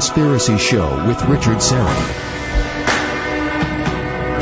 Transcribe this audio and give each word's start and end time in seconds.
Conspiracy 0.00 0.56
Show 0.56 1.06
with 1.06 1.22
Richard 1.24 1.58
Syrett. 1.58 2.10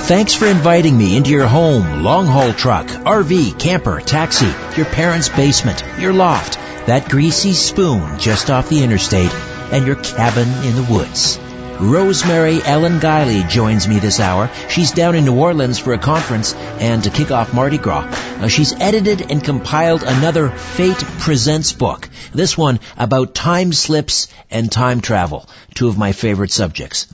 Thanks 0.02 0.32
for 0.32 0.46
inviting 0.46 0.96
me 0.96 1.16
into 1.16 1.30
your 1.30 1.48
home, 1.48 2.04
long 2.04 2.26
haul 2.26 2.52
truck, 2.52 2.86
RV, 2.86 3.58
camper, 3.58 4.00
taxi, 4.00 4.46
your 4.76 4.86
parents' 4.86 5.28
basement, 5.28 5.82
your 5.98 6.12
loft, 6.12 6.54
that 6.86 7.08
greasy 7.08 7.54
spoon 7.54 8.20
just 8.20 8.50
off 8.50 8.68
the 8.68 8.84
interstate, 8.84 9.34
and 9.72 9.84
your 9.84 9.96
cabin 9.96 10.48
in 10.64 10.76
the 10.76 10.86
woods. 10.88 11.40
Rosemary 11.80 12.60
Ellen 12.64 12.98
Guiley 12.98 13.48
joins 13.48 13.86
me 13.86 14.00
this 14.00 14.18
hour. 14.18 14.50
She's 14.68 14.90
down 14.90 15.14
in 15.14 15.24
New 15.24 15.38
Orleans 15.38 15.78
for 15.78 15.92
a 15.92 15.98
conference 15.98 16.52
and 16.80 17.04
to 17.04 17.10
kick 17.10 17.30
off 17.30 17.54
Mardi 17.54 17.78
Gras. 17.78 18.02
Uh, 18.40 18.48
she's 18.48 18.72
edited 18.72 19.30
and 19.30 19.44
compiled 19.44 20.02
another 20.02 20.48
Fate 20.48 20.96
Presents 21.20 21.72
book. 21.72 22.08
This 22.32 22.58
one 22.58 22.80
about 22.96 23.32
time 23.32 23.72
slips 23.72 24.26
and 24.50 24.72
time 24.72 25.00
travel, 25.00 25.48
two 25.78 25.88
of 25.88 25.96
my 25.96 26.10
favorite 26.10 26.50
subjects. 26.50 27.06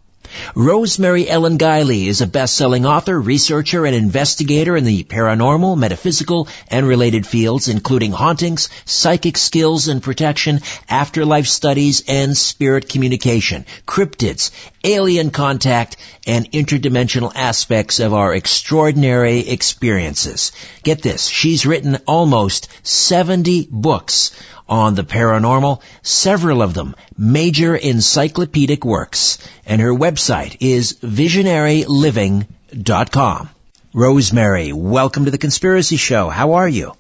Rosemary 0.56 1.30
Ellen 1.30 1.58
Guiley 1.58 2.08
is 2.08 2.22
a 2.22 2.28
best-selling 2.28 2.86
author, 2.86 3.20
researcher, 3.20 3.86
and 3.86 3.96
investigator 3.96 4.76
in 4.76 4.84
the 4.84 5.04
paranormal, 5.04 5.78
metaphysical, 5.78 6.48
and 6.70 6.88
related 6.88 7.26
fields, 7.26 7.68
including 7.68 8.12
hauntings, 8.12 8.70
psychic 8.86 9.38
skills 9.38 9.88
and 9.88 10.02
protection, 10.04 10.62
afterlife 10.90 11.48
studies, 11.48 12.04
and 12.08 12.38
spirit 12.38 12.90
communication, 12.90 13.66
cryptids, 13.88 14.52
alien 14.84 15.32
contact, 15.32 15.98
and 16.28 16.52
interdimensional 16.52 17.32
aspects 17.36 18.00
of 18.00 18.14
our 18.14 18.34
extraordinary 18.34 19.48
experiences. 19.50 20.52
Get 20.84 21.02
this, 21.02 21.28
she's 21.28 21.66
written 21.66 21.98
almost 22.08 22.70
70 22.84 23.68
books 23.72 24.32
on 24.70 24.95
the 24.95 25.03
paranormal, 25.03 25.81
several 26.03 26.62
of 26.62 26.73
them 26.73 26.95
major 27.17 27.75
encyclopedic 27.75 28.86
works, 28.86 29.39
and 29.66 29.81
her 29.81 29.94
website 29.94 30.56
is 30.61 30.94
visionaryliving.com. 31.02 33.50
Rosemary, 33.94 34.72
welcome 34.72 35.26
to 35.26 35.31
the 35.31 35.38
Conspiracy 35.39 35.98
Show. 35.98 36.30
How 36.30 36.53
are 36.53 36.70
you? 36.70 36.94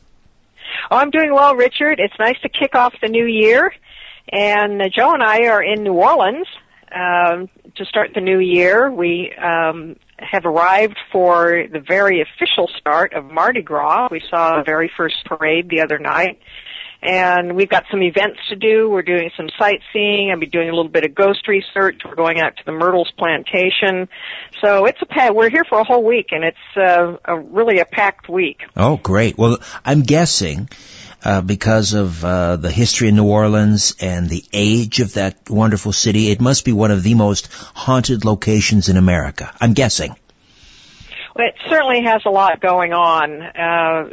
Oh, 0.91 0.97
I'm 0.97 1.11
doing 1.11 1.31
well, 1.31 1.55
Richard. 1.55 1.99
It's 1.99 2.17
nice 2.17 2.39
to 2.41 2.49
kick 2.49 2.73
off 2.73 2.95
the 3.01 3.09
new 3.09 3.25
year. 3.25 3.71
And 4.31 4.81
uh, 4.81 4.89
Joe 4.89 5.13
and 5.13 5.21
I 5.21 5.47
are 5.47 5.61
in 5.61 5.83
New 5.83 5.93
Orleans 5.93 6.47
um, 6.91 7.47
to 7.75 7.85
start 7.85 8.15
the 8.15 8.21
new 8.21 8.39
year. 8.39 8.91
We 8.91 9.31
um, 9.35 9.97
have 10.17 10.45
arrived 10.45 10.97
for 11.11 11.65
the 11.71 11.79
very 11.79 12.21
official 12.21 12.67
start 12.79 13.13
of 13.13 13.25
Mardi 13.25 13.61
Gras. 13.61 14.07
We 14.11 14.23
saw 14.29 14.57
the 14.57 14.63
very 14.63 14.91
first 14.97 15.23
parade 15.25 15.69
the 15.69 15.81
other 15.81 15.99
night 15.99 16.39
and 17.01 17.55
we've 17.55 17.69
got 17.69 17.85
some 17.89 18.01
events 18.03 18.39
to 18.49 18.55
do. 18.55 18.89
We're 18.89 19.03
doing 19.03 19.31
some 19.37 19.49
sightseeing. 19.57 20.31
I'll 20.31 20.39
be 20.39 20.47
doing 20.47 20.69
a 20.69 20.75
little 20.75 20.91
bit 20.91 21.05
of 21.05 21.15
ghost 21.15 21.47
research. 21.47 22.01
We're 22.05 22.15
going 22.15 22.39
out 22.39 22.57
to 22.57 22.63
the 22.65 22.73
Myrtles 22.73 23.11
plantation. 23.17 24.09
So 24.61 24.85
it's 24.85 25.01
a 25.01 25.05
pack. 25.05 25.33
We're 25.33 25.49
here 25.49 25.63
for 25.63 25.79
a 25.79 25.83
whole 25.83 26.03
week, 26.03 26.27
and 26.31 26.43
it's 26.43 26.57
uh, 26.77 27.17
a, 27.23 27.39
really 27.39 27.79
a 27.79 27.85
packed 27.85 28.27
week. 28.27 28.61
Oh, 28.75 28.97
great. 28.97 29.37
Well, 29.37 29.59
I'm 29.83 30.01
guessing. 30.01 30.69
Uh, 31.21 31.41
because 31.41 31.95
of 31.95 32.23
uh, 32.23 32.55
the 32.55 32.71
history 32.71 33.09
of 33.09 33.13
New 33.13 33.25
Orleans 33.25 33.93
and 33.99 34.29
the 34.29 34.41
age 34.53 35.01
of 35.01 35.15
that 35.15 35.49
wonderful 35.49 35.91
city, 35.91 36.29
it 36.29 36.39
must 36.39 36.63
be 36.63 36.71
one 36.71 36.91
of 36.91 37.03
the 37.03 37.13
most 37.13 37.51
haunted 37.51 38.23
locations 38.23 38.87
in 38.87 38.95
America. 38.95 39.53
I'm 39.59 39.73
guessing 39.73 40.15
it 41.41 41.55
certainly 41.69 42.03
has 42.03 42.21
a 42.25 42.29
lot 42.29 42.59
going 42.59 42.93
on. 42.93 43.41
Uh, 43.41 44.09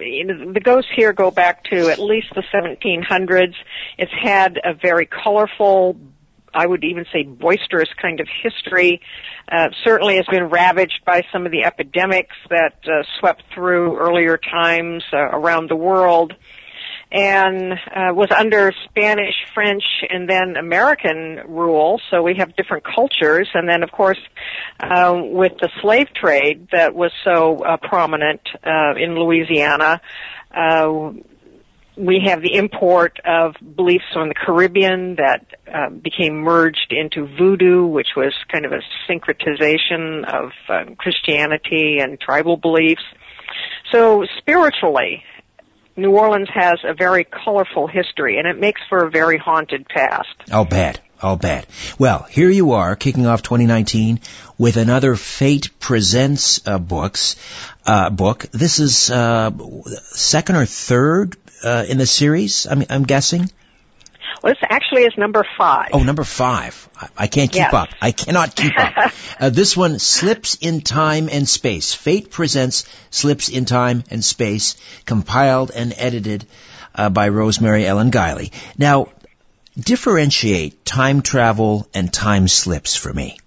the 0.53 0.61
ghosts 0.63 0.91
here 0.95 1.13
go 1.13 1.31
back 1.31 1.65
to 1.65 1.89
at 1.89 1.99
least 1.99 2.29
the 2.35 2.43
1700s. 2.55 3.55
It's 3.99 4.13
had 4.13 4.59
a 4.63 4.75
very 4.75 5.07
colorful, 5.07 5.97
I 6.53 6.67
would 6.67 6.85
even 6.85 7.07
say 7.13 7.23
boisterous 7.25 7.89
kind 8.01 8.21
of 8.21 8.29
history. 8.43 9.01
Uh, 9.51 9.69
certainly 9.85 10.17
has 10.17 10.27
been 10.27 10.51
ravaged 10.51 11.03
by 11.05 11.23
some 11.33 11.47
of 11.47 11.53
the 11.53 11.65
epidemics 11.65 12.37
that 12.51 12.79
uh, 12.87 13.03
swept 13.19 13.43
through 13.55 13.97
earlier 13.99 14.37
times 14.37 15.05
uh, 15.13 15.17
around 15.17 15.71
the 15.71 15.77
world 15.77 16.35
and 17.13 17.73
uh, 17.73 18.13
was 18.13 18.29
under 18.37 18.73
Spanish, 18.89 19.35
French, 19.55 19.85
and 20.09 20.29
then 20.29 20.57
American 20.57 21.41
rule. 21.49 22.01
So 22.11 22.23
we 22.23 22.35
have 22.39 22.57
different 22.57 22.85
cultures, 22.85 23.49
and 23.55 23.69
then 23.69 23.83
of 23.83 23.93
course 23.93 24.19
uh, 24.81 25.15
with 25.23 25.53
the 25.61 25.71
slave 25.81 26.09
trade 26.15 26.69
that 26.73 26.95
was 26.95 27.13
so 27.25 27.59
uh, 27.59 27.77
prominent 27.77 28.41
uh, 28.65 28.95
in 28.97 29.15
Louisiana. 29.15 30.01
Uh, 30.53 31.13
we 31.97 32.23
have 32.27 32.43
the 32.43 32.55
import 32.55 33.19
of 33.25 33.55
beliefs 33.75 34.05
from 34.13 34.29
the 34.29 34.35
Caribbean 34.35 35.17
that 35.17 35.47
uh, 35.73 35.89
became 35.89 36.35
merged 36.35 36.91
into 36.93 37.27
voodoo, 37.39 37.87
which 37.87 38.09
was 38.17 38.35
kind 38.53 38.67
of 38.67 38.73
a 38.73 38.81
syncretization 39.09 40.25
of 40.27 40.51
uh, 40.69 40.95
Christianity 40.99 41.99
and 42.01 42.21
tribal 42.21 42.59
beliefs. 42.59 43.03
So 43.93 44.27
spiritually, 44.39 45.23
New 45.97 46.11
Orleans 46.13 46.49
has 46.53 46.79
a 46.85 46.95
very 46.95 47.25
colorful 47.25 47.87
history, 47.87 48.39
and 48.39 48.47
it 48.47 48.61
makes 48.61 48.81
for 48.89 49.05
a 49.05 49.11
very 49.11 49.39
haunted 49.39 49.87
past. 49.89 50.35
I'll 50.53 50.67
bet. 50.67 51.01
I'll 51.23 51.37
bet. 51.37 51.67
Well, 51.99 52.25
here 52.25 52.51
you 52.51 52.73
are, 52.73 52.95
kicking 52.95 53.27
off 53.27 53.43
2019 53.43 54.21
with 54.59 54.77
another 54.77 55.17
Fate 55.17 55.71
Presents 55.81 56.67
uh, 56.67 56.79
books 56.79 57.37
uh, 57.87 58.11
book. 58.11 58.47
This 58.53 58.79
is 58.81 59.11
uh, 59.11 59.51
second 60.03 60.57
or 60.57 60.67
third 60.67 61.37
uh, 61.65 61.87
in 61.89 61.97
the 61.97 62.07
series. 62.07 62.67
I'm, 62.67 62.85
I'm 62.91 63.05
guessing. 63.05 63.51
Well, 64.43 64.55
this 64.55 64.69
actually 64.69 65.03
is 65.03 65.13
number 65.17 65.45
five. 65.57 65.91
Oh, 65.93 66.03
number 66.03 66.25
five. 66.25 66.89
I 67.17 67.27
can't 67.27 67.51
keep 67.51 67.61
yes. 67.61 67.75
up. 67.75 67.89
I 68.01 68.13
cannot 68.13 68.55
keep 68.55 68.73
up. 68.79 69.13
uh, 69.41 69.51
this 69.51 69.77
one, 69.77 69.99
Slips 69.99 70.57
in 70.61 70.81
Time 70.81 71.29
and 71.31 71.49
Space. 71.49 71.95
Fate 71.95 72.31
presents 72.31 72.85
Slips 73.11 73.49
in 73.49 73.65
Time 73.65 74.05
and 74.11 74.25
Space, 74.25 74.77
compiled 75.05 75.71
and 75.71 75.95
edited 75.97 76.47
uh, 76.95 77.11
by 77.11 77.29
Rosemary 77.29 77.87
Ellen 77.87 78.11
Guiley. 78.11 78.53
Now, 78.79 79.09
differentiate 79.79 80.85
time 80.85 81.23
travel 81.23 81.87
and 81.95 82.13
time 82.13 82.49
slips 82.49 82.97
for 82.97 83.13
me. 83.13 83.39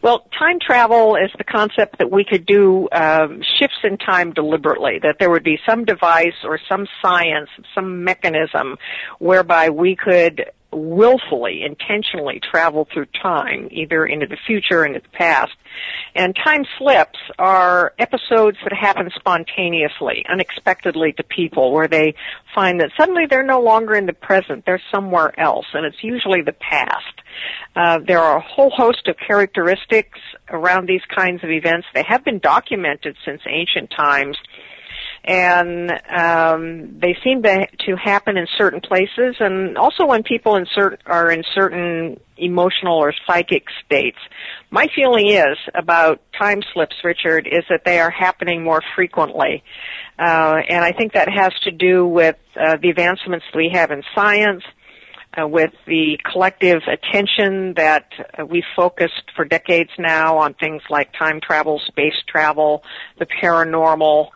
Well, 0.00 0.26
time 0.38 0.58
travel 0.60 1.16
is 1.16 1.30
the 1.36 1.44
concept 1.44 1.98
that 1.98 2.10
we 2.10 2.24
could 2.24 2.46
do 2.46 2.88
um, 2.92 3.42
shifts 3.58 3.78
in 3.82 3.98
time 3.98 4.32
deliberately, 4.32 5.00
that 5.02 5.16
there 5.18 5.28
would 5.28 5.42
be 5.42 5.58
some 5.68 5.84
device 5.84 6.36
or 6.44 6.60
some 6.68 6.86
science, 7.02 7.48
some 7.74 8.04
mechanism 8.04 8.76
whereby 9.18 9.70
we 9.70 9.96
could 9.96 10.50
willfully, 10.70 11.62
intentionally 11.64 12.40
travel 12.40 12.86
through 12.92 13.06
time, 13.22 13.68
either 13.70 14.04
into 14.04 14.26
the 14.26 14.36
future 14.46 14.80
or 14.80 14.86
into 14.86 15.00
the 15.00 15.08
past. 15.08 15.52
And 16.14 16.36
time 16.36 16.64
slips 16.78 17.18
are 17.38 17.94
episodes 17.98 18.58
that 18.62 18.72
happen 18.72 19.10
spontaneously, 19.14 20.24
unexpectedly 20.28 21.12
to 21.14 21.22
people, 21.22 21.72
where 21.72 21.88
they 21.88 22.14
find 22.54 22.80
that 22.80 22.90
suddenly 22.98 23.24
they're 23.28 23.42
no 23.42 23.60
longer 23.60 23.94
in 23.94 24.06
the 24.06 24.12
present, 24.12 24.64
they're 24.66 24.82
somewhere 24.92 25.38
else, 25.40 25.66
and 25.72 25.86
it's 25.86 26.02
usually 26.02 26.42
the 26.42 26.52
past. 26.52 27.17
Uh, 27.76 27.98
there 28.06 28.20
are 28.20 28.38
a 28.38 28.40
whole 28.40 28.70
host 28.70 29.06
of 29.06 29.16
characteristics 29.24 30.18
around 30.50 30.88
these 30.88 31.02
kinds 31.14 31.44
of 31.44 31.50
events. 31.50 31.86
They 31.94 32.04
have 32.08 32.24
been 32.24 32.38
documented 32.38 33.16
since 33.24 33.42
ancient 33.46 33.90
times 33.96 34.36
and 35.24 35.90
um, 36.08 36.98
they 37.00 37.16
seem 37.22 37.42
to, 37.42 37.66
to 37.86 37.96
happen 37.96 38.36
in 38.38 38.46
certain 38.56 38.80
places, 38.80 39.36
and 39.40 39.76
also 39.76 40.06
when 40.06 40.22
people 40.22 40.56
in 40.56 40.64
cert- 40.76 40.98
are 41.06 41.30
in 41.30 41.42
certain 41.54 42.18
emotional 42.38 42.96
or 42.96 43.12
psychic 43.26 43.64
states. 43.84 44.18
My 44.70 44.88
feeling 44.94 45.28
is 45.28 45.58
about 45.74 46.22
time 46.38 46.62
slips, 46.72 46.96
Richard, 47.04 47.46
is 47.46 47.64
that 47.68 47.84
they 47.84 47.98
are 48.00 48.10
happening 48.10 48.62
more 48.62 48.82
frequently, 48.94 49.62
uh, 50.18 50.62
and 50.68 50.84
I 50.84 50.92
think 50.92 51.12
that 51.12 51.28
has 51.28 51.52
to 51.64 51.72
do 51.72 52.06
with 52.06 52.36
uh, 52.56 52.76
the 52.80 52.88
advancements 52.88 53.44
we 53.54 53.70
have 53.74 53.90
in 53.90 54.02
science. 54.14 54.62
Uh, 55.38 55.46
with 55.46 55.72
the 55.86 56.18
collective 56.24 56.82
attention 56.90 57.74
that 57.74 58.06
uh, 58.38 58.44
we've 58.44 58.64
focused 58.74 59.30
for 59.36 59.44
decades 59.44 59.90
now 59.98 60.38
on 60.38 60.54
things 60.54 60.82
like 60.90 61.12
time 61.12 61.40
travel, 61.40 61.80
space 61.86 62.14
travel, 62.26 62.82
the 63.18 63.26
paranormal, 63.26 64.28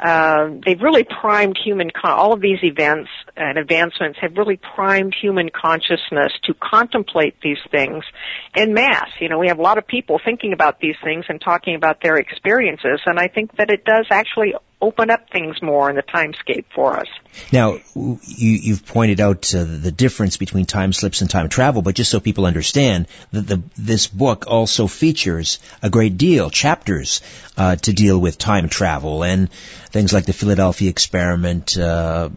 uh, 0.00 0.48
they've 0.64 0.80
really 0.80 1.04
primed 1.04 1.58
human, 1.62 1.90
con- 1.90 2.12
all 2.12 2.32
of 2.32 2.40
these 2.40 2.58
events 2.62 3.10
and 3.36 3.58
advancements 3.58 4.18
have 4.20 4.34
really 4.36 4.58
primed 4.74 5.14
human 5.20 5.50
consciousness 5.50 6.32
to 6.42 6.54
contemplate 6.54 7.34
these 7.42 7.58
things 7.70 8.02
in 8.56 8.72
mass. 8.72 9.08
You 9.20 9.28
know, 9.28 9.38
we 9.38 9.48
have 9.48 9.58
a 9.58 9.62
lot 9.62 9.76
of 9.76 9.86
people 9.86 10.18
thinking 10.24 10.54
about 10.54 10.80
these 10.80 10.96
things 11.04 11.26
and 11.28 11.38
talking 11.40 11.74
about 11.74 12.00
their 12.02 12.16
experiences, 12.16 13.00
and 13.04 13.20
I 13.20 13.28
think 13.28 13.56
that 13.56 13.70
it 13.70 13.84
does 13.84 14.06
actually 14.10 14.54
open 14.80 15.10
up 15.10 15.28
things 15.30 15.60
more 15.62 15.90
in 15.90 15.96
the 15.96 16.02
timescape 16.02 16.64
for 16.74 16.98
us. 16.98 17.06
Now, 17.52 17.78
you, 17.94 18.74
have 18.74 18.86
pointed 18.86 19.20
out 19.20 19.54
uh, 19.54 19.64
the 19.64 19.92
difference 19.92 20.36
between 20.36 20.66
time 20.66 20.92
slips 20.92 21.20
and 21.20 21.30
time 21.30 21.48
travel, 21.48 21.82
but 21.82 21.94
just 21.94 22.10
so 22.10 22.18
people 22.20 22.46
understand, 22.46 23.06
that 23.32 23.46
the, 23.46 23.62
this 23.76 24.06
book 24.06 24.46
also 24.46 24.86
features 24.86 25.58
a 25.82 25.90
great 25.90 26.16
deal, 26.16 26.50
chapters, 26.50 27.20
uh, 27.56 27.76
to 27.76 27.92
deal 27.92 28.18
with 28.18 28.38
time 28.38 28.68
travel 28.68 29.22
and 29.22 29.50
things 29.90 30.12
like 30.12 30.26
the 30.26 30.32
Philadelphia 30.32 30.88
experiment, 30.88 31.76
uh, 31.76 32.30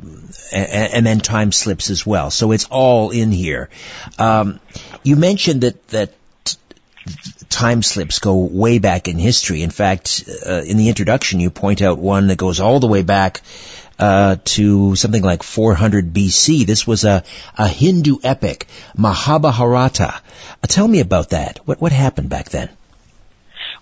and, 0.52 0.94
and, 0.94 1.06
then 1.06 1.20
time 1.20 1.52
slips 1.52 1.90
as 1.90 2.06
well. 2.06 2.30
So 2.30 2.52
it's 2.52 2.66
all 2.66 3.12
in 3.12 3.32
here. 3.32 3.70
Um, 4.20 4.60
you 5.04 5.16
mentioned 5.16 5.62
that, 5.62 5.88
that 5.90 6.14
time 7.54 7.84
slips 7.84 8.20
go 8.20 8.36
way 8.36 8.80
back 8.80 9.08
in 9.08 9.18
history. 9.18 9.62
In 9.62 9.70
fact, 9.70 10.24
uh, 10.46 10.62
in 10.66 10.78
the 10.78 10.90
introduction, 10.90 11.40
you 11.40 11.50
point 11.50 11.82
out 11.82 11.98
one 12.00 12.28
that 12.28 12.38
goes 12.38 12.60
all 12.60 12.80
the 12.80 12.88
way 12.88 13.04
back 13.04 13.42
uh, 14.00 14.38
to 14.44 14.96
something 14.96 15.24
like 15.24 15.44
400 15.44 16.14
BC. 16.14 16.66
This 16.66 16.86
was 16.88 17.06
a, 17.06 17.24
a 17.58 17.68
Hindu 17.68 18.18
epic, 18.24 18.68
Mahabharata. 18.98 20.14
Uh, 20.14 20.68
tell 20.68 20.88
me 20.88 21.00
about 21.00 21.30
that. 21.30 21.60
What 21.66 21.80
what 21.80 21.92
happened 21.92 22.30
back 22.30 22.50
then? 22.50 22.70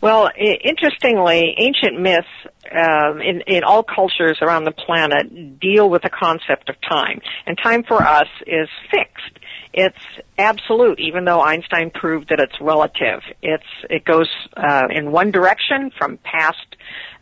Well, 0.01 0.29
interestingly, 0.35 1.55
ancient 1.57 1.99
myths 1.99 2.27
um, 2.71 3.21
in, 3.21 3.41
in 3.41 3.63
all 3.63 3.83
cultures 3.83 4.39
around 4.41 4.63
the 4.63 4.71
planet 4.71 5.59
deal 5.59 5.89
with 5.89 6.01
the 6.01 6.09
concept 6.09 6.69
of 6.69 6.75
time, 6.81 7.21
and 7.45 7.57
time 7.57 7.83
for 7.83 8.01
us 8.01 8.27
is 8.47 8.67
fixed. 8.89 9.39
It's 9.73 9.97
absolute, 10.37 10.99
even 10.99 11.25
though 11.25 11.41
Einstein 11.41 11.91
proved 11.91 12.29
that 12.29 12.39
it's 12.39 12.59
relative. 12.59 13.21
It's 13.41 13.63
it 13.89 14.03
goes 14.03 14.29
uh, 14.57 14.87
in 14.89 15.11
one 15.11 15.31
direction 15.31 15.91
from 15.97 16.17
past 16.17 16.75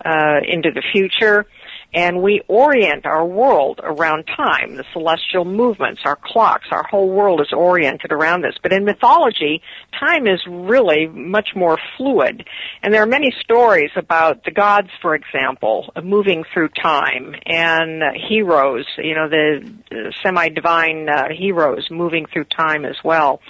uh, 0.04 0.40
into 0.48 0.72
the 0.72 0.84
future 0.92 1.46
and 1.94 2.22
we 2.22 2.42
orient 2.48 3.06
our 3.06 3.26
world 3.26 3.80
around 3.84 4.26
time, 4.26 4.76
the 4.76 4.86
celestial 4.94 5.44
movements, 5.44 6.02
our 6.06 6.16
clocks, 6.16 6.68
our 6.72 6.84
whole 6.84 7.10
world 7.10 7.42
is 7.42 7.52
oriented 7.52 8.12
around 8.12 8.42
this. 8.42 8.56
But 8.62 8.74
in 8.74 8.86
mythology, 8.86 9.62
time 10.00 10.28
is 10.28 10.40
really 10.48 11.08
much 11.08 11.50
more 11.56 11.80
fluid. 11.98 12.48
And 12.84 12.94
there 12.94 13.02
are 13.02 13.08
many 13.08 13.34
stories 13.42 13.90
about 13.96 14.44
the 14.44 14.52
gods, 14.52 14.90
for 15.02 15.16
example, 15.16 15.92
moving 16.04 16.44
through 16.54 16.70
time 16.70 17.36
and 17.46 18.04
heroes, 18.28 18.86
you 18.98 19.16
know, 19.16 19.28
the 19.28 20.14
semi-divine 20.24 21.10
uh, 21.10 21.24
heroes 21.36 21.88
moving 21.90 22.28
through 22.32 22.46
time 22.46 22.86
as 22.86 22.98
well. 23.04 23.42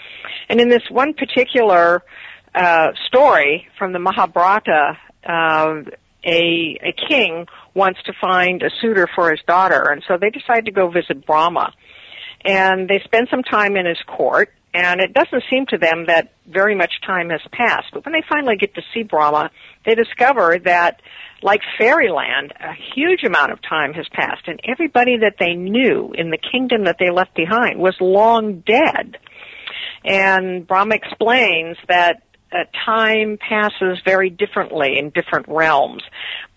And 0.47 0.61
in 0.61 0.69
this 0.69 0.83
one 0.89 1.13
particular 1.13 2.03
uh, 2.55 2.87
story 3.07 3.67
from 3.77 3.91
the 3.91 3.99
Mahabharata, 3.99 4.97
uh, 5.25 5.81
a, 6.23 6.79
a 6.83 6.93
king 7.07 7.47
wants 7.73 8.01
to 8.03 8.13
find 8.19 8.61
a 8.61 8.69
suitor 8.81 9.07
for 9.15 9.31
his 9.31 9.39
daughter, 9.47 9.89
and 9.91 10.03
so 10.07 10.17
they 10.17 10.29
decide 10.29 10.65
to 10.65 10.71
go 10.71 10.89
visit 10.89 11.25
Brahma. 11.25 11.73
And 12.43 12.89
they 12.89 13.01
spend 13.03 13.27
some 13.29 13.43
time 13.43 13.75
in 13.75 13.85
his 13.85 13.99
court, 14.07 14.53
and 14.73 15.01
it 15.01 15.13
doesn't 15.13 15.43
seem 15.49 15.65
to 15.67 15.77
them 15.77 16.05
that 16.07 16.33
very 16.47 16.75
much 16.75 17.01
time 17.05 17.29
has 17.29 17.41
passed. 17.51 17.87
But 17.93 18.05
when 18.05 18.13
they 18.13 18.23
finally 18.29 18.55
get 18.55 18.75
to 18.75 18.81
see 18.93 19.03
Brahma, 19.03 19.51
they 19.85 19.95
discover 19.95 20.57
that, 20.65 21.01
like 21.41 21.61
fairyland, 21.77 22.53
a 22.59 22.73
huge 22.95 23.23
amount 23.23 23.51
of 23.51 23.61
time 23.61 23.93
has 23.93 24.07
passed, 24.11 24.47
and 24.47 24.59
everybody 24.63 25.17
that 25.17 25.35
they 25.39 25.53
knew 25.53 26.13
in 26.17 26.31
the 26.31 26.37
kingdom 26.37 26.85
that 26.85 26.97
they 26.99 27.09
left 27.11 27.35
behind 27.35 27.79
was 27.79 27.95
long 27.99 28.59
dead. 28.59 29.17
And 30.05 30.65
Brahma 30.65 30.95
explains 30.95 31.77
that 31.87 32.23
uh, 32.51 32.65
time 32.85 33.37
passes 33.37 33.99
very 34.03 34.29
differently 34.29 34.97
in 34.97 35.09
different 35.11 35.47
realms. 35.47 36.03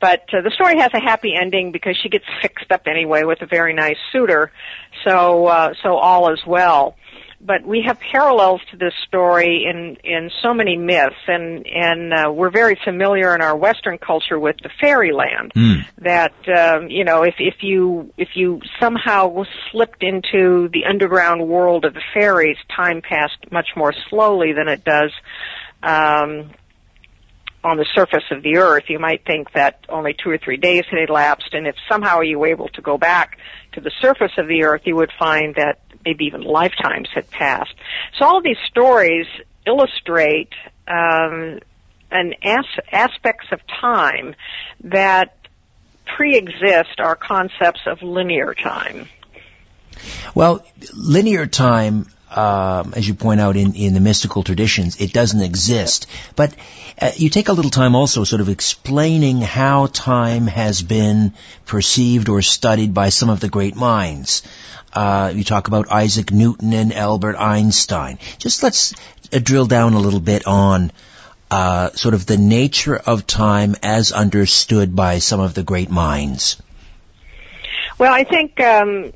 But 0.01 0.25
uh, 0.33 0.41
the 0.43 0.51
story 0.51 0.79
has 0.79 0.91
a 0.95 1.01
happy 1.01 1.35
ending 1.41 1.73
because 1.73 1.97
she 2.03 2.09
gets 2.09 2.25
fixed 2.41 2.71
up 2.71 2.83
anyway 2.87 3.25
with 3.25 3.43
a 3.43 3.47
very 3.47 3.75
nice 3.75 3.99
suitor. 4.11 4.51
So 5.07 5.47
uh, 5.47 5.75
so 5.83 5.97
all 5.97 6.33
is 6.33 6.41
well. 6.47 6.97
But 7.45 7.67
we 7.67 7.83
have 7.85 7.99
parallels 7.99 8.61
to 8.71 8.77
this 8.77 8.93
story 9.09 9.67
in 9.69 9.97
in 10.05 10.31
so 10.43 10.55
many 10.55 10.77
myths, 10.77 11.17
and 11.27 11.67
and 11.67 12.13
uh, 12.13 12.33
we're 12.33 12.53
very 12.53 12.79
familiar 12.85 13.35
in 13.35 13.43
our 13.43 13.57
Western 13.57 13.99
culture 13.99 14.39
with 14.39 14.57
the 14.63 14.71
fairyland. 14.81 15.53
Mm. 15.57 15.85
That 15.99 16.35
um, 16.49 16.89
you 16.89 17.05
know, 17.05 17.25
if 17.25 17.35
if 17.41 17.57
you 17.61 18.13
if 18.17 18.29
you 18.35 18.61
somehow 18.81 19.43
slipped 19.73 20.05
into 20.05 20.69
the 20.73 20.85
underground 20.89 21.49
world 21.49 21.85
of 21.85 21.95
the 21.95 22.03
fairies, 22.15 22.59
time 22.77 23.03
passed 23.03 23.51
much 23.51 23.71
more 23.75 23.93
slowly 24.09 24.53
than 24.53 24.69
it 24.69 24.85
does 24.85 25.11
um, 25.83 26.51
on 27.65 27.77
the 27.77 27.87
surface 27.95 28.25
of 28.31 28.43
the 28.43 28.59
earth, 28.59 28.85
you 28.89 28.99
might 28.99 29.25
think 29.25 29.53
that 29.53 29.85
only 29.89 30.15
two 30.15 30.31
or 30.31 30.39
three 30.39 30.57
days 30.57 30.85
had 30.91 31.09
elapsed, 31.09 31.55
and 31.55 31.67
if 31.67 31.77
somehow 31.89 32.21
you 32.21 32.39
were 32.39 32.49
able 32.49 32.69
to 32.69 32.83
go 32.83 32.99
back 32.99 33.39
to 33.73 33.81
the 33.81 33.93
surface 34.01 34.33
of 34.37 34.49
the 34.49 34.65
earth, 34.65 34.83
you 34.85 34.97
would 34.97 35.13
find 35.19 35.55
that 35.55 35.81
maybe 36.05 36.25
even 36.25 36.43
lifetimes 36.43 37.09
had 37.15 37.31
passed. 37.31 37.75
So 38.19 38.25
all 38.25 38.39
of 38.39 38.45
these 38.45 38.59
stories 38.67 39.27
illustrate 39.67 40.53
um, 40.89 41.61
an 42.11 42.35
as- 42.43 42.85
aspects 42.91 43.47
of 43.53 43.61
time 43.81 44.35
that 44.85 45.37
pre-exist 46.17 46.99
our 46.99 47.15
concepts 47.15 47.81
of 47.87 48.03
linear 48.03 48.55
time. 48.55 49.09
Well, 50.35 50.65
linear 50.95 51.47
time 51.47 52.07
um, 52.37 52.95
as 52.97 53.07
you 53.07 53.15
point 53.15 53.41
out 53.41 53.57
in, 53.57 53.75
in 53.75 53.95
the 53.95 54.01
mystical 54.01 54.43
traditions, 54.43 55.01
it 55.01 55.13
doesn't 55.13 55.43
exist. 55.43 56.07
But 56.37 56.55
uh, 57.01 57.13
you 57.17 57.31
take 57.31 57.49
a 57.49 57.53
little 57.53 57.71
time 57.71 57.95
also 57.95 58.25
sort 58.25 58.41
of 58.41 58.49
explaining 58.49 59.41
how 59.41 59.87
time 59.87 60.47
has 60.47 60.83
been 60.83 61.35
perceived 61.67 62.29
or 62.29 62.43
studied 62.43 62.95
by 62.95 63.11
some 63.11 63.31
of 63.31 63.41
the 63.41 63.49
great 63.49 63.77
minds. 63.77 64.43
Uh, 64.93 65.33
you 65.35 65.45
talk 65.45 65.69
about 65.69 65.91
Isaac 65.91 66.31
Newton 66.31 66.73
and 66.73 66.93
Albert 66.93 67.37
Einstein. 67.37 68.19
Just 68.39 68.63
let's 68.63 68.95
uh, 69.33 69.39
drill 69.39 69.67
down 69.67 69.95
a 69.95 69.99
little 69.99 70.21
bit 70.21 70.47
on 70.47 70.93
uh, 71.51 71.91
sort 71.91 72.15
of 72.15 72.27
the 72.27 72.39
nature 72.39 72.97
of 72.97 73.27
time 73.27 73.77
as 73.83 74.13
understood 74.13 74.95
by 74.97 75.19
some 75.19 75.41
of 75.41 75.55
the 75.55 75.63
great 75.63 75.91
minds. 75.91 76.61
Well, 77.99 78.13
I 78.13 78.25
think 78.25 78.59
um, 78.61 79.13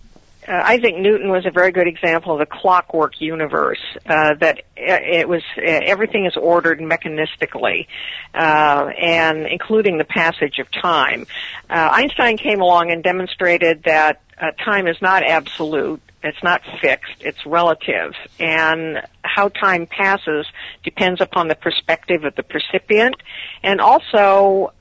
uh, 0.49 0.53
Isaac 0.65 0.97
Newton 0.97 1.31
was 1.31 1.45
a 1.47 1.51
very 1.51 1.73
good 1.73 1.89
example 1.89 2.33
of 2.33 2.39
the 2.39 2.47
clockwork 2.47 3.21
universe. 3.21 3.81
Uh, 4.07 4.35
that 4.41 4.63
it 4.77 5.29
was 5.29 5.43
uh, 5.59 5.63
everything 5.65 6.27
is 6.27 6.37
ordered 6.37 6.81
mechanistically, 6.81 7.87
uh, 8.35 8.89
and 9.01 9.47
including 9.47 9.99
the 9.99 10.05
passage 10.05 10.59
of 10.59 10.71
time. 10.71 11.27
Uh, 11.69 11.89
Einstein 11.93 12.37
came 12.37 12.61
along 12.61 12.91
and 12.91 13.03
demonstrated 13.03 13.83
that 13.85 14.23
uh, 14.41 14.53
time 14.65 14.87
is 14.87 14.97
not 15.01 15.25
absolute. 15.25 16.01
It's 16.23 16.43
not 16.43 16.63
fixed. 16.81 17.21
It's 17.21 17.45
relative, 17.47 18.15
and 18.41 19.03
how 19.23 19.49
time 19.49 19.87
passes 19.87 20.47
depends 20.83 21.21
upon 21.21 21.49
the 21.49 21.55
perspective 21.55 22.25
of 22.25 22.35
the 22.35 22.43
percipient, 22.43 23.15
and 23.63 23.81
also 23.81 24.73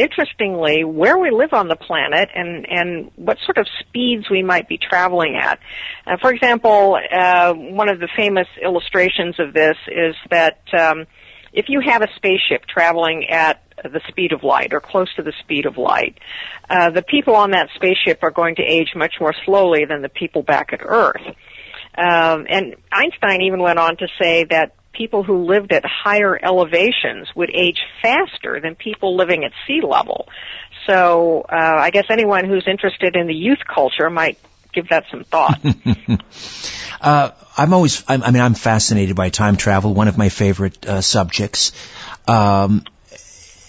interestingly, 0.00 0.84
where 0.84 1.18
we 1.18 1.30
live 1.30 1.52
on 1.52 1.68
the 1.68 1.76
planet 1.76 2.28
and, 2.34 2.66
and 2.68 3.10
what 3.16 3.38
sort 3.44 3.58
of 3.58 3.66
speeds 3.80 4.30
we 4.30 4.42
might 4.42 4.68
be 4.68 4.78
traveling 4.78 5.36
at. 5.36 5.58
Uh, 6.06 6.16
for 6.20 6.32
example, 6.32 6.98
uh, 7.12 7.52
one 7.52 7.88
of 7.88 8.00
the 8.00 8.08
famous 8.16 8.48
illustrations 8.62 9.38
of 9.38 9.52
this 9.52 9.76
is 9.88 10.14
that 10.30 10.60
um, 10.78 11.06
if 11.52 11.66
you 11.68 11.80
have 11.80 12.02
a 12.02 12.08
spaceship 12.16 12.66
traveling 12.66 13.28
at 13.28 13.62
the 13.82 14.00
speed 14.08 14.32
of 14.32 14.42
light 14.42 14.72
or 14.72 14.80
close 14.80 15.12
to 15.14 15.22
the 15.22 15.32
speed 15.40 15.66
of 15.66 15.76
light, 15.76 16.18
uh, 16.68 16.90
the 16.90 17.02
people 17.02 17.34
on 17.34 17.50
that 17.50 17.68
spaceship 17.74 18.20
are 18.22 18.30
going 18.30 18.54
to 18.56 18.62
age 18.62 18.92
much 18.94 19.14
more 19.20 19.34
slowly 19.44 19.84
than 19.84 20.02
the 20.02 20.08
people 20.08 20.42
back 20.42 20.72
at 20.72 20.80
Earth. 20.82 21.26
Um, 21.98 22.46
and 22.48 22.76
Einstein 22.92 23.42
even 23.42 23.60
went 23.60 23.78
on 23.78 23.96
to 23.96 24.06
say 24.20 24.44
that 24.44 24.74
people 24.92 25.22
who 25.22 25.44
lived 25.46 25.72
at 25.72 25.84
higher 25.84 26.38
elevations 26.42 27.28
would 27.34 27.50
age 27.54 27.78
faster 28.02 28.60
than 28.60 28.74
people 28.74 29.16
living 29.16 29.44
at 29.44 29.52
sea 29.66 29.80
level. 29.82 30.28
So 30.86 31.42
uh, 31.42 31.54
I 31.54 31.90
guess 31.90 32.06
anyone 32.10 32.44
who's 32.44 32.66
interested 32.66 33.16
in 33.16 33.26
the 33.26 33.34
youth 33.34 33.60
culture 33.72 34.10
might 34.10 34.38
give 34.72 34.88
that 34.88 35.04
some 35.10 35.24
thought. 35.24 35.60
uh, 37.00 37.30
I'm 37.56 37.72
always, 37.72 38.04
I'm, 38.08 38.22
i 38.22 38.30
mean, 38.30 38.42
I'm 38.42 38.54
fascinated 38.54 39.16
by 39.16 39.30
time 39.30 39.56
travel, 39.56 39.94
one 39.94 40.08
of 40.08 40.16
my 40.16 40.28
favorite 40.28 40.86
uh, 40.86 41.00
subjects. 41.00 41.72
Um, 42.26 42.84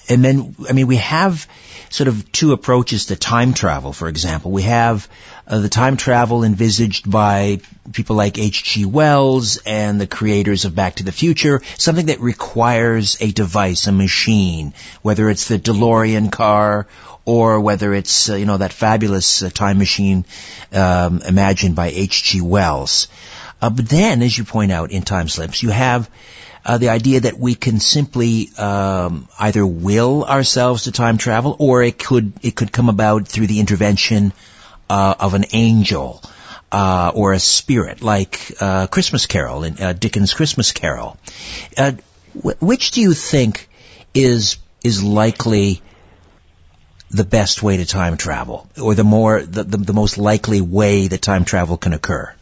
and 0.10 0.24
then, 0.24 0.56
I 0.68 0.74
mean, 0.74 0.88
we 0.88 0.98
have 0.98 1.48
sort 1.92 2.08
of 2.08 2.32
two 2.32 2.54
approaches 2.54 3.08
to 3.08 3.16
time 3.16 3.54
travel, 3.54 3.94
for 3.94 4.08
example. 4.08 4.50
We 4.50 4.64
have 4.64 5.08
uh, 5.46 5.60
the 5.60 5.70
time 5.70 5.98
travel 5.98 6.44
envisaged 6.44 7.10
by 7.12 7.60
people 7.92 8.16
like 8.16 8.40
H.G. 8.40 8.86
Wells 8.86 9.58
and 9.66 10.00
the 10.00 10.08
creators 10.08 10.66
of 10.66 10.74
Back 10.74 10.96
to 10.96 11.04
the 11.04 11.12
Future, 11.12 11.62
something 11.78 12.08
that 12.08 12.22
requires 12.22 13.18
a 13.22 13.32
device, 13.32 13.88
a 13.88 13.92
machine, 13.92 14.74
whether 15.02 15.30
it's 15.30 15.48
the 15.50 15.60
DeLorean 15.60 16.32
car 16.32 16.88
or 17.26 17.60
whether 17.60 17.94
it's 17.94 18.30
uh, 18.30 18.36
you 18.36 18.46
know 18.46 18.58
that 18.58 18.74
fabulous 18.74 19.44
uh, 19.44 19.50
time 19.50 19.78
machine 19.78 20.26
um, 20.72 21.22
imagined 21.22 21.76
by 21.76 21.90
H.G. 21.90 22.42
Wells. 22.42 23.10
Uh, 23.62 23.70
but 23.70 23.88
then, 23.88 24.22
as 24.22 24.36
you 24.36 24.44
point 24.44 24.72
out 24.72 24.92
in 24.92 25.04
time 25.04 25.28
slips, 25.28 25.62
you 25.62 25.70
have 25.70 26.10
uh, 26.65 26.77
the 26.77 26.89
idea 26.89 27.22
that 27.22 27.38
we 27.38 27.56
can 27.56 27.80
simply 27.80 28.50
um, 28.58 29.27
either 29.39 29.65
will 29.65 30.24
ourselves 30.24 30.84
to 30.84 30.91
time 30.91 31.18
travel, 31.18 31.56
or 31.60 31.84
it 31.84 31.98
could 31.98 32.34
it 32.41 32.56
could 32.56 32.72
come 32.72 32.89
about 32.89 33.27
through 33.27 33.48
the 33.48 33.60
intervention 33.60 34.34
uh, 34.89 35.15
of 35.20 35.34
an 35.34 35.46
angel 35.53 36.22
uh, 36.72 37.12
or 37.13 37.34
a 37.34 37.39
spirit, 37.39 38.01
like 38.01 38.39
uh, 38.60 38.88
Christmas 38.88 39.25
Carol 39.25 39.63
in 39.63 39.82
uh, 39.82 39.94
Dickens' 39.94 40.34
Christmas 40.34 40.72
Carol. 40.72 41.18
Uh, 41.77 41.94
which 42.34 42.91
do 42.91 43.01
you 43.01 43.13
think 43.13 43.68
is 44.13 44.58
is 44.84 45.03
likely 45.03 45.82
the 47.10 47.25
best 47.25 47.62
way 47.62 47.77
to 47.77 47.86
time 47.86 48.15
travel, 48.15 48.70
or 48.82 48.96
the 48.96 49.03
more 49.03 49.41
the, 49.41 49.63
the, 49.63 49.77
the 49.77 49.94
most 49.94 50.18
likely 50.18 50.62
way 50.62 51.08
that 51.08 51.22
time 51.22 51.44
travel 51.44 51.75
can 51.75 51.94
occur? 51.94 52.34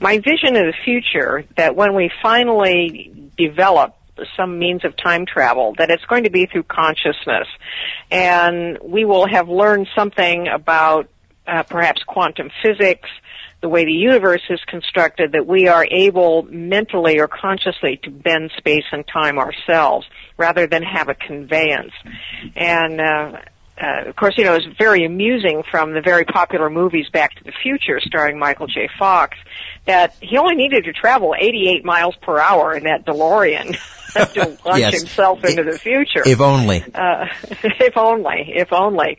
My 0.00 0.18
vision 0.18 0.56
of 0.56 0.66
the 0.66 0.74
future 0.84 1.44
that 1.56 1.76
when 1.76 1.94
we 1.94 2.10
finally 2.22 3.30
develop 3.36 3.96
some 4.36 4.58
means 4.58 4.84
of 4.84 4.96
time 4.96 5.26
travel, 5.26 5.74
that 5.78 5.90
it's 5.90 6.04
going 6.04 6.24
to 6.24 6.30
be 6.30 6.46
through 6.46 6.64
consciousness. 6.64 7.48
And 8.10 8.78
we 8.82 9.04
will 9.04 9.26
have 9.26 9.48
learned 9.48 9.88
something 9.94 10.48
about 10.48 11.08
uh, 11.46 11.62
perhaps 11.62 12.02
quantum 12.02 12.50
physics, 12.62 13.08
the 13.60 13.68
way 13.68 13.84
the 13.84 13.92
universe 13.92 14.42
is 14.48 14.60
constructed, 14.66 15.32
that 15.32 15.46
we 15.46 15.68
are 15.68 15.86
able 15.90 16.42
mentally 16.42 17.18
or 17.18 17.28
consciously 17.28 17.98
to 18.04 18.10
bend 18.10 18.50
space 18.56 18.84
and 18.92 19.06
time 19.06 19.38
ourselves 19.38 20.06
rather 20.36 20.66
than 20.66 20.82
have 20.82 21.08
a 21.08 21.14
conveyance. 21.14 21.92
And 22.56 23.00
uh, 23.00 23.40
uh, 23.80 24.08
of 24.08 24.16
course, 24.16 24.34
you 24.36 24.44
know, 24.44 24.54
it's 24.54 24.66
very 24.78 25.04
amusing 25.04 25.62
from 25.70 25.94
the 25.94 26.00
very 26.00 26.24
popular 26.24 26.68
movies 26.68 27.06
Back 27.12 27.34
to 27.36 27.44
the 27.44 27.52
Future 27.62 28.00
starring 28.00 28.38
Michael 28.38 28.66
J. 28.66 28.88
Fox 28.98 29.38
that 29.86 30.14
he 30.20 30.36
only 30.36 30.56
needed 30.56 30.84
to 30.84 30.92
travel 30.92 31.34
88 31.38 31.84
miles 31.84 32.14
per 32.20 32.38
hour 32.38 32.74
in 32.74 32.84
that 32.84 33.06
DeLorean 33.06 33.78
to 34.34 34.58
launch 34.64 34.80
yes. 34.80 34.98
himself 35.00 35.44
into 35.44 35.64
the 35.64 35.78
future. 35.78 36.22
If 36.26 36.40
only. 36.40 36.84
Uh, 36.94 37.26
if 37.50 37.96
only. 37.96 38.52
If 38.54 38.72
only. 38.72 39.18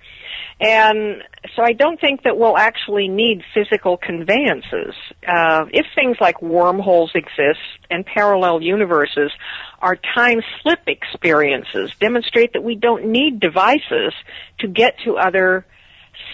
And 0.62 1.24
so 1.56 1.64
I 1.64 1.74
don't 1.74 2.00
think 2.00 2.22
that 2.24 2.38
we'll 2.38 2.58
actually 2.58 3.08
need 3.08 3.42
physical 3.52 3.98
conveyances. 3.98 4.94
Uh, 5.28 5.66
if 5.74 5.88
things 5.96 6.18
like 6.22 6.40
wormholes 6.40 7.12
exist 7.16 7.60
and 7.90 8.06
parallel 8.06 8.62
universes 8.62 9.32
are 9.80 9.98
time 10.14 10.42
slip 10.62 10.82
experiences, 10.86 11.92
demonstrate 12.00 12.54
that 12.54 12.64
we 12.64 12.76
don't 12.76 13.08
need 13.08 13.40
devices 13.40 14.14
to 14.60 14.68
get 14.68 15.00
to 15.04 15.18
other 15.18 15.66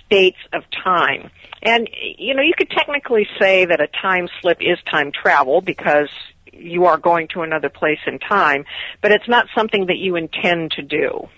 states 0.05 0.39
of 0.51 0.63
time. 0.83 1.31
And, 1.63 1.89
you 2.17 2.35
know, 2.35 2.41
you 2.41 2.53
could 2.57 2.69
technically 2.69 3.27
say 3.39 3.63
that 3.63 3.79
a 3.79 3.87
time 3.87 4.27
slip 4.41 4.57
is 4.59 4.77
time 4.91 5.13
travel 5.13 5.61
because 5.61 6.09
you 6.51 6.85
are 6.85 6.97
going 6.97 7.29
to 7.29 7.43
another 7.43 7.69
place 7.69 7.99
in 8.05 8.19
time, 8.19 8.65
but 9.01 9.13
it's 9.13 9.27
not 9.29 9.47
something 9.55 9.85
that 9.85 9.97
you 9.97 10.17
intend 10.17 10.71
to 10.71 10.81
do. 10.81 11.29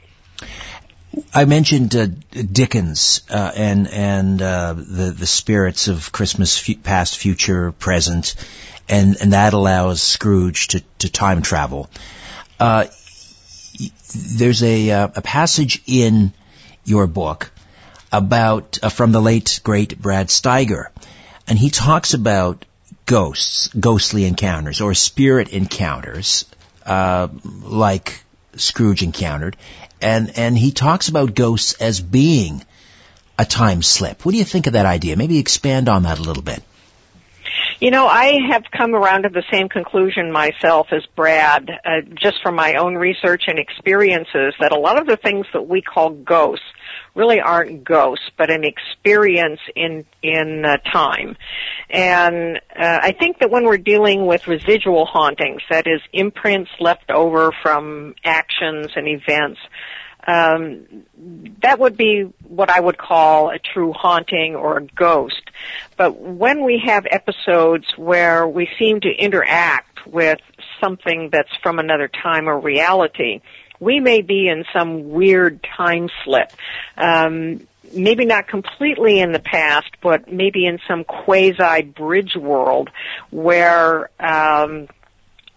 I 1.34 1.46
mentioned 1.46 1.96
uh, 1.96 2.08
Dickens 2.32 3.22
uh, 3.30 3.52
and 3.56 3.88
and 3.88 4.42
uh, 4.42 4.74
the 4.74 5.12
the 5.18 5.26
spirits 5.26 5.88
of 5.88 6.12
Christmas, 6.12 6.70
past, 6.84 7.18
future, 7.18 7.72
present, 7.72 8.36
and 8.88 9.18
and 9.20 9.34
that 9.34 9.54
allows 9.54 10.02
Scrooge 10.02 10.70
to 10.70 10.84
to 11.00 11.10
time 11.10 11.42
travel. 11.42 11.90
Uh, 12.60 12.86
there's 14.38 14.62
a 14.62 14.92
uh, 14.92 15.08
a 15.16 15.22
passage 15.22 15.82
in 15.88 16.32
your 16.86 17.08
book 17.08 17.52
about 18.12 18.80
uh, 18.84 18.90
from 18.90 19.12
the 19.12 19.22
late 19.22 19.62
great 19.64 20.00
Brad 20.00 20.28
Steiger, 20.28 20.88
and 21.48 21.58
he 21.58 21.72
talks 21.72 22.14
about 22.14 22.66
ghosts, 23.08 23.70
ghostly 23.70 24.26
encounters, 24.26 24.80
or 24.82 24.94
spirit 24.94 25.50
encounters, 25.50 26.46
like 26.86 28.24
Scrooge 28.56 29.04
encountered, 29.04 29.58
and 30.02 30.38
and 30.38 30.58
he 30.58 30.72
talks 30.72 31.10
about 31.10 31.36
ghosts 31.36 31.74
as 31.82 32.00
being 32.02 32.64
a 33.38 33.46
time 33.46 33.82
slip. 33.82 34.26
What 34.26 34.34
do 34.34 34.38
you 34.38 34.44
think 34.44 34.68
of 34.68 34.74
that 34.74 34.86
idea? 34.86 35.16
Maybe 35.16 35.40
expand 35.40 35.90
on 35.90 36.04
that 36.04 36.20
a 36.20 36.22
little 36.22 36.44
bit. 36.44 36.62
You 37.80 37.92
know, 37.92 38.08
I 38.08 38.40
have 38.52 38.66
come 38.78 38.94
around 38.94 39.24
to 39.24 39.30
the 39.30 39.44
same 39.50 39.70
conclusion 39.70 40.34
myself 40.34 40.88
as 40.92 41.06
Brad, 41.16 41.70
uh, 41.70 42.02
just 42.14 42.42
from 42.44 42.56
my 42.56 42.74
own 42.74 42.96
research 42.96 43.44
and 43.48 43.58
experiences, 43.58 44.54
that 44.60 44.74
a 44.74 44.78
lot 44.78 44.98
of 44.98 45.08
the 45.08 45.16
things 45.16 45.46
that 45.54 45.66
we 45.66 45.82
call 45.82 46.10
ghosts 46.10 46.66
really 47.20 47.42
aren't 47.42 47.84
ghosts, 47.84 48.26
but 48.38 48.50
an 48.50 48.64
experience 48.64 49.60
in 49.76 50.06
in 50.24 50.66
uh, 50.66 50.78
time. 50.78 51.36
And 51.90 52.58
uh, 52.76 53.00
I 53.02 53.12
think 53.12 53.40
that 53.40 53.52
when 53.52 53.66
we're 53.66 53.78
dealing 53.78 54.26
with 54.26 54.48
residual 54.48 55.06
hauntings, 55.06 55.62
that 55.70 55.86
is 55.86 56.02
imprints 56.14 56.72
left 56.80 57.12
over 57.12 57.52
from 57.62 58.16
actions 58.24 58.88
and 58.96 59.08
events, 59.08 59.60
um, 60.26 61.06
that 61.62 61.80
would 61.80 61.98
be 61.98 62.32
what 62.48 62.70
I 62.70 62.80
would 62.80 62.98
call 62.98 63.50
a 63.50 63.60
true 63.60 63.94
haunting 63.94 64.56
or 64.56 64.78
a 64.78 64.86
ghost. 64.86 65.42
But 65.98 66.20
when 66.20 66.64
we 66.64 66.82
have 66.86 67.06
episodes 67.10 67.86
where 67.98 68.48
we 68.48 68.70
seem 68.78 69.02
to 69.02 69.10
interact 69.10 70.06
with 70.06 70.40
something 70.82 71.30
that's 71.32 71.50
from 71.64 71.80
another 71.80 72.08
time 72.08 72.48
or 72.48 72.60
reality, 72.60 73.42
we 73.80 74.00
may 74.00 74.22
be 74.22 74.48
in 74.48 74.66
some 74.74 75.10
weird 75.10 75.66
time 75.78 76.10
slip. 76.24 76.52
Um, 76.98 77.68
maybe 77.94 78.26
not 78.26 78.48
completely 78.48 79.20
in 79.20 79.32
the 79.32 79.40
past, 79.40 79.90
but 80.02 80.32
maybe 80.32 80.66
in 80.66 80.80
some 80.88 81.04
quasi 81.04 81.82
bridge 81.84 82.36
world 82.36 82.90
where 83.32 84.10
um, 84.20 84.88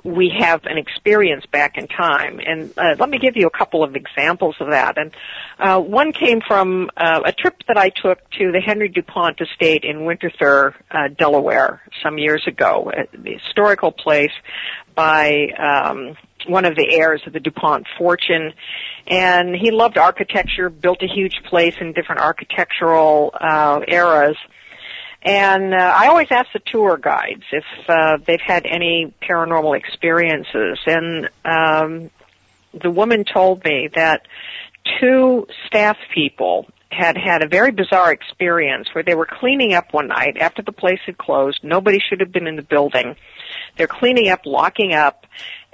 we 0.05 0.33
have 0.37 0.65
an 0.65 0.79
experience 0.79 1.47
back 1.47 1.79
in 1.79 1.87
time. 1.87 2.41
And 2.45 2.73
uh, 2.77 2.97
let 2.99 3.09
me 3.09 3.19
give 3.19 3.37
you 3.37 3.47
a 3.47 3.57
couple 3.57 3.85
of 3.85 3.95
examples 3.95 4.57
of 4.61 4.71
that. 4.71 4.99
And 4.99 5.13
uh, 5.59 5.81
one 5.81 6.13
came 6.13 6.41
from 6.41 6.91
uh, 6.97 7.21
a 7.25 7.33
trip 7.33 7.63
that 7.69 7.77
I 7.77 7.91
took 7.91 8.19
to 8.39 8.53
the 8.53 8.61
Henry 8.61 8.89
DuPont 8.89 9.41
estate 9.41 9.85
in 9.85 9.99
Winterthur, 10.05 10.75
uh, 10.91 11.09
Delaware, 11.17 11.83
some 12.03 12.19
years 12.19 12.43
ago. 12.47 12.91
The 13.13 13.35
historical 13.35 13.93
place 13.93 14.33
by 14.95 15.49
um, 15.59 16.17
one 16.47 16.65
of 16.65 16.75
the 16.75 16.87
heirs 16.91 17.23
of 17.27 17.33
the 17.33 17.41
DuPont 17.41 17.87
fortune. 17.97 18.53
And 19.07 19.55
he 19.55 19.71
loved 19.71 19.99
architecture, 19.99 20.69
built 20.69 21.03
a 21.03 21.07
huge 21.07 21.43
place 21.49 21.75
in 21.81 21.93
different 21.93 22.21
architectural 22.21 23.33
uh, 23.41 23.81
eras. 23.87 24.37
And 25.25 25.73
uh, 25.73 25.77
I 25.77 26.09
always 26.09 26.27
ask 26.31 26.49
the 26.53 26.61
tour 26.67 26.97
guides 26.97 27.45
if 27.53 27.65
uh, 27.89 28.19
they've 28.27 28.41
had 28.41 28.67
any 28.67 29.15
paranormal 29.23 29.77
experiences. 29.77 30.79
And 30.87 31.29
um, 31.45 32.11
the 32.75 32.91
woman 32.91 33.25
told 33.25 33.65
me 33.65 33.89
that 33.95 34.27
two 35.01 35.47
staff 35.67 35.97
people 36.13 36.67
had 36.91 37.17
had 37.17 37.43
a 37.43 37.49
very 37.49 37.71
bizarre 37.71 38.13
experience 38.13 38.89
where 38.95 39.05
they 39.05 39.15
were 39.15 39.27
cleaning 39.27 39.75
up 39.75 39.93
one 39.93 40.09
night 40.09 40.37
after 40.39 40.61
the 40.61 40.73
place 40.73 40.99
had 41.07 41.17
closed. 41.17 41.61
Nobody 41.63 41.99
should 42.01 42.21
have 42.21 42.33
been 42.33 42.47
in 42.47 42.57
the 42.57 42.63
building. 42.63 43.17
They're 43.77 43.87
cleaning 43.87 44.29
up, 44.29 44.41
locking 44.45 44.93
up, 44.93 45.27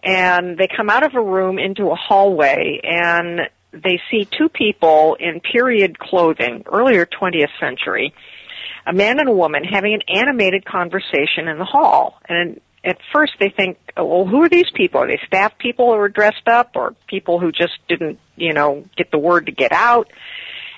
and 0.03 0.57
they 0.57 0.69
come 0.69 0.91
out 0.91 1.03
of 1.03 1.15
a 1.15 1.23
room 1.23 1.59
into 1.59 1.91
a 1.91 1.97
hallway 1.97 2.81
and 2.85 3.49
they 3.73 4.01
see 4.11 4.27
two 4.27 4.49
people 4.49 5.17
in 5.19 5.41
period 5.41 5.99
clothing, 5.99 6.65
earlier 6.67 7.05
20th 7.05 7.51
century, 7.61 8.15
a 8.89 8.93
man 8.93 9.21
and 9.21 9.29
a 9.29 9.33
woman 9.33 9.65
having 9.65 9.95
an 9.95 10.03
animated 10.09 10.65
conversation 10.65 11.47
in 11.47 11.59
the 11.59 11.65
hall. 11.65 12.19
And 12.29 12.61
at 12.85 12.99
first 13.13 13.33
they 13.39 13.51
think, 13.51 13.79
oh, 13.97 14.05
well, 14.05 14.27
who 14.27 14.43
are 14.43 14.49
these 14.49 14.71
people? 14.75 15.01
Are 15.01 15.07
they 15.07 15.21
staff 15.27 15.59
people 15.59 15.87
who 15.87 16.01
are 16.01 16.09
dressed 16.09 16.49
up 16.49 16.71
or 16.75 16.95
people 17.07 17.39
who 17.39 17.53
just 17.53 17.79
didn't, 17.89 18.19
you 18.37 18.55
know, 18.55 18.85
get 18.97 19.11
the 19.11 19.19
word 19.19 19.47
to 19.47 19.53
get 19.53 19.73
out? 19.73 20.09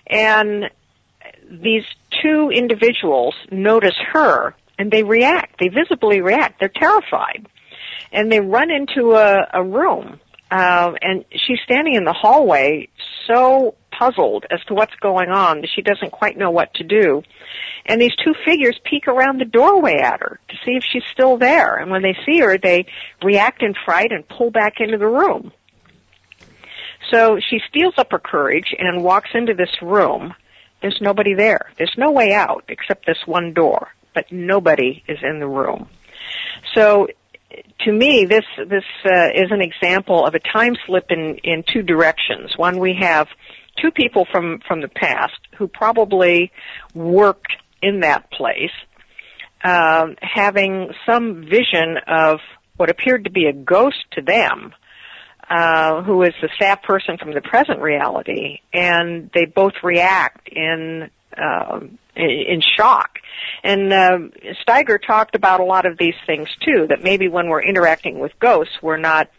And 0.06 0.64
these 1.48 1.84
two 2.22 2.50
individuals 2.52 3.34
notice 3.50 3.96
her 4.12 4.54
and 4.78 4.90
they 4.90 5.02
react. 5.02 5.60
They 5.60 5.68
visibly 5.68 6.20
react. 6.20 6.58
They're 6.58 6.68
terrified 6.68 7.46
and 8.12 8.30
they 8.30 8.40
run 8.40 8.70
into 8.70 9.12
a, 9.12 9.46
a 9.52 9.62
room, 9.62 10.20
uh, 10.50 10.92
and 11.00 11.24
she's 11.30 11.58
standing 11.64 11.94
in 11.94 12.04
the 12.04 12.12
hallway, 12.12 12.88
so 13.26 13.74
puzzled 14.00 14.46
as 14.50 14.60
to 14.64 14.74
what's 14.74 14.94
going 14.96 15.28
on 15.28 15.62
she 15.74 15.82
doesn't 15.82 16.10
quite 16.10 16.36
know 16.36 16.50
what 16.50 16.72
to 16.74 16.84
do. 16.84 17.22
And 17.84 18.00
these 18.00 18.14
two 18.16 18.34
figures 18.44 18.78
peek 18.84 19.06
around 19.08 19.40
the 19.40 19.44
doorway 19.44 19.98
at 19.98 20.20
her 20.20 20.40
to 20.48 20.54
see 20.64 20.72
if 20.72 20.84
she's 20.90 21.04
still 21.12 21.36
there. 21.36 21.76
And 21.76 21.90
when 21.90 22.02
they 22.02 22.16
see 22.26 22.40
her, 22.40 22.56
they 22.56 22.86
react 23.22 23.62
in 23.62 23.74
fright 23.84 24.12
and 24.12 24.26
pull 24.26 24.50
back 24.50 24.74
into 24.78 24.98
the 24.98 25.06
room. 25.06 25.52
So 27.10 27.38
she 27.40 27.60
steals 27.68 27.94
up 27.98 28.12
her 28.12 28.18
courage 28.18 28.74
and 28.78 29.02
walks 29.02 29.30
into 29.34 29.54
this 29.54 29.82
room. 29.82 30.34
There's 30.80 30.98
nobody 31.00 31.34
there. 31.34 31.70
There's 31.76 31.94
no 31.98 32.10
way 32.10 32.32
out 32.32 32.64
except 32.68 33.06
this 33.06 33.18
one 33.26 33.52
door, 33.52 33.88
but 34.14 34.30
nobody 34.30 35.02
is 35.08 35.18
in 35.22 35.40
the 35.40 35.48
room. 35.48 35.88
So 36.74 37.08
to 37.80 37.92
me, 37.92 38.26
this 38.26 38.44
this 38.56 38.84
uh, 39.04 39.30
is 39.34 39.50
an 39.50 39.60
example 39.60 40.24
of 40.24 40.34
a 40.34 40.38
time 40.38 40.76
slip 40.86 41.10
in 41.10 41.38
in 41.42 41.64
two 41.66 41.82
directions. 41.82 42.56
One, 42.56 42.78
we 42.78 42.96
have 43.00 43.28
two 43.80 43.90
people 43.90 44.26
from 44.30 44.60
from 44.66 44.80
the 44.80 44.88
past 44.88 45.38
who 45.56 45.68
probably 45.68 46.52
worked 46.94 47.52
in 47.82 48.00
that 48.00 48.30
place, 48.30 48.72
um, 49.64 50.16
having 50.20 50.90
some 51.06 51.44
vision 51.44 51.96
of 52.06 52.40
what 52.76 52.90
appeared 52.90 53.24
to 53.24 53.30
be 53.30 53.46
a 53.46 53.52
ghost 53.52 54.04
to 54.12 54.22
them, 54.22 54.72
uh, 55.48 56.02
who 56.02 56.22
is 56.22 56.32
the 56.40 56.48
staff 56.56 56.82
person 56.82 57.18
from 57.18 57.34
the 57.34 57.40
present 57.40 57.80
reality, 57.80 58.60
and 58.72 59.30
they 59.34 59.44
both 59.44 59.74
react 59.82 60.48
in 60.48 61.10
uh, 61.36 61.80
in 62.16 62.60
shock. 62.76 63.18
And 63.62 63.92
uh, 63.92 64.18
Steiger 64.66 64.98
talked 65.04 65.34
about 65.34 65.60
a 65.60 65.64
lot 65.64 65.86
of 65.86 65.98
these 65.98 66.14
things 66.26 66.48
too. 66.64 66.86
That 66.88 67.02
maybe 67.02 67.28
when 67.28 67.48
we're 67.48 67.62
interacting 67.62 68.18
with 68.18 68.32
ghosts, 68.38 68.74
we're 68.82 68.96
not 68.96 69.30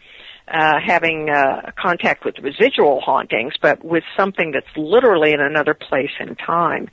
uh, 0.48 0.80
having 0.84 1.28
uh, 1.30 1.70
contact 1.80 2.24
with 2.24 2.38
residual 2.38 3.00
hauntings, 3.00 3.54
but 3.60 3.84
with 3.84 4.04
something 4.16 4.52
that's 4.52 4.76
literally 4.76 5.32
in 5.32 5.40
another 5.40 5.74
place 5.74 6.10
in 6.20 6.34
time. 6.36 6.88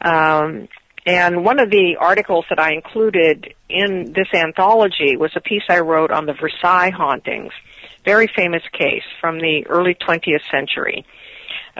Um, 0.00 0.68
and 1.06 1.44
one 1.44 1.58
of 1.60 1.70
the 1.70 1.96
articles 1.98 2.44
that 2.50 2.58
I 2.58 2.74
included 2.74 3.54
in 3.68 4.12
this 4.12 4.28
anthology 4.34 5.16
was 5.16 5.30
a 5.34 5.40
piece 5.40 5.62
I 5.68 5.80
wrote 5.80 6.10
on 6.10 6.26
the 6.26 6.34
Versailles 6.34 6.90
hauntings, 6.90 7.52
very 8.04 8.28
famous 8.34 8.62
case 8.72 9.04
from 9.20 9.38
the 9.38 9.66
early 9.68 9.94
20th 9.94 10.42
century 10.50 11.06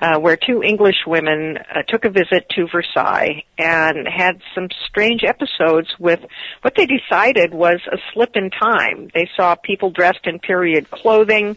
uh, 0.01 0.19
where 0.19 0.37
two 0.37 0.63
English 0.63 1.07
women 1.07 1.59
uh, 1.59 1.83
took 1.87 2.05
a 2.05 2.11
visit 2.11 2.49
to 2.51 2.67
Versailles 2.73 3.45
and 3.59 4.09
had 4.09 4.41
some 4.55 4.69
strange 4.89 5.23
episodes 5.25 5.89
with 5.99 6.21
what 6.63 6.75
they 6.75 6.87
decided 6.87 7.53
was 7.53 7.81
a 7.93 7.99
slip 8.13 8.31
in 8.35 8.51
time. 8.51 9.11
They 9.15 9.29
saw 9.37 9.57
people 9.57 9.91
dressed 9.91 10.25
in 10.25 10.39
period 10.39 10.91
clothing, 10.91 11.57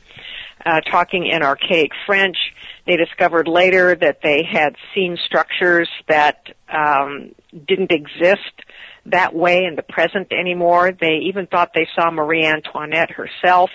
uh, 0.66 0.82
talking 0.82 1.28
in 1.28 1.42
archaic 1.42 1.92
French. 2.06 2.38
They 2.86 2.98
discovered 2.98 3.48
later 3.48 3.96
that 3.96 4.20
they 4.22 4.44
had 4.44 4.76
seen 4.94 5.18
structures 5.26 5.90
that 6.10 6.48
um, 6.70 7.34
didn't 7.66 7.92
exist 7.92 8.52
that 9.06 9.34
way 9.34 9.66
in 9.66 9.76
the 9.76 9.84
present 9.84 10.32
anymore. 10.32 10.92
They 10.92 11.20
even 11.30 11.48
thought 11.48 11.72
they 11.74 11.88
saw 11.96 12.12
Marie 12.12 12.46
Antoinette 12.46 13.12
herself 13.12 13.70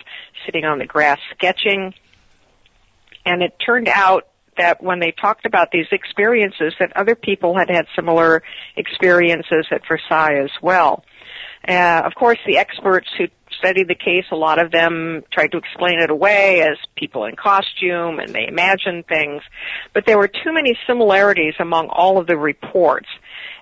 sitting 0.45 0.65
on 0.65 0.79
the 0.79 0.87
grass 0.87 1.19
sketching. 1.35 1.95
And 3.25 3.43
it 3.43 3.55
turned 3.65 3.89
out 3.89 4.27
that 4.59 4.83
when 4.83 5.01
they 5.01 5.13
talked 5.13 5.47
about 5.47 5.71
these 5.73 5.87
experiences 5.93 6.75
that 6.79 6.97
other 6.97 7.15
people 7.15 7.57
had 7.57 7.71
had 7.71 7.87
similar 7.97 8.43
experiences 8.77 9.67
at 9.71 9.83
Versailles 9.89 10.43
as 10.43 10.51
well. 10.63 11.05
Uh, 11.67 12.03
of 12.05 12.15
course, 12.15 12.39
the 12.47 12.59
experts 12.59 13.09
who 13.19 13.27
studied 13.59 13.89
the 13.89 13.95
case, 13.95 14.25
a 14.31 14.37
lot 14.37 14.59
of 14.59 14.71
them 14.71 15.23
tried 15.33 15.49
to 15.49 15.59
explain 15.59 16.01
it 16.01 16.11
away 16.11 16.63
as 16.63 16.79
people 16.97 17.25
in 17.25 17.35
costume 17.37 18.19
and 18.19 18.35
they 18.35 18.47
imagined 18.47 19.07
things, 19.07 19.43
but 19.93 20.07
there 20.07 20.17
were 20.19 20.29
too 20.29 20.53
many 20.53 20.79
similarities 20.87 21.55
among 21.59 21.89
all 21.89 22.19
of 22.19 22.27
the 22.27 22.37
reports. 22.37 23.09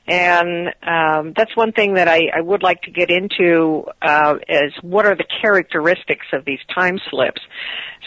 And 0.07 0.69
um, 0.83 1.33
that's 1.37 1.57
one 1.57 1.73
thing 1.73 1.95
that 1.95 2.07
I, 2.07 2.29
I 2.33 2.41
would 2.41 2.63
like 2.63 2.83
to 2.83 2.91
get 2.91 3.11
into 3.11 3.87
uh, 4.03 4.37
is 4.49 4.73
what 4.83 5.05
are 5.05 5.17
the 5.17 5.27
characteristics 5.41 6.27
of 6.33 6.45
these 6.45 6.61
time 6.73 7.01
slips. 7.11 7.41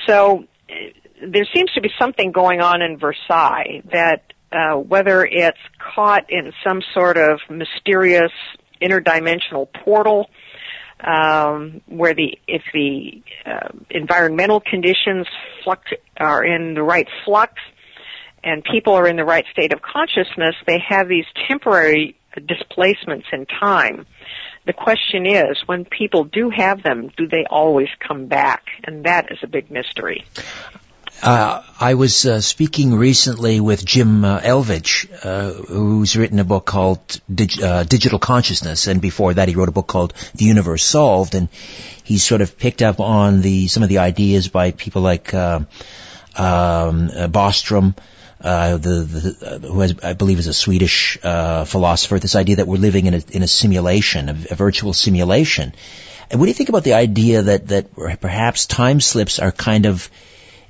So 0.08 0.46
there 1.26 1.46
seems 1.54 1.72
to 1.74 1.82
be 1.82 1.90
something 2.00 2.32
going 2.32 2.62
on 2.62 2.82
in 2.82 2.98
Versailles 2.98 3.82
that 3.92 4.34
uh, 4.52 4.76
whether 4.76 5.26
it's 5.26 5.60
caught 5.78 6.26
in 6.30 6.54
some 6.64 6.82
sort 6.94 7.18
of 7.18 7.40
mysterious 7.50 8.32
interdimensional 8.82 9.68
portal, 9.72 10.30
um, 11.02 11.82
where 11.88 12.14
the 12.14 12.38
if 12.48 12.64
the 12.74 13.22
uh, 13.46 13.70
environmental 13.90 14.60
conditions 14.60 15.28
flux 15.64 15.92
are 16.18 16.44
in 16.44 16.74
the 16.74 16.84
right 16.84 17.08
flux, 17.26 17.54
and 18.44 18.64
people 18.64 18.94
are 18.94 19.08
in 19.08 19.16
the 19.16 19.26
right 19.26 19.46
state 19.52 19.74
of 19.74 19.82
consciousness, 19.82 20.56
they 20.66 20.80
have 20.88 21.08
these 21.08 21.26
temporary 21.48 22.16
displacements 22.46 23.28
in 23.32 23.46
time. 23.46 24.06
The 24.66 24.74
question 24.74 25.26
is, 25.26 25.58
when 25.66 25.86
people 25.86 26.26
do 26.26 26.50
have 26.50 26.84
them, 26.84 27.12
do 27.18 27.28
they 27.28 27.46
always 27.50 27.90
come 28.06 28.28
back? 28.28 28.66
And 28.84 29.06
that 29.06 29.32
is 29.32 29.40
a 29.42 29.48
big 29.48 29.72
mystery. 29.72 30.26
Uh, 31.22 31.62
I 31.78 31.96
was 31.96 32.26
uh, 32.26 32.40
speaking 32.40 32.96
recently 32.96 33.60
with 33.60 33.84
Jim 33.84 34.24
uh, 34.24 34.40
Elvidge, 34.40 35.10
uh, 35.24 35.52
who's 35.52 36.16
written 36.16 36.40
a 36.40 36.46
book 36.46 36.66
called 36.66 37.00
Dig- 37.34 37.62
uh, 37.62 37.84
Digital 37.84 38.20
Consciousness, 38.20 38.88
and 38.88 39.02
before 39.02 39.34
that 39.34 39.50
he 39.50 39.56
wrote 39.56 39.68
a 39.68 39.74
book 39.74 39.88
called 39.88 40.14
The 40.36 40.46
Universe 40.46 40.84
Solved, 40.84 41.36
and 41.36 41.50
he 42.06 42.20
sort 42.20 42.40
of 42.40 42.58
picked 42.58 42.82
up 42.82 43.02
on 43.02 43.42
the 43.42 43.68
some 43.68 43.84
of 43.84 43.90
the 43.90 43.98
ideas 43.98 44.48
by 44.48 44.72
people 44.72 45.02
like 45.02 45.34
uh, 45.34 45.60
um, 46.38 47.10
Bostrom, 47.10 47.98
the, 48.40 48.78
the 48.80 49.68
who 49.68 49.82
has, 49.82 49.96
I 50.02 50.14
believe 50.14 50.40
is 50.40 50.48
a 50.48 50.54
Swedish 50.54 51.18
philosopher. 51.18 52.18
This 52.18 52.38
idea 52.38 52.58
that 52.58 52.68
we're 52.68 52.78
living 52.78 53.08
in 53.08 53.14
a 53.14 53.22
in 53.32 53.44
a 53.44 53.48
simulation, 53.48 54.30
a, 54.30 54.38
a 54.52 54.56
virtual 54.56 54.94
simulation. 54.94 55.74
And 56.32 56.40
what 56.40 56.46
do 56.46 56.50
you 56.50 56.56
think 56.56 56.70
about 56.70 56.86
the 56.86 56.94
idea 56.94 57.42
that 57.42 57.68
that 57.68 57.94
perhaps 58.22 58.68
time 58.68 59.02
slips 59.02 59.40
are 59.40 59.52
kind 59.52 59.86
of 59.86 60.10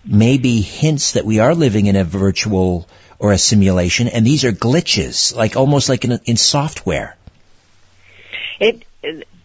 maybe 0.09 0.61
hints 0.61 1.13
that 1.13 1.25
we 1.25 1.39
are 1.39 1.53
living 1.53 1.85
in 1.85 1.95
a 1.95 2.03
virtual 2.03 2.87
or 3.19 3.31
a 3.31 3.37
simulation, 3.37 4.07
and 4.07 4.25
these 4.25 4.43
are 4.45 4.51
glitches, 4.51 5.35
like 5.35 5.55
almost 5.55 5.89
like 5.89 6.03
in, 6.05 6.19
in 6.25 6.37
software. 6.37 7.15
It 8.59 8.83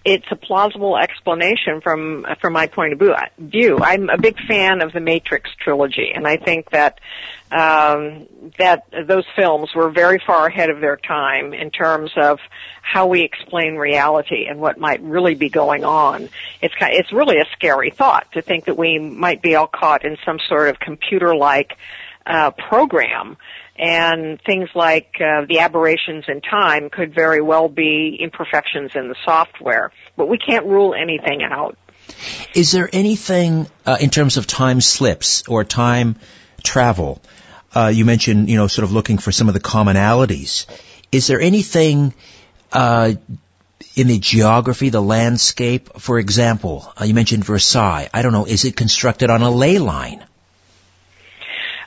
it's 0.05 0.27
a 0.31 0.37
plausible 0.37 0.97
explanation 0.97 1.81
from 1.81 2.27
from 2.41 2.53
my 2.53 2.67
point 2.67 2.93
of 2.93 3.19
view. 3.39 3.79
I'm 3.81 4.11
a 4.11 4.19
big 4.19 4.37
fan 4.47 4.83
of 4.83 4.93
the 4.93 5.01
Matrix 5.01 5.51
trilogy, 5.59 6.13
and 6.15 6.27
I 6.27 6.37
think 6.37 6.71
that 6.71 7.01
um, 7.51 8.27
that 8.59 8.85
those 9.07 9.25
films 9.37 9.71
were 9.75 9.91
very 9.91 10.21
far 10.27 10.47
ahead 10.47 10.71
of 10.71 10.81
their 10.81 10.97
time 10.97 11.55
in 11.55 11.71
terms 11.71 12.11
of 12.17 12.39
how 12.83 13.07
we 13.07 13.23
explain 13.23 13.77
reality 13.77 14.47
and 14.49 14.61
what 14.61 14.79
might 14.79 15.01
really 15.03 15.35
be 15.35 15.49
going 15.49 15.85
on. 15.85 16.29
It's 16.61 16.75
kind, 16.75 16.95
it's 16.95 17.13
really 17.13 17.39
a 17.39 17.47
scary 17.53 17.91
thought 17.91 18.31
to 18.33 18.43
think 18.43 18.67
that 18.67 18.77
we 18.77 18.99
might 18.99 19.41
be 19.41 19.55
all 19.55 19.69
caught 19.69 20.05
in 20.05 20.19
some 20.25 20.39
sort 20.49 20.69
of 20.69 20.79
computer-like 20.81 21.77
uh, 22.27 22.51
program 22.53 23.37
and 23.77 24.41
things 24.43 24.69
like 24.75 25.15
uh, 25.21 25.45
the 25.47 25.59
aberrations 25.61 26.25
in 26.29 26.41
time 26.41 26.91
could 26.91 27.15
very 27.15 27.43
well 27.43 27.69
be 27.69 28.17
imperfections 28.21 28.93
in 28.95 29.09
the 29.09 29.17
software. 29.25 29.91
But 30.17 30.29
we 30.29 30.39
can't 30.39 30.67
rule 30.67 30.95
anything 30.95 31.43
out. 31.43 31.77
Is 32.55 32.73
there 32.73 32.89
anything 32.93 33.67
uh, 33.87 33.97
in 34.01 34.11
terms 34.11 34.37
of 34.37 34.47
time 34.47 34.81
slips 34.81 35.49
or 35.49 35.65
time 35.65 36.17
travel? 36.63 37.21
Uh, 37.75 37.89
you 37.93 38.05
mentioned, 38.05 38.49
you 38.49 38.57
know, 38.57 38.69
sort 38.69 38.85
of 38.85 38.93
looking 38.93 39.19
for 39.19 39.33
some 39.33 39.49
of 39.49 39.55
the 39.55 39.61
commonalities. 39.61 40.67
Is 41.11 41.27
there 41.27 41.41
anything 41.41 42.15
uh, 42.73 43.15
in 43.97 44.07
the 44.07 44.19
geography, 44.19 44.91
the 44.91 45.03
landscape? 45.03 45.99
For 45.99 46.19
example, 46.19 46.93
uh, 47.01 47.05
you 47.05 47.15
mentioned 47.15 47.45
Versailles. 47.45 48.09
I 48.15 48.23
don't 48.23 48.33
know. 48.33 48.45
Is 48.45 48.65
it 48.65 48.77
constructed 48.77 49.31
on 49.31 49.43
a 49.43 49.51
ley 49.51 49.79
line? 49.79 50.25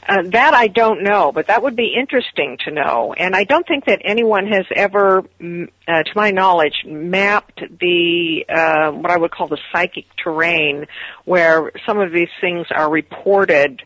Uh, 0.08 0.22
that 0.32 0.54
I 0.54 0.68
don't 0.68 1.04
know, 1.04 1.34
but 1.34 1.48
that 1.48 1.62
would 1.62 1.76
be 1.76 1.94
interesting 1.94 2.58
to 2.64 2.72
know. 2.72 3.14
And 3.14 3.36
I 3.36 3.44
don't 3.44 3.68
think 3.68 3.86
that 3.86 4.00
anyone 4.06 4.48
has 4.48 4.66
ever, 4.74 5.24
mm, 5.42 5.68
uh, 5.86 6.04
to 6.04 6.12
my 6.16 6.32
knowledge, 6.32 6.86
mapped 6.86 7.60
the 7.60 8.46
uh, 8.48 8.92
what 8.92 9.12
I 9.12 9.18
would 9.18 9.32
call 9.32 9.48
the 9.48 9.58
psychic 9.74 10.06
terrain, 10.24 10.86
where 11.26 11.74
some 11.86 12.00
of 12.00 12.14
these 12.14 12.30
things 12.40 12.68
are 12.74 12.90
reported, 12.90 13.82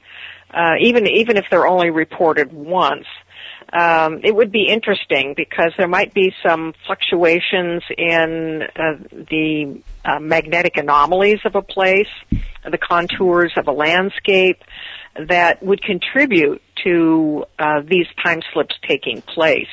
uh, 0.54 0.74
even 0.80 1.08
even 1.08 1.38
if 1.38 1.46
they're 1.50 1.68
only 1.68 1.90
reported 1.90 2.54
once. 2.54 3.08
Um, 3.74 4.20
it 4.24 4.36
would 4.36 4.52
be 4.52 4.68
interesting 4.68 5.34
because 5.36 5.72
there 5.78 5.88
might 5.88 6.14
be 6.14 6.34
some 6.46 6.74
fluctuations 6.86 7.84
in 7.98 8.64
uh, 8.76 8.98
the 9.12 9.82
uh, 10.04 10.20
magnetic 10.20 10.78
anomalies 10.78 11.40
of 11.46 11.56
a 11.56 11.62
place, 11.62 12.10
the 12.70 12.78
contours 12.78 13.54
of 13.56 13.68
a 13.68 13.72
landscape 13.72 14.62
that 15.16 15.62
would 15.62 15.82
contribute 15.82 16.62
to 16.84 17.46
uh, 17.60 17.82
these 17.86 18.08
time 18.24 18.42
slips 18.54 18.76
taking 18.88 19.22
place. 19.22 19.68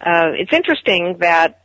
Uh, 0.00 0.32
it's 0.38 0.52
interesting 0.52 1.16
that 1.20 1.62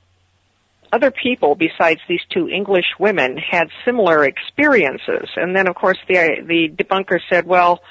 other 0.91 1.11
people 1.11 1.55
besides 1.55 1.99
these 2.07 2.21
two 2.31 2.47
English 2.47 2.85
women 2.99 3.37
had 3.37 3.67
similar 3.83 4.23
experiences, 4.23 5.29
and 5.35 5.55
then 5.55 5.67
of 5.67 5.75
course 5.75 5.97
the 6.07 6.43
the 6.47 6.69
debunker 6.69 7.19
said, 7.29 7.45
well. 7.45 7.81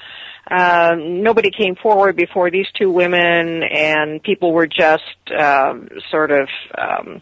Uh, 0.47 0.93
nobody 0.99 1.49
came 1.49 1.75
forward 1.75 2.15
before 2.15 2.51
these 2.51 2.67
two 2.77 2.91
women, 2.91 3.63
and 3.63 4.21
people 4.21 4.53
were 4.53 4.67
just 4.67 5.01
um, 5.35 5.89
sort 6.11 6.29
of 6.29 6.47
um, 6.77 7.19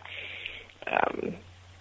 um, 0.85 1.33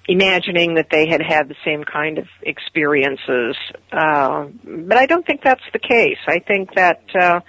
imagining 0.09 0.75
that 0.75 0.88
they 0.91 1.07
had 1.09 1.23
had 1.23 1.49
the 1.49 1.55
same 1.65 1.85
kind 1.85 2.19
of 2.19 2.27
experiences. 2.43 3.57
Uh, 3.93 4.47
but 4.65 4.99
I 4.99 5.07
don't 5.07 5.25
think 5.25 5.43
that's 5.43 5.62
the 5.73 5.79
case. 5.79 6.19
I 6.27 6.41
think 6.41 6.75
that 6.75 7.03
uh, 7.19 7.41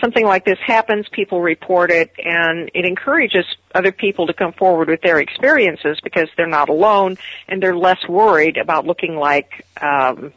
something 0.00 0.24
like 0.24 0.44
this 0.44 0.58
happens, 0.64 1.06
people 1.12 1.40
report 1.40 1.90
it, 1.90 2.10
and 2.18 2.70
it 2.74 2.86
encourages 2.86 3.44
other 3.74 3.92
people 3.92 4.26
to 4.28 4.32
come 4.32 4.52
forward 4.52 4.88
with 4.88 5.02
their 5.02 5.18
experiences 5.18 5.98
because 6.02 6.28
they're 6.36 6.46
not 6.46 6.68
alone 6.68 7.18
and 7.46 7.62
they're 7.62 7.76
less 7.76 8.00
worried 8.08 8.56
about 8.56 8.86
looking 8.86 9.16
like 9.16 9.66
um, 9.80 10.32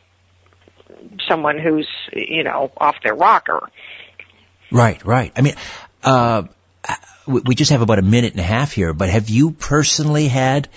someone 1.30 1.58
who's, 1.58 1.88
you 2.14 2.44
know, 2.44 2.72
off 2.78 2.96
their 3.04 3.16
rocker. 3.16 3.70
Right, 4.72 5.04
right. 5.06 5.32
I 5.36 5.42
mean, 5.42 5.56
uh, 6.04 6.44
we 7.28 7.56
just 7.56 7.72
have 7.72 7.82
about 7.82 8.00
a 8.00 8.04
minute 8.04 8.32
and 8.32 8.40
a 8.40 8.44
half 8.44 8.72
here, 8.72 8.94
but 8.94 9.10
have 9.10 9.30
you 9.30 9.52
personally 9.52 10.28
had, 10.28 10.70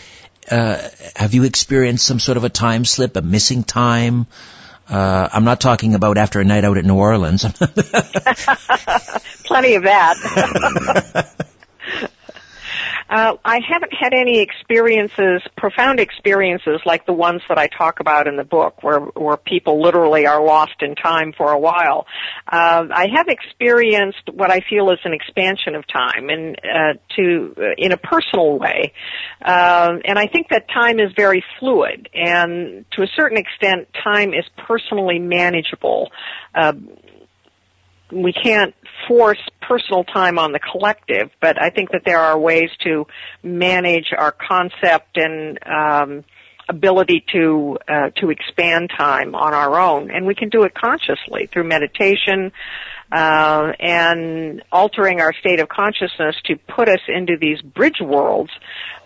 uh, 0.50 0.88
have 1.16 1.35
you 1.35 1.44
experienced 1.44 2.04
some 2.07 2.18
sort 2.18 2.37
of 2.37 2.44
a 2.44 2.48
time 2.48 2.85
slip, 2.85 3.16
a 3.16 3.22
missing 3.22 3.64
time? 3.64 4.26
Uh, 4.88 5.28
I'm 5.33 5.44
not 5.44 5.61
talking 5.61 5.94
about 5.94 6.18
after 6.18 6.40
a 6.40 6.44
night 6.44 6.64
out 6.64 6.76
at 6.76 6.85
New 6.85 6.96
Orleans. 6.96 7.44
Plenty 9.44 9.74
of 9.76 9.85
that. 9.85 11.46
Uh, 13.08 13.36
I 13.44 13.60
haven't 13.66 13.92
had 13.92 14.14
any 14.14 14.40
experiences, 14.40 15.42
profound 15.56 16.00
experiences 16.00 16.80
like 16.86 17.06
the 17.06 17.12
ones 17.12 17.42
that 17.48 17.58
I 17.58 17.68
talk 17.68 18.00
about 18.00 18.26
in 18.26 18.36
the 18.36 18.44
book, 18.44 18.82
where 18.82 19.00
where 19.00 19.36
people 19.36 19.82
literally 19.82 20.26
are 20.26 20.42
lost 20.42 20.76
in 20.80 20.94
time 20.94 21.32
for 21.36 21.52
a 21.52 21.58
while. 21.58 22.06
Uh, 22.50 22.86
I 22.92 23.08
have 23.14 23.26
experienced 23.28 24.30
what 24.32 24.50
I 24.50 24.60
feel 24.68 24.90
is 24.90 24.98
an 25.04 25.12
expansion 25.12 25.74
of 25.74 25.86
time, 25.86 26.28
and 26.30 26.56
uh, 26.58 26.94
to 27.16 27.54
uh, 27.58 27.62
in 27.76 27.92
a 27.92 27.96
personal 27.96 28.58
way. 28.58 28.92
Uh, 29.44 29.94
and 30.04 30.18
I 30.18 30.26
think 30.26 30.48
that 30.48 30.68
time 30.68 30.98
is 30.98 31.12
very 31.16 31.44
fluid, 31.60 32.08
and 32.14 32.84
to 32.92 33.02
a 33.02 33.08
certain 33.14 33.38
extent, 33.38 33.88
time 34.02 34.32
is 34.32 34.44
personally 34.66 35.18
manageable. 35.18 36.10
We 38.14 38.33
can't 38.33 38.74
force 39.09 39.40
personal 39.61 40.05
time 40.05 40.38
on 40.38 40.53
the 40.53 40.61
collective, 40.61 41.31
but 41.40 41.61
I 41.61 41.70
think 41.70 41.90
that 41.90 42.03
there 42.05 42.20
are 42.20 42.38
ways 42.38 42.70
to 42.85 43.07
manage 43.42 44.12
our 44.16 44.33
concept 44.33 45.16
and 45.16 45.59
um, 45.66 46.24
ability 46.68 47.24
to 47.33 47.79
uh, 47.88 48.11
to 48.20 48.31
expand 48.31 48.90
time 48.96 49.35
on 49.35 49.53
our 49.53 49.79
own, 49.79 50.11
and 50.11 50.27
we 50.27 50.35
can 50.35 50.48
do 50.48 50.62
it 50.62 50.72
consciously 50.74 51.48
through 51.53 51.64
meditation, 51.64 52.53
uh, 53.12 53.72
and 53.78 54.62
altering 54.72 55.20
our 55.20 55.32
state 55.32 55.60
of 55.60 55.68
consciousness 55.68 56.36
to 56.46 56.56
put 56.56 56.88
us 56.88 57.00
into 57.08 57.36
these 57.40 57.60
bridge 57.60 58.00
worlds 58.00 58.50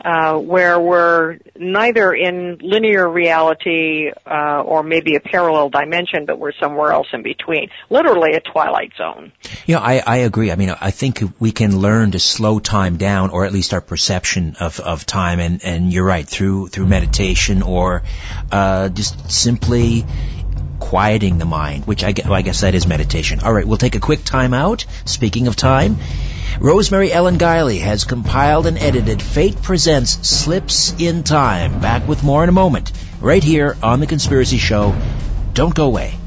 uh, 0.05 0.39
where 0.39 0.79
we're 0.79 1.39
neither 1.57 2.13
in 2.13 2.59
linear 2.61 3.09
reality 3.09 4.11
uh, 4.27 4.63
or 4.63 4.83
maybe 4.83 5.17
a 5.17 5.21
parallel 5.21 5.71
dimension, 5.71 6.25
but 6.25 6.39
we're 6.39 6.53
somewhere 6.53 6.93
else 6.93 7.09
in 7.13 7.23
between. 7.23 7.69
Literally 7.91 8.35
a 8.35 8.41
twilight 8.41 8.93
zone. 8.97 9.33
Yeah, 9.67 9.81
I, 9.81 10.03
I 10.07 10.17
agree. 10.19 10.53
I 10.53 10.57
mean, 10.57 10.71
I 10.71 10.93
think 10.93 11.23
we 11.41 11.53
can 11.53 11.79
learn 11.79 12.13
to 12.13 12.21
slow 12.21 12.61
time 12.61 12.97
down, 12.97 13.31
or 13.31 13.45
at 13.45 13.53
least 13.53 13.75
our 13.75 13.81
perception 13.81 14.57
of, 14.61 14.79
of 14.81 15.05
time. 15.05 15.41
And, 15.41 15.65
and 15.65 15.93
you're 15.93 16.05
right 16.05 16.27
through 16.27 16.69
through 16.69 16.87
meditation 16.87 17.63
or 17.63 18.03
uh, 18.53 18.89
just 18.89 19.31
simply 19.31 20.05
quieting 20.79 21.39
the 21.39 21.45
mind, 21.45 21.87
which 21.87 22.05
I, 22.05 22.15
well, 22.25 22.35
I 22.35 22.43
guess 22.43 22.61
that 22.63 22.75
is 22.75 22.87
meditation. 22.87 23.41
All 23.41 23.53
right, 23.53 23.67
we'll 23.67 23.79
take 23.79 23.95
a 23.95 24.01
quick 24.01 24.25
time 24.25 24.55
out. 24.55 24.85
Speaking 25.05 25.47
of 25.47 25.57
time, 25.57 25.99
Rosemary 26.61 27.13
Ellen 27.13 27.39
Guiley 27.39 27.81
has 27.81 28.05
compiled 28.05 28.67
and 28.67 28.79
edited 28.79 29.23
Fate 29.23 29.63
Presents 29.63 30.29
Slips 30.29 30.95
in 30.99 31.23
Time. 31.23 31.81
Back 31.81 32.09
with 32.09 32.25
more 32.25 32.43
in 32.43 32.49
a 32.49 32.53
moment, 32.53 32.93
right 33.21 33.43
here 33.43 33.77
on 33.83 34.01
The 34.01 34.07
Conspiracy 34.07 34.59
Show. 34.59 34.95
Don't 35.55 35.75
go 35.75 35.87
away. 35.87 36.18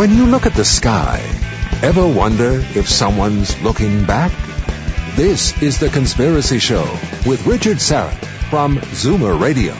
When 0.00 0.16
you 0.16 0.24
look 0.24 0.46
at 0.46 0.54
the 0.54 0.64
sky, 0.64 1.20
ever 1.82 2.08
wonder 2.08 2.64
if 2.74 2.88
someone's 2.88 3.60
looking 3.60 4.06
back? 4.06 4.32
This 5.14 5.60
is 5.60 5.78
The 5.78 5.90
Conspiracy 5.90 6.58
Show 6.58 6.84
with 7.26 7.46
Richard 7.46 7.76
Syrett 7.76 8.16
from 8.48 8.78
Zoomer 8.78 9.38
Radio. 9.38 9.74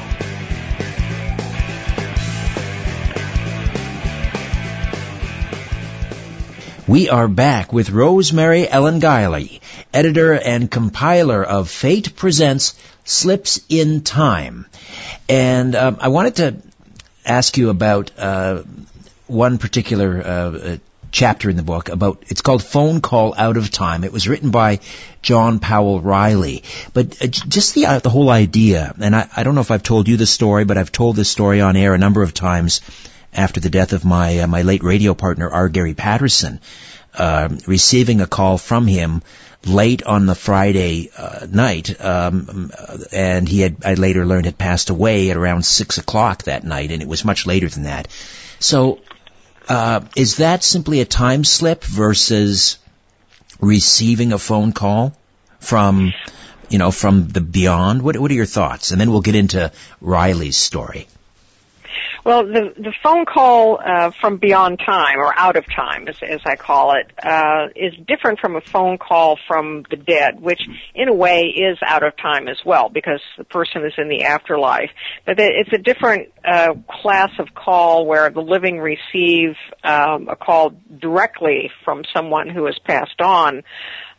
We 6.86 7.08
are 7.08 7.26
back 7.26 7.72
with 7.72 7.88
Rosemary 7.88 8.68
Ellen 8.68 9.00
Guiley, 9.00 9.62
editor 9.94 10.34
and 10.34 10.70
compiler 10.70 11.42
of 11.42 11.70
Fate 11.70 12.14
Presents 12.14 12.78
Slips 13.06 13.62
in 13.70 14.02
Time. 14.02 14.66
And 15.30 15.74
um, 15.74 15.96
I 15.98 16.08
wanted 16.08 16.36
to 16.36 16.56
ask 17.24 17.56
you 17.56 17.70
about 17.70 18.10
uh, 18.18 18.64
one 19.30 19.58
particular 19.58 20.22
uh, 20.22 20.76
chapter 21.12 21.50
in 21.50 21.56
the 21.56 21.62
book 21.62 21.88
about 21.88 22.22
it's 22.28 22.40
called 22.40 22.62
phone 22.62 23.00
call 23.00 23.34
out 23.36 23.56
of 23.56 23.70
time. 23.70 24.04
It 24.04 24.12
was 24.12 24.28
written 24.28 24.50
by 24.50 24.80
john 25.22 25.58
powell 25.58 26.00
riley. 26.00 26.62
But 26.92 27.22
uh, 27.22 27.26
just 27.26 27.74
the 27.74 27.86
uh, 27.86 27.98
the 27.98 28.10
whole 28.10 28.30
idea 28.30 28.94
and 29.00 29.14
I, 29.16 29.28
I 29.36 29.42
don't 29.42 29.54
know 29.54 29.60
if 29.60 29.70
i've 29.70 29.82
told 29.82 30.08
you 30.08 30.16
the 30.16 30.26
story 30.26 30.64
but 30.64 30.78
i've 30.78 30.92
told 30.92 31.16
this 31.16 31.28
story 31.28 31.60
on 31.60 31.76
air 31.76 31.94
a 31.94 31.98
number 31.98 32.22
of 32.22 32.32
times 32.32 32.80
after 33.32 33.60
the 33.60 33.70
death 33.70 33.92
of 33.92 34.04
my 34.04 34.40
uh, 34.40 34.46
my 34.46 34.62
late 34.62 34.82
radio 34.82 35.14
partner 35.14 35.50
r. 35.50 35.68
Gary 35.68 35.94
patterson 35.94 36.60
uh, 37.14 37.48
receiving 37.66 38.20
a 38.20 38.26
call 38.26 38.58
from 38.58 38.86
him 38.86 39.22
late 39.66 40.02
on 40.04 40.26
the 40.26 40.34
Friday 40.34 41.10
uh, 41.16 41.46
night, 41.50 42.00
um, 42.00 42.70
and 43.12 43.48
he 43.48 43.60
had 43.60 43.84
I 43.84 43.94
later 43.94 44.24
learned 44.24 44.46
had 44.46 44.56
passed 44.56 44.90
away 44.90 45.30
at 45.30 45.36
around 45.36 45.64
six 45.64 45.98
o'clock 45.98 46.44
that 46.44 46.64
night, 46.64 46.90
and 46.90 47.02
it 47.02 47.08
was 47.08 47.24
much 47.24 47.46
later 47.46 47.68
than 47.68 47.82
that. 47.82 48.08
So 48.58 49.00
uh, 49.70 50.00
is 50.16 50.38
that 50.38 50.64
simply 50.64 51.00
a 51.00 51.04
time 51.04 51.44
slip 51.44 51.84
versus 51.84 52.78
receiving 53.60 54.32
a 54.32 54.38
phone 54.38 54.72
call 54.72 55.16
from, 55.60 56.12
you 56.68 56.78
know, 56.78 56.90
from 56.90 57.28
the 57.28 57.40
beyond? 57.40 58.02
What, 58.02 58.18
what 58.18 58.32
are 58.32 58.34
your 58.34 58.46
thoughts? 58.46 58.90
And 58.90 59.00
then 59.00 59.12
we'll 59.12 59.20
get 59.20 59.36
into 59.36 59.70
Riley's 60.00 60.56
story. 60.56 61.06
Well, 62.24 62.44
the 62.44 62.74
the 62.76 62.92
phone 63.02 63.24
call 63.24 63.80
uh, 63.84 64.10
from 64.20 64.36
beyond 64.36 64.78
time 64.84 65.18
or 65.18 65.32
out 65.38 65.56
of 65.56 65.64
time, 65.66 66.06
as, 66.06 66.16
as 66.22 66.40
I 66.44 66.56
call 66.56 66.94
it, 66.94 67.10
uh, 67.24 67.68
is 67.74 67.94
different 68.06 68.40
from 68.40 68.56
a 68.56 68.60
phone 68.60 68.98
call 68.98 69.38
from 69.48 69.84
the 69.88 69.96
dead, 69.96 70.40
which 70.40 70.60
in 70.94 71.08
a 71.08 71.14
way 71.14 71.44
is 71.46 71.78
out 71.82 72.02
of 72.02 72.16
time 72.18 72.46
as 72.48 72.58
well 72.64 72.90
because 72.90 73.20
the 73.38 73.44
person 73.44 73.86
is 73.86 73.94
in 73.96 74.08
the 74.08 74.24
afterlife. 74.24 74.90
But 75.24 75.36
it's 75.38 75.72
a 75.72 75.78
different 75.78 76.28
uh, 76.44 76.74
class 77.00 77.30
of 77.38 77.54
call 77.54 78.06
where 78.06 78.28
the 78.28 78.40
living 78.40 78.78
receive 78.78 79.56
um, 79.82 80.28
a 80.28 80.36
call 80.36 80.74
directly 80.98 81.70
from 81.84 82.02
someone 82.14 82.50
who 82.50 82.66
has 82.66 82.78
passed 82.84 83.20
on. 83.20 83.62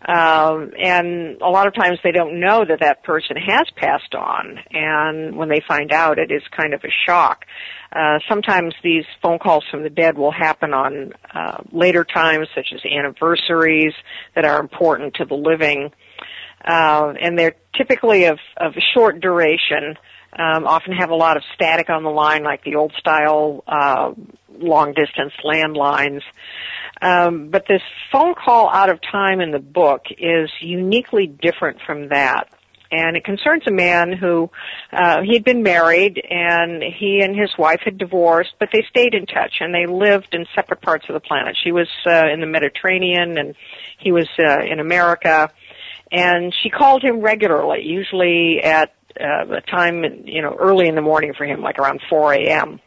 Um, 0.03 0.71
and 0.81 1.39
a 1.41 1.49
lot 1.49 1.67
of 1.67 1.75
times 1.75 1.99
they 2.03 2.11
don't 2.11 2.39
know 2.39 2.65
that 2.67 2.79
that 2.79 3.03
person 3.03 3.37
has 3.37 3.67
passed 3.75 4.15
on, 4.15 4.57
and 4.71 5.35
when 5.35 5.47
they 5.47 5.61
find 5.67 5.91
out, 5.91 6.17
it 6.17 6.31
is 6.31 6.41
kind 6.57 6.73
of 6.73 6.83
a 6.83 6.89
shock. 7.05 7.45
Uh, 7.93 8.19
sometimes 8.29 8.73
these 8.83 9.03
phone 9.21 9.37
calls 9.37 9.65
from 9.69 9.83
the 9.83 9.89
dead 9.89 10.17
will 10.17 10.31
happen 10.31 10.73
on 10.73 11.11
uh, 11.33 11.57
later 11.71 12.05
times, 12.05 12.47
such 12.55 12.67
as 12.73 12.79
anniversaries 12.85 13.93
that 14.33 14.45
are 14.45 14.59
important 14.59 15.13
to 15.15 15.25
the 15.25 15.35
living, 15.35 15.91
uh, 16.65 17.13
and 17.21 17.37
they're 17.37 17.55
typically 17.75 18.25
of, 18.25 18.39
of 18.57 18.73
short 18.93 19.19
duration. 19.19 19.97
Um, 20.33 20.65
often 20.65 20.93
have 20.93 21.09
a 21.09 21.15
lot 21.15 21.35
of 21.35 21.43
static 21.53 21.89
on 21.89 22.03
the 22.03 22.09
line, 22.09 22.43
like 22.43 22.63
the 22.63 22.75
old 22.75 22.93
style 22.97 23.65
uh, 23.67 24.13
long 24.49 24.93
distance 24.93 25.33
landlines. 25.43 26.21
Um, 27.01 27.49
but 27.49 27.65
this 27.67 27.81
phone 28.11 28.35
call 28.35 28.69
out 28.69 28.89
of 28.89 28.99
time 29.01 29.41
in 29.41 29.51
the 29.51 29.59
book 29.59 30.03
is 30.17 30.49
uniquely 30.61 31.27
different 31.27 31.79
from 31.85 32.09
that 32.09 32.47
and 32.91 33.15
it 33.15 33.23
concerns 33.23 33.63
a 33.67 33.71
man 33.71 34.11
who 34.11 34.49
uh, 34.91 35.21
he 35.21 35.33
had 35.33 35.45
been 35.45 35.63
married 35.63 36.21
and 36.29 36.83
he 36.83 37.21
and 37.21 37.39
his 37.39 37.49
wife 37.57 37.79
had 37.85 37.97
divorced, 37.97 38.53
but 38.59 38.69
they 38.73 38.83
stayed 38.89 39.13
in 39.13 39.25
touch 39.25 39.53
and 39.61 39.73
they 39.73 39.85
lived 39.85 40.29
in 40.33 40.45
separate 40.53 40.81
parts 40.81 41.05
of 41.07 41.13
the 41.13 41.21
planet. 41.21 41.57
She 41.63 41.71
was 41.71 41.87
uh, 42.05 42.27
in 42.31 42.41
the 42.41 42.47
Mediterranean 42.47 43.37
and 43.37 43.55
he 43.97 44.11
was 44.11 44.27
uh, 44.37 44.59
in 44.69 44.79
America, 44.79 45.49
and 46.11 46.53
she 46.61 46.69
called 46.69 47.01
him 47.01 47.21
regularly, 47.21 47.83
usually 47.83 48.59
at 48.61 48.93
uh, 49.19 49.55
a 49.55 49.61
time 49.61 50.03
you 50.25 50.41
know 50.41 50.55
early 50.59 50.87
in 50.87 50.95
the 50.95 51.01
morning 51.01 51.33
for 51.37 51.45
him, 51.45 51.61
like 51.61 51.79
around 51.79 52.01
4 52.09 52.33
a.m. 52.33 52.79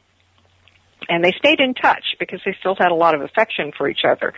And 1.09 1.23
they 1.23 1.33
stayed 1.33 1.61
in 1.61 1.75
touch 1.75 2.05
because 2.19 2.41
they 2.45 2.57
still 2.61 2.77
had 2.79 2.91
a 2.91 2.95
lot 2.95 3.15
of 3.15 3.21
affection 3.21 3.73
for 3.77 3.89
each 3.89 4.05
other. 4.09 4.33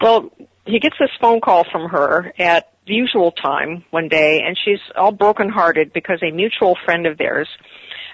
Well, 0.00 0.30
he 0.64 0.80
gets 0.80 0.96
this 0.98 1.10
phone 1.20 1.40
call 1.40 1.64
from 1.70 1.90
her 1.90 2.32
at 2.38 2.72
the 2.86 2.94
usual 2.94 3.32
time 3.32 3.84
one 3.90 4.08
day, 4.08 4.42
and 4.46 4.56
she's 4.64 4.80
all 4.96 5.12
brokenhearted 5.12 5.92
because 5.92 6.20
a 6.22 6.30
mutual 6.30 6.76
friend 6.84 7.06
of 7.06 7.18
theirs 7.18 7.48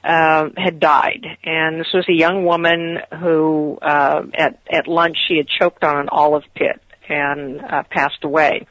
uh, 0.04 0.48
had 0.56 0.80
died, 0.80 1.24
and 1.44 1.80
this 1.80 1.92
was 1.92 2.04
a 2.08 2.12
young 2.12 2.44
woman 2.44 2.98
who, 3.20 3.78
uh, 3.80 4.22
at 4.35 4.61
at 4.70 4.88
lunch, 4.88 5.16
she 5.28 5.37
had 5.37 5.46
choked 5.46 5.85
on 5.85 5.98
an 5.98 6.08
olive 6.11 6.44
pit 6.54 6.80
and 7.08 7.61
uh, 7.61 7.82
passed 7.90 8.24
away, 8.24 8.66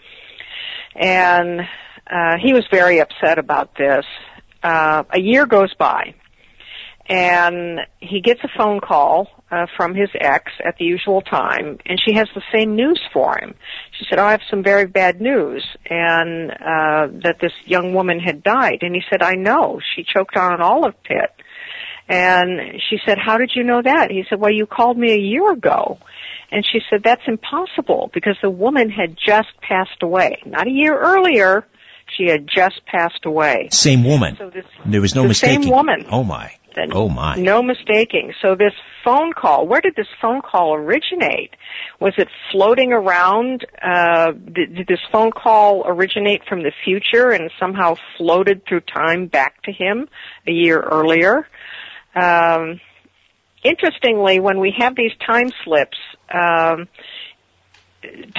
and 0.95 1.61
uh, 2.07 2.37
he 2.41 2.53
was 2.53 2.65
very 2.71 2.99
upset 2.99 3.37
about 3.37 3.75
this. 3.77 4.05
Uh, 4.63 5.03
a 5.09 5.19
year 5.19 5.45
goes 5.45 5.73
by, 5.75 6.13
and 7.11 7.81
he 7.99 8.21
gets 8.21 8.39
a 8.41 8.47
phone 8.57 8.79
call 8.79 9.27
uh, 9.51 9.65
from 9.75 9.93
his 9.93 10.07
ex 10.15 10.49
at 10.63 10.77
the 10.77 10.85
usual 10.85 11.21
time, 11.21 11.77
and 11.85 11.99
she 12.03 12.13
has 12.13 12.29
the 12.33 12.41
same 12.53 12.77
news 12.77 13.01
for 13.11 13.37
him. 13.37 13.53
She 13.99 14.05
said, 14.09 14.17
"Oh, 14.17 14.23
I 14.23 14.31
have 14.31 14.41
some 14.49 14.63
very 14.63 14.85
bad 14.85 15.19
news, 15.19 15.65
and 15.89 16.51
uh, 16.51 17.07
that 17.23 17.35
this 17.41 17.51
young 17.65 17.93
woman 17.93 18.19
had 18.19 18.43
died." 18.43 18.79
And 18.81 18.95
he 18.95 19.01
said, 19.09 19.21
"I 19.21 19.33
know. 19.33 19.81
She 19.93 20.05
choked 20.05 20.37
on 20.37 20.53
an 20.53 20.61
olive 20.61 20.95
pit." 21.03 21.31
And 22.07 22.81
she 22.89 22.97
said, 23.05 23.17
"How 23.17 23.37
did 23.37 23.51
you 23.55 23.63
know 23.63 23.81
that?" 23.81 24.09
He 24.09 24.23
said, 24.29 24.39
"Well, 24.39 24.53
you 24.53 24.65
called 24.65 24.97
me 24.97 25.11
a 25.11 25.19
year 25.19 25.51
ago." 25.51 25.97
And 26.49 26.65
she 26.65 26.79
said, 26.89 27.03
"That's 27.03 27.23
impossible 27.27 28.09
because 28.13 28.37
the 28.41 28.49
woman 28.49 28.89
had 28.89 29.17
just 29.17 29.49
passed 29.61 30.01
away, 30.01 30.41
not 30.45 30.65
a 30.65 30.71
year 30.71 30.97
earlier." 30.97 31.67
She 32.17 32.29
had 32.29 32.45
just 32.45 32.85
passed 32.85 33.25
away. 33.25 33.69
Same 33.71 34.03
woman. 34.03 34.35
So 34.35 34.49
this, 34.49 34.65
there 34.85 34.99
was 34.99 35.15
no 35.15 35.21
the 35.21 35.29
mistaking. 35.29 35.63
Same 35.63 35.71
woman. 35.71 36.07
Oh 36.11 36.25
my. 36.25 36.51
Oh 36.77 37.09
my. 37.09 37.35
No 37.35 37.61
mistaking. 37.61 38.33
So 38.41 38.55
this 38.55 38.73
phone 39.03 39.33
call, 39.33 39.67
where 39.67 39.81
did 39.81 39.95
this 39.95 40.07
phone 40.21 40.41
call 40.41 40.75
originate? 40.75 41.55
Was 41.99 42.13
it 42.17 42.27
floating 42.51 42.93
around? 42.93 43.65
Uh, 43.81 44.31
did, 44.31 44.75
did 44.75 44.87
this 44.87 44.99
phone 45.11 45.31
call 45.31 45.83
originate 45.85 46.43
from 46.47 46.63
the 46.63 46.71
future 46.83 47.31
and 47.31 47.51
somehow 47.59 47.95
floated 48.17 48.65
through 48.65 48.81
time 48.81 49.27
back 49.27 49.61
to 49.63 49.71
him 49.71 50.07
a 50.47 50.51
year 50.51 50.79
earlier? 50.79 51.47
Um, 52.15 52.79
interestingly, 53.63 54.39
when 54.39 54.59
we 54.59 54.73
have 54.77 54.95
these 54.95 55.13
time 55.25 55.51
slips, 55.63 55.97
um, 56.33 56.87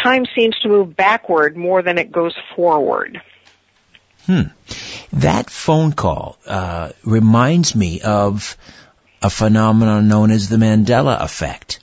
time 0.03 0.25
seems 0.35 0.59
to 0.61 0.69
move 0.69 0.97
backward 0.97 1.57
more 1.57 1.83
than 1.83 1.99
it 1.99 2.11
goes 2.11 2.35
forward. 2.57 3.21
Hmm. 4.27 4.43
That 5.13 5.51
phone 5.51 5.93
call 5.93 6.39
uh, 6.47 6.93
reminds 7.05 7.75
me 7.75 8.01
of 8.01 8.57
a 9.21 9.31
phenomenon 9.31 10.09
known 10.09 10.31
as 10.31 10.49
the 10.49 10.57
Mandela 10.57 11.21
effect. 11.23 11.81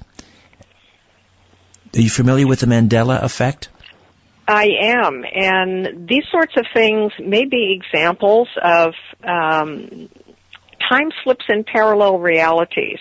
Are 1.96 2.02
you 2.02 2.10
familiar 2.10 2.48
with 2.48 2.60
the 2.60 2.68
Mandela 2.68 3.22
effect? 3.24 3.70
I 4.48 4.68
am, 4.82 5.24
and 5.32 6.08
these 6.10 6.24
sorts 6.32 6.54
of 6.58 6.66
things 6.74 7.12
may 7.20 7.46
be 7.46 7.80
examples 7.80 8.48
of 8.62 8.94
um, 9.24 10.10
time 10.90 11.10
slips 11.24 11.46
in 11.50 11.64
parallel 11.64 12.18
realities. 12.18 12.98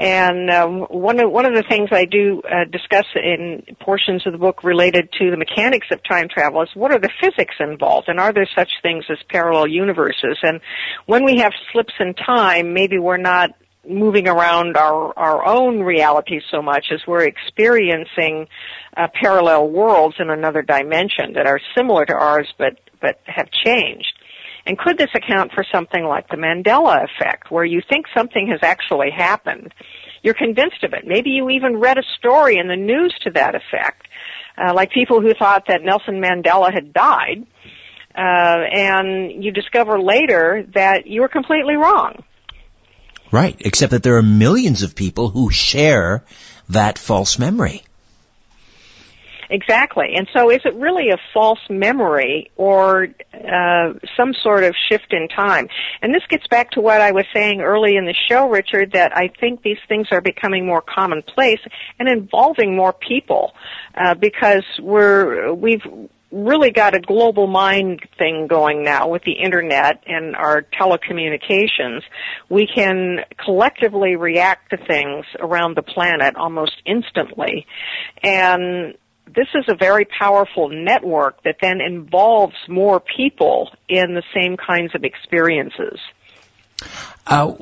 And 0.00 0.48
um, 0.48 0.80
one 0.88 1.20
of 1.20 1.30
one 1.30 1.44
of 1.44 1.52
the 1.52 1.62
things 1.62 1.90
I 1.92 2.06
do 2.06 2.40
uh, 2.50 2.64
discuss 2.72 3.04
in 3.14 3.62
portions 3.80 4.26
of 4.26 4.32
the 4.32 4.38
book 4.38 4.64
related 4.64 5.12
to 5.18 5.30
the 5.30 5.36
mechanics 5.36 5.88
of 5.92 6.00
time 6.08 6.28
travel 6.30 6.62
is 6.62 6.70
what 6.72 6.90
are 6.90 6.98
the 6.98 7.10
physics 7.20 7.56
involved, 7.60 8.08
and 8.08 8.18
are 8.18 8.32
there 8.32 8.48
such 8.56 8.70
things 8.80 9.04
as 9.10 9.18
parallel 9.28 9.66
universes? 9.66 10.38
And 10.42 10.62
when 11.04 11.22
we 11.26 11.40
have 11.40 11.52
slips 11.70 11.92
in 12.00 12.14
time, 12.14 12.72
maybe 12.72 12.98
we're 12.98 13.18
not 13.18 13.50
moving 13.86 14.26
around 14.26 14.78
our 14.78 15.12
our 15.18 15.44
own 15.44 15.80
reality 15.80 16.40
so 16.50 16.62
much 16.62 16.86
as 16.90 17.00
we're 17.06 17.26
experiencing 17.26 18.46
uh, 18.96 19.06
parallel 19.12 19.68
worlds 19.68 20.16
in 20.18 20.30
another 20.30 20.62
dimension 20.62 21.34
that 21.34 21.46
are 21.46 21.60
similar 21.76 22.06
to 22.06 22.14
ours, 22.14 22.48
but 22.56 22.80
but 23.02 23.20
have 23.26 23.50
changed. 23.50 24.14
And 24.66 24.78
could 24.78 24.98
this 24.98 25.10
account 25.14 25.52
for 25.52 25.64
something 25.72 26.04
like 26.04 26.28
the 26.28 26.36
Mandela 26.36 27.04
effect, 27.04 27.50
where 27.50 27.64
you 27.64 27.80
think 27.88 28.06
something 28.14 28.48
has 28.48 28.60
actually 28.62 29.10
happened? 29.10 29.72
You're 30.22 30.34
convinced 30.34 30.84
of 30.84 30.92
it. 30.92 31.06
Maybe 31.06 31.30
you 31.30 31.48
even 31.50 31.78
read 31.78 31.98
a 31.98 32.02
story 32.18 32.58
in 32.58 32.68
the 32.68 32.76
news 32.76 33.14
to 33.24 33.30
that 33.30 33.54
effect, 33.54 34.06
uh, 34.58 34.74
like 34.74 34.90
people 34.90 35.20
who 35.20 35.32
thought 35.34 35.64
that 35.68 35.82
Nelson 35.82 36.20
Mandela 36.20 36.72
had 36.72 36.92
died, 36.92 37.46
uh, 38.14 38.18
and 38.18 39.42
you 39.42 39.50
discover 39.50 40.00
later 40.00 40.66
that 40.74 41.06
you 41.06 41.22
were 41.22 41.28
completely 41.28 41.76
wrong. 41.76 42.22
Right, 43.32 43.56
except 43.60 43.92
that 43.92 44.02
there 44.02 44.16
are 44.16 44.22
millions 44.22 44.82
of 44.82 44.94
people 44.94 45.30
who 45.30 45.50
share 45.50 46.24
that 46.68 46.98
false 46.98 47.38
memory. 47.38 47.82
Exactly. 49.48 50.14
And 50.16 50.28
so 50.32 50.50
is 50.50 50.60
it 50.64 50.74
really 50.74 51.10
a 51.10 51.18
false 51.34 51.58
memory 51.68 52.50
or 52.56 53.08
uh, 53.40 53.94
some 54.16 54.32
sort 54.42 54.64
of 54.64 54.74
shift 54.88 55.12
in 55.12 55.28
time? 55.28 55.68
And 56.02 56.14
this 56.14 56.22
gets 56.28 56.46
back 56.48 56.72
to 56.72 56.80
what 56.80 57.00
I 57.00 57.12
was 57.12 57.24
saying 57.32 57.60
early 57.60 57.96
in 57.96 58.06
the 58.06 58.14
show, 58.28 58.48
Richard, 58.48 58.92
that 58.92 59.16
I 59.16 59.28
think 59.40 59.62
these 59.62 59.78
things 59.88 60.08
are 60.12 60.20
becoming 60.20 60.66
more 60.66 60.82
commonplace 60.82 61.60
and 61.98 62.08
involving 62.08 62.76
more 62.76 62.92
people 62.92 63.52
uh, 63.94 64.14
because 64.14 64.64
we're 64.80 65.52
we've 65.52 65.84
really 66.32 66.70
got 66.70 66.94
a 66.94 67.00
global 67.00 67.46
mind 67.46 68.00
thing 68.18 68.46
going 68.46 68.84
now 68.84 69.08
with 69.08 69.22
the 69.24 69.32
internet 69.32 70.02
and 70.06 70.36
our 70.36 70.62
telecommunications. 70.62 72.02
We 72.48 72.68
can 72.72 73.20
collectively 73.44 74.16
react 74.16 74.70
to 74.70 74.76
things 74.76 75.26
around 75.38 75.76
the 75.76 75.82
planet 75.82 76.36
almost 76.36 76.80
instantly. 76.86 77.66
And 78.22 78.94
this 79.34 79.48
is 79.54 79.64
a 79.68 79.74
very 79.74 80.04
powerful 80.04 80.68
network 80.68 81.42
that 81.44 81.56
then 81.60 81.80
involves 81.80 82.56
more 82.68 83.00
people 83.00 83.70
in 83.88 84.14
the 84.14 84.22
same 84.34 84.56
kinds 84.56 84.94
of 84.94 85.04
experiences. 85.04 85.98
Uh, 87.26 87.54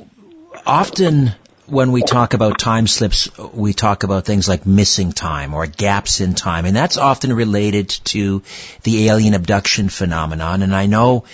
often 0.67 1.33
when 1.67 1.93
we 1.93 2.03
talk 2.03 2.35
about 2.35 2.59
time 2.59 2.87
slips, 2.87 3.37
we 3.39 3.73
talk 3.75 4.03
about 4.03 4.25
things 4.25 4.49
like 4.49 4.65
missing 4.65 5.13
time 5.13 5.55
or 5.55 5.67
gaps 5.67 6.21
in 6.21 6.35
time, 6.35 6.65
and 6.65 6.75
that's 6.75 6.97
often 6.97 7.33
related 7.33 7.89
to 7.89 8.43
the 8.85 9.09
alien 9.09 9.35
abduction 9.35 9.89
phenomenon. 9.89 10.63
And 10.63 10.75
I 10.75 10.87
know 10.87 11.25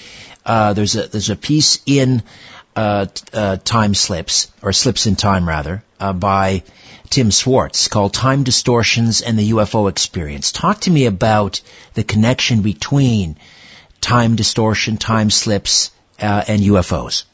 uh, 0.44 0.72
there's 0.72 0.96
a 0.96 1.06
there's 1.06 1.30
a 1.30 1.36
piece 1.36 1.80
in 1.86 2.22
uh, 2.76 3.06
uh, 3.32 3.56
time 3.56 3.94
slips 3.94 4.50
or 4.62 4.72
slips 4.72 5.06
in 5.06 5.16
time 5.16 5.48
rather 5.48 5.82
uh, 6.00 6.12
by 6.12 6.62
Tim 7.10 7.30
Swartz 7.30 7.88
called 7.88 8.12
Time 8.12 8.42
Distortions 8.42 9.20
and 9.20 9.38
the 9.38 9.50
UFO 9.50 9.88
Experience. 9.88 10.52
Talk 10.52 10.80
to 10.80 10.90
me 10.90 11.06
about 11.06 11.60
the 11.94 12.02
connection 12.02 12.62
between 12.62 13.36
time 14.00 14.36
distortion, 14.36 14.96
time 14.96 15.30
slips, 15.30 15.90
uh, 16.20 16.44
and 16.48 16.62
UFOs. 16.62 17.24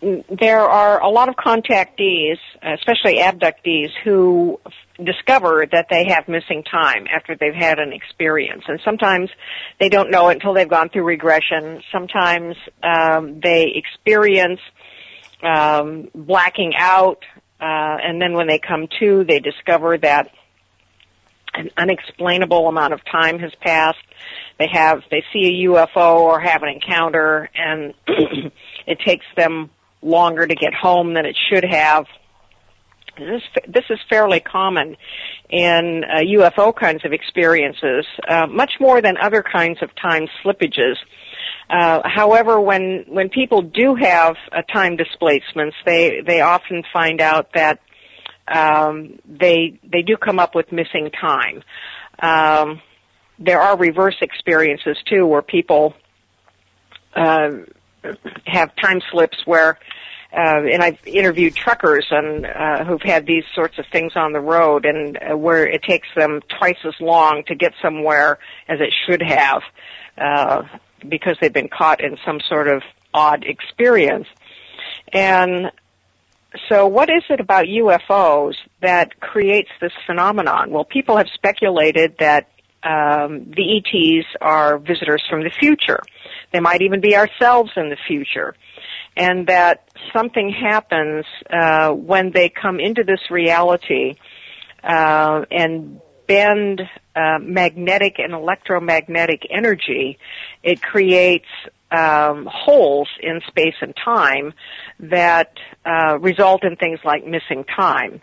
There 0.00 0.60
are 0.60 1.00
a 1.02 1.08
lot 1.08 1.28
of 1.28 1.34
contactees, 1.34 2.38
especially 2.62 3.16
abductees, 3.16 3.90
who 4.04 4.60
discover 5.02 5.64
that 5.70 5.86
they 5.90 6.06
have 6.08 6.28
missing 6.28 6.64
time 6.64 7.06
after 7.14 7.36
they've 7.36 7.54
had 7.54 7.78
an 7.78 7.92
experience. 7.92 8.64
And 8.66 8.80
sometimes 8.84 9.30
they 9.78 9.88
don't 9.88 10.10
know 10.10 10.28
it 10.28 10.34
until 10.34 10.54
they've 10.54 10.68
gone 10.68 10.88
through 10.88 11.04
regression. 11.04 11.82
Sometimes 11.92 12.56
um, 12.82 13.40
they 13.40 13.72
experience 13.76 14.60
um, 15.42 16.08
blacking 16.14 16.72
out 16.76 17.22
uh, 17.60 17.98
and 18.02 18.22
then 18.22 18.34
when 18.34 18.46
they 18.46 18.58
come 18.58 18.86
to, 19.00 19.24
they 19.24 19.40
discover 19.40 19.98
that 19.98 20.30
an 21.54 21.70
unexplainable 21.76 22.68
amount 22.68 22.92
of 22.92 23.00
time 23.04 23.40
has 23.40 23.52
passed. 23.60 23.98
They 24.58 24.68
have, 24.70 25.02
they 25.10 25.24
see 25.32 25.64
a 25.64 25.68
UFO 25.68 26.20
or 26.20 26.40
have 26.40 26.62
an 26.62 26.68
encounter 26.68 27.50
and 27.54 27.94
it 28.86 29.00
takes 29.04 29.26
them 29.36 29.70
longer 30.00 30.46
to 30.46 30.54
get 30.54 30.72
home 30.72 31.14
than 31.14 31.26
it 31.26 31.36
should 31.50 31.64
have. 31.64 32.06
This, 33.18 33.42
this 33.66 33.84
is 33.90 33.98
fairly 34.08 34.40
common 34.40 34.96
in 35.50 36.04
uh, 36.04 36.18
UFO 36.18 36.74
kinds 36.74 37.04
of 37.04 37.12
experiences, 37.12 38.06
uh, 38.28 38.46
much 38.46 38.72
more 38.80 39.00
than 39.02 39.16
other 39.16 39.42
kinds 39.42 39.82
of 39.82 39.90
time 39.96 40.28
slippages. 40.42 40.96
Uh, 41.70 42.00
however, 42.04 42.60
when 42.60 43.04
when 43.08 43.28
people 43.28 43.60
do 43.62 43.94
have 43.94 44.36
uh, 44.52 44.62
time 44.62 44.96
displacements, 44.96 45.76
they 45.84 46.22
they 46.26 46.40
often 46.40 46.82
find 46.92 47.20
out 47.20 47.52
that 47.54 47.80
um, 48.46 49.18
they 49.26 49.78
they 49.82 50.02
do 50.02 50.16
come 50.16 50.38
up 50.38 50.54
with 50.54 50.72
missing 50.72 51.10
time. 51.10 51.62
Um, 52.20 52.80
there 53.38 53.60
are 53.60 53.76
reverse 53.76 54.16
experiences 54.22 54.96
too, 55.06 55.26
where 55.26 55.42
people 55.42 55.94
uh, 57.14 57.50
have 58.46 58.74
time 58.76 59.00
slips 59.10 59.38
where. 59.44 59.78
Uh, 60.32 60.62
and 60.70 60.82
I've 60.82 60.98
interviewed 61.06 61.54
truckers 61.54 62.06
and 62.10 62.44
uh, 62.44 62.84
who've 62.84 63.02
had 63.02 63.26
these 63.26 63.44
sorts 63.54 63.78
of 63.78 63.86
things 63.90 64.12
on 64.14 64.32
the 64.32 64.40
road, 64.40 64.84
and 64.84 65.16
uh, 65.16 65.36
where 65.36 65.66
it 65.66 65.82
takes 65.82 66.08
them 66.14 66.42
twice 66.58 66.78
as 66.84 66.94
long 67.00 67.44
to 67.46 67.54
get 67.54 67.72
somewhere 67.80 68.38
as 68.68 68.80
it 68.80 68.92
should 69.06 69.22
have. 69.22 69.62
Uh, 70.16 70.62
because 71.06 71.36
they've 71.40 71.52
been 71.52 71.68
caught 71.68 72.02
in 72.02 72.16
some 72.24 72.40
sort 72.48 72.68
of 72.68 72.82
odd 73.14 73.44
experience. 73.44 74.26
And 75.12 75.70
so 76.68 76.86
what 76.86 77.10
is 77.10 77.22
it 77.28 77.40
about 77.40 77.66
UFOs 77.66 78.54
that 78.80 79.20
creates 79.20 79.70
this 79.80 79.92
phenomenon? 80.06 80.70
Well, 80.70 80.84
people 80.84 81.16
have 81.16 81.28
speculated 81.34 82.16
that 82.18 82.48
um, 82.82 83.50
the 83.50 83.78
ETs 83.78 84.26
are 84.40 84.78
visitors 84.78 85.22
from 85.28 85.42
the 85.42 85.50
future. 85.50 86.00
They 86.52 86.60
might 86.60 86.82
even 86.82 87.00
be 87.00 87.16
ourselves 87.16 87.72
in 87.76 87.90
the 87.90 87.98
future. 88.06 88.54
And 89.18 89.48
that 89.48 89.88
something 90.12 90.48
happens 90.50 91.24
uh, 91.50 91.90
when 91.90 92.30
they 92.30 92.48
come 92.48 92.78
into 92.78 93.02
this 93.02 93.30
reality 93.30 94.14
uh, 94.84 95.44
and 95.50 96.00
bend 96.28 96.82
uh, 97.16 97.38
magnetic 97.40 98.14
and 98.18 98.32
electromagnetic 98.32 99.42
energy, 99.50 100.18
it 100.62 100.80
creates 100.80 101.48
um, 101.90 102.48
holes 102.50 103.08
in 103.20 103.40
space 103.48 103.74
and 103.80 103.94
time 103.96 104.52
that 105.00 105.52
uh, 105.84 106.18
result 106.20 106.62
in 106.62 106.76
things 106.76 107.00
like 107.04 107.26
missing 107.26 107.64
time. 107.64 108.20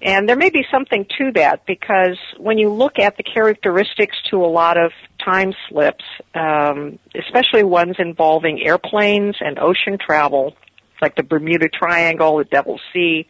And 0.00 0.28
there 0.28 0.36
may 0.36 0.50
be 0.50 0.64
something 0.70 1.06
to 1.18 1.32
that 1.32 1.66
because 1.66 2.18
when 2.38 2.58
you 2.58 2.70
look 2.70 2.98
at 2.98 3.16
the 3.16 3.22
characteristics 3.22 4.16
to 4.30 4.44
a 4.44 4.46
lot 4.46 4.76
of 4.76 4.92
time 5.28 5.52
slips, 5.68 6.04
um, 6.34 6.98
especially 7.14 7.62
ones 7.62 7.96
involving 7.98 8.60
airplanes 8.64 9.36
and 9.40 9.58
ocean 9.58 9.98
travel, 9.98 10.54
like 11.02 11.16
the 11.16 11.22
Bermuda 11.22 11.68
Triangle, 11.68 12.38
the 12.38 12.44
Devil's 12.44 12.80
Sea, 12.92 13.26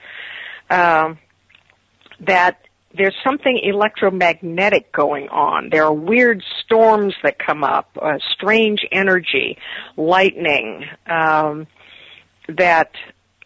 um, 0.70 1.18
that 2.20 2.61
there's 2.96 3.14
something 3.22 3.61
electromagnetic 3.62 4.92
going 4.92 5.28
on. 5.28 5.68
There 5.70 5.84
are 5.84 5.92
weird 5.92 6.42
storms 6.64 7.14
that 7.22 7.38
come 7.38 7.62
up, 7.62 7.90
uh, 8.00 8.18
strange 8.32 8.80
energy, 8.90 9.58
lightning, 9.96 10.84
um, 11.06 11.66
that 12.48 12.92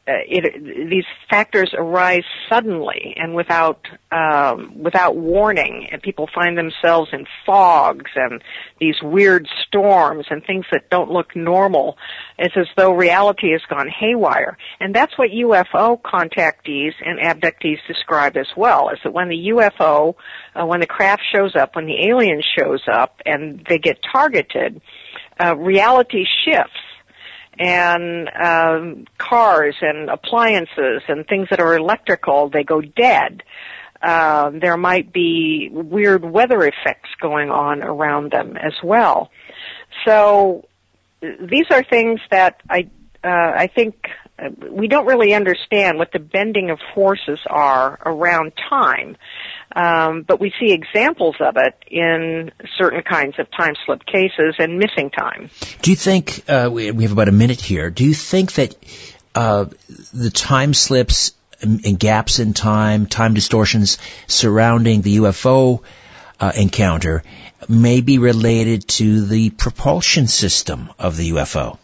it, 0.06 0.90
these 0.90 1.04
factors 1.30 1.72
arise 1.76 2.24
suddenly 2.48 3.14
and 3.16 3.34
without 3.34 3.86
um, 4.10 4.82
without 4.82 5.16
warning, 5.16 5.88
and 5.92 6.02
people 6.02 6.28
find 6.34 6.58
themselves 6.58 7.10
in 7.12 7.24
fogs 7.46 8.10
and 8.16 8.42
these 8.80 8.96
weird 9.00 9.48
storms 9.64 10.26
and 10.28 10.44
things 10.44 10.66
that 10.72 10.90
don't 10.90 11.10
look 11.10 11.36
normal. 11.36 11.96
It's 12.36 12.56
as 12.56 12.66
though 12.76 12.92
reality 12.92 13.52
has 13.52 13.62
gone 13.70 13.88
haywire, 13.88 14.58
and 14.80 14.92
that's 14.92 15.16
what 15.16 15.30
UFO 15.30 16.00
contactees 16.02 16.94
and 17.04 17.20
abductees 17.20 17.78
describe 17.86 18.36
as 18.36 18.48
well. 18.56 18.88
Is 18.88 18.98
that 19.04 19.12
when 19.12 19.28
the 19.28 19.50
UFO, 19.54 20.16
uh, 20.56 20.66
when 20.66 20.80
the 20.80 20.86
craft 20.86 21.22
shows 21.32 21.54
up, 21.54 21.76
when 21.76 21.86
the 21.86 22.08
alien 22.08 22.42
shows 22.58 22.82
up, 22.92 23.20
and 23.24 23.64
they 23.68 23.78
get 23.78 23.98
targeted, 24.12 24.80
uh, 25.40 25.56
reality 25.56 26.24
shifts 26.44 26.80
and 27.58 28.28
um, 28.30 29.06
cars 29.18 29.76
and 29.80 30.08
appliances 30.08 31.02
and 31.08 31.26
things 31.26 31.48
that 31.50 31.60
are 31.60 31.76
electrical, 31.76 32.48
they 32.48 32.64
go 32.64 32.80
dead. 32.80 33.42
Uh, 34.00 34.50
there 34.50 34.76
might 34.76 35.12
be 35.12 35.68
weird 35.70 36.24
weather 36.24 36.64
effects 36.64 37.10
going 37.20 37.50
on 37.50 37.82
around 37.82 38.32
them 38.32 38.56
as 38.56 38.72
well. 38.82 39.30
So 40.04 40.66
these 41.20 41.66
are 41.70 41.84
things 41.84 42.20
that 42.30 42.60
I 42.68 42.90
uh, 43.24 43.52
I 43.54 43.68
think 43.72 43.94
uh, 44.38 44.48
we 44.70 44.88
don't 44.88 45.06
really 45.06 45.34
understand 45.34 45.98
what 45.98 46.10
the 46.12 46.18
bending 46.18 46.70
of 46.70 46.80
forces 46.94 47.38
are 47.46 48.00
around 48.04 48.52
time. 48.68 49.16
Um, 49.74 50.22
but 50.22 50.40
we 50.40 50.52
see 50.60 50.72
examples 50.72 51.36
of 51.40 51.56
it 51.56 51.74
in 51.90 52.50
certain 52.78 53.02
kinds 53.02 53.38
of 53.38 53.50
time 53.50 53.74
slip 53.86 54.04
cases 54.04 54.56
and 54.58 54.78
missing 54.78 55.10
time. 55.10 55.50
Do 55.80 55.90
you 55.90 55.96
think 55.96 56.44
uh, 56.48 56.68
we, 56.70 56.90
we, 56.90 57.04
have 57.04 57.12
about 57.12 57.28
a 57.28 57.32
minute 57.32 57.60
here? 57.60 57.88
Do 57.90 58.04
you 58.04 58.14
think 58.14 58.52
that 58.54 58.74
uh, 59.34 59.66
the 60.12 60.30
time 60.30 60.74
slips 60.74 61.32
and 61.62 61.98
gaps 61.98 62.38
in 62.38 62.54
time, 62.54 63.06
time 63.06 63.34
distortions 63.34 63.98
surrounding 64.26 65.02
the 65.02 65.18
UFO 65.18 65.82
uh, 66.40 66.52
encounter 66.56 67.22
may 67.68 68.00
be 68.00 68.18
related 68.18 68.88
to 68.88 69.24
the 69.24 69.50
propulsion 69.50 70.26
system 70.26 70.90
of 70.98 71.16
the 71.16 71.30
UFO? 71.30 71.78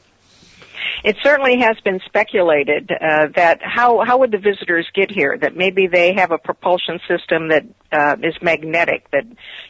It 1.04 1.16
certainly 1.22 1.58
has 1.60 1.76
been 1.84 2.00
speculated 2.06 2.90
uh, 2.90 3.28
that 3.34 3.60
how 3.62 4.04
how 4.04 4.18
would 4.18 4.32
the 4.32 4.38
visitors 4.38 4.86
get 4.94 5.10
here? 5.10 5.36
That 5.38 5.56
maybe 5.56 5.86
they 5.86 6.14
have 6.14 6.32
a 6.32 6.38
propulsion 6.38 7.00
system 7.08 7.48
that 7.48 7.64
uh, 7.92 8.16
is 8.22 8.34
magnetic, 8.42 9.10
that 9.12 9.24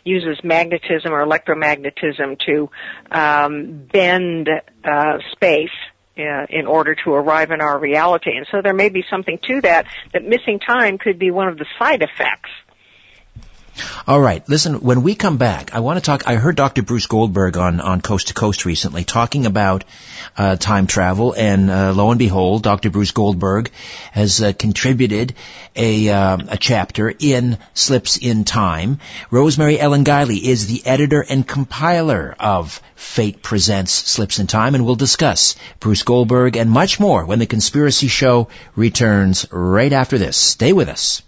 uses 0.05 0.43
magnetism 0.43 1.13
or 1.13 1.25
electromagnetism 1.25 2.39
to 2.47 2.71
um, 3.11 3.87
bend 3.93 4.49
uh, 4.85 5.19
space 5.33 5.71
uh, 6.19 6.47
in 6.51 6.67
order 6.67 6.97
to 7.05 7.13
arrive 7.13 7.51
in 7.51 7.61
our 7.61 7.79
reality. 7.79 8.37
And 8.37 8.47
so 8.51 8.61
there 8.63 8.75
may 8.75 8.89
be 8.89 9.05
something 9.09 9.39
to 9.49 9.61
that. 9.63 9.87
That 10.13 10.25
missing 10.25 10.59
time 10.59 10.99
could 10.99 11.19
be 11.19 11.31
one 11.31 11.49
of 11.49 11.59
the 11.59 11.67
side 11.79 12.03
effects 12.03 12.51
all 14.07 14.21
right. 14.21 14.47
Listen, 14.49 14.75
when 14.81 15.03
we 15.03 15.15
come 15.15 15.37
back, 15.37 15.75
I 15.75 15.81
want 15.81 15.99
to 15.99 16.03
talk. 16.03 16.27
I 16.27 16.37
heard 16.37 16.57
Dr. 16.57 16.83
Bruce 16.83 17.07
Goldberg 17.07 17.57
on, 17.57 17.81
on 17.81 18.01
Coast 18.01 18.29
to 18.29 18.35
Coast 18.35 18.65
recently 18.65 19.05
talking 19.05 19.47
about 19.47 19.85
uh, 20.37 20.57
time 20.57 20.87
travel, 20.87 21.35
and 21.37 21.71
uh, 21.71 21.93
lo 21.93 22.11
and 22.11 22.19
behold, 22.19 22.63
Dr. 22.63 22.91
Bruce 22.91 23.11
Goldberg 23.11 23.71
has 24.13 24.43
uh, 24.43 24.53
contributed 24.53 25.35
a, 25.77 26.09
uh, 26.09 26.39
a 26.49 26.57
chapter 26.57 27.13
in 27.19 27.59
Slips 27.75 28.17
in 28.17 28.45
Time. 28.45 29.01
Rosemary 29.31 29.79
Ellen 29.79 30.05
Guiley 30.05 30.43
is 30.43 30.67
the 30.67 30.87
editor 30.87 31.25
and 31.29 31.47
compiler 31.47 32.35
of 32.39 32.81
Fate 32.95 33.43
Presents 33.43 33.93
Slips 33.93 34.39
in 34.39 34.47
Time, 34.47 34.75
and 34.75 34.85
we'll 34.85 34.97
discuss 34.97 35.57
Bruce 35.81 36.03
Goldberg 36.03 36.57
and 36.57 36.71
much 36.71 36.99
more 36.99 37.25
when 37.25 37.39
the 37.39 37.47
Conspiracy 37.47 38.09
Show 38.09 38.49
returns 38.75 39.47
right 39.51 39.93
after 39.93 40.19
this. 40.19 40.37
Stay 40.37 40.73
with 40.73 40.89
us. 40.89 41.23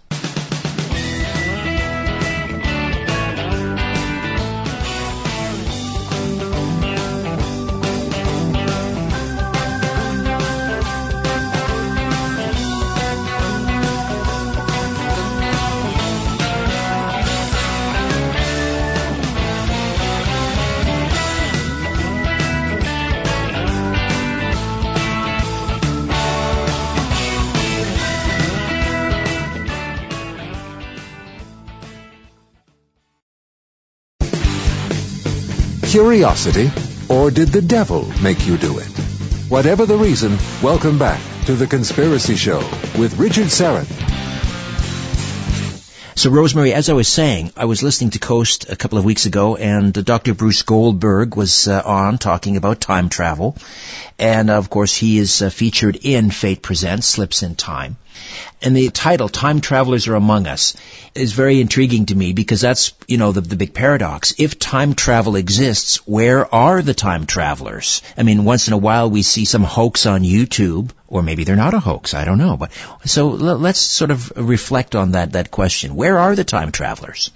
Curiosity, 35.91 36.71
or 37.09 37.31
did 37.31 37.49
the 37.49 37.61
devil 37.61 38.07
make 38.23 38.47
you 38.47 38.55
do 38.55 38.79
it? 38.79 38.87
Whatever 39.49 39.85
the 39.85 39.97
reason, 39.97 40.37
welcome 40.63 40.97
back 40.97 41.19
to 41.47 41.53
The 41.53 41.67
Conspiracy 41.67 42.37
Show 42.37 42.59
with 42.97 43.17
Richard 43.19 43.47
Syrett. 43.47 44.10
So, 46.21 46.29
Rosemary, 46.29 46.71
as 46.71 46.87
I 46.87 46.93
was 46.93 47.07
saying, 47.07 47.51
I 47.57 47.65
was 47.65 47.81
listening 47.81 48.11
to 48.11 48.19
Coast 48.19 48.69
a 48.69 48.75
couple 48.75 48.99
of 48.99 49.05
weeks 49.05 49.25
ago, 49.25 49.55
and 49.55 49.91
Dr. 49.91 50.35
Bruce 50.35 50.61
Goldberg 50.61 51.35
was 51.35 51.67
uh, 51.67 51.81
on 51.83 52.19
talking 52.19 52.57
about 52.57 52.79
time 52.79 53.09
travel. 53.09 53.57
And, 54.19 54.51
of 54.51 54.69
course, 54.69 54.95
he 54.95 55.17
is 55.17 55.41
uh, 55.41 55.49
featured 55.49 55.97
in 55.99 56.29
Fate 56.29 56.61
Presents 56.61 57.07
Slips 57.07 57.41
in 57.41 57.55
Time. 57.55 57.97
And 58.61 58.77
the 58.77 58.91
title, 58.91 59.29
Time 59.29 59.61
Travelers 59.61 60.07
Are 60.07 60.13
Among 60.13 60.45
Us, 60.45 60.75
is 61.15 61.33
very 61.33 61.59
intriguing 61.59 62.05
to 62.05 62.15
me 62.15 62.33
because 62.33 62.61
that's, 62.61 62.93
you 63.07 63.17
know, 63.17 63.31
the, 63.31 63.41
the 63.41 63.55
big 63.55 63.73
paradox. 63.73 64.35
If 64.37 64.59
time 64.59 64.93
travel 64.93 65.35
exists, 65.35 66.05
where 66.07 66.53
are 66.53 66.83
the 66.83 66.93
time 66.93 67.25
travelers? 67.25 68.03
I 68.15 68.21
mean, 68.21 68.45
once 68.45 68.67
in 68.67 68.75
a 68.75 68.77
while 68.77 69.09
we 69.09 69.23
see 69.23 69.45
some 69.45 69.63
hoax 69.63 70.05
on 70.05 70.21
YouTube, 70.21 70.91
or 71.11 71.21
maybe 71.21 71.43
they're 71.43 71.57
not 71.57 71.73
a 71.73 71.79
hoax, 71.79 72.13
I 72.13 72.23
don't 72.23 72.37
know. 72.37 72.57
But, 72.57 72.71
so 73.05 73.27
let's 73.27 73.79
sort 73.79 74.11
of 74.11 74.31
reflect 74.35 74.95
on 74.95 75.11
that, 75.11 75.33
that 75.33 75.51
question. 75.51 75.95
Where 75.95 76.17
are 76.17 76.35
the 76.35 76.45
time 76.45 76.71
travelers? 76.71 77.31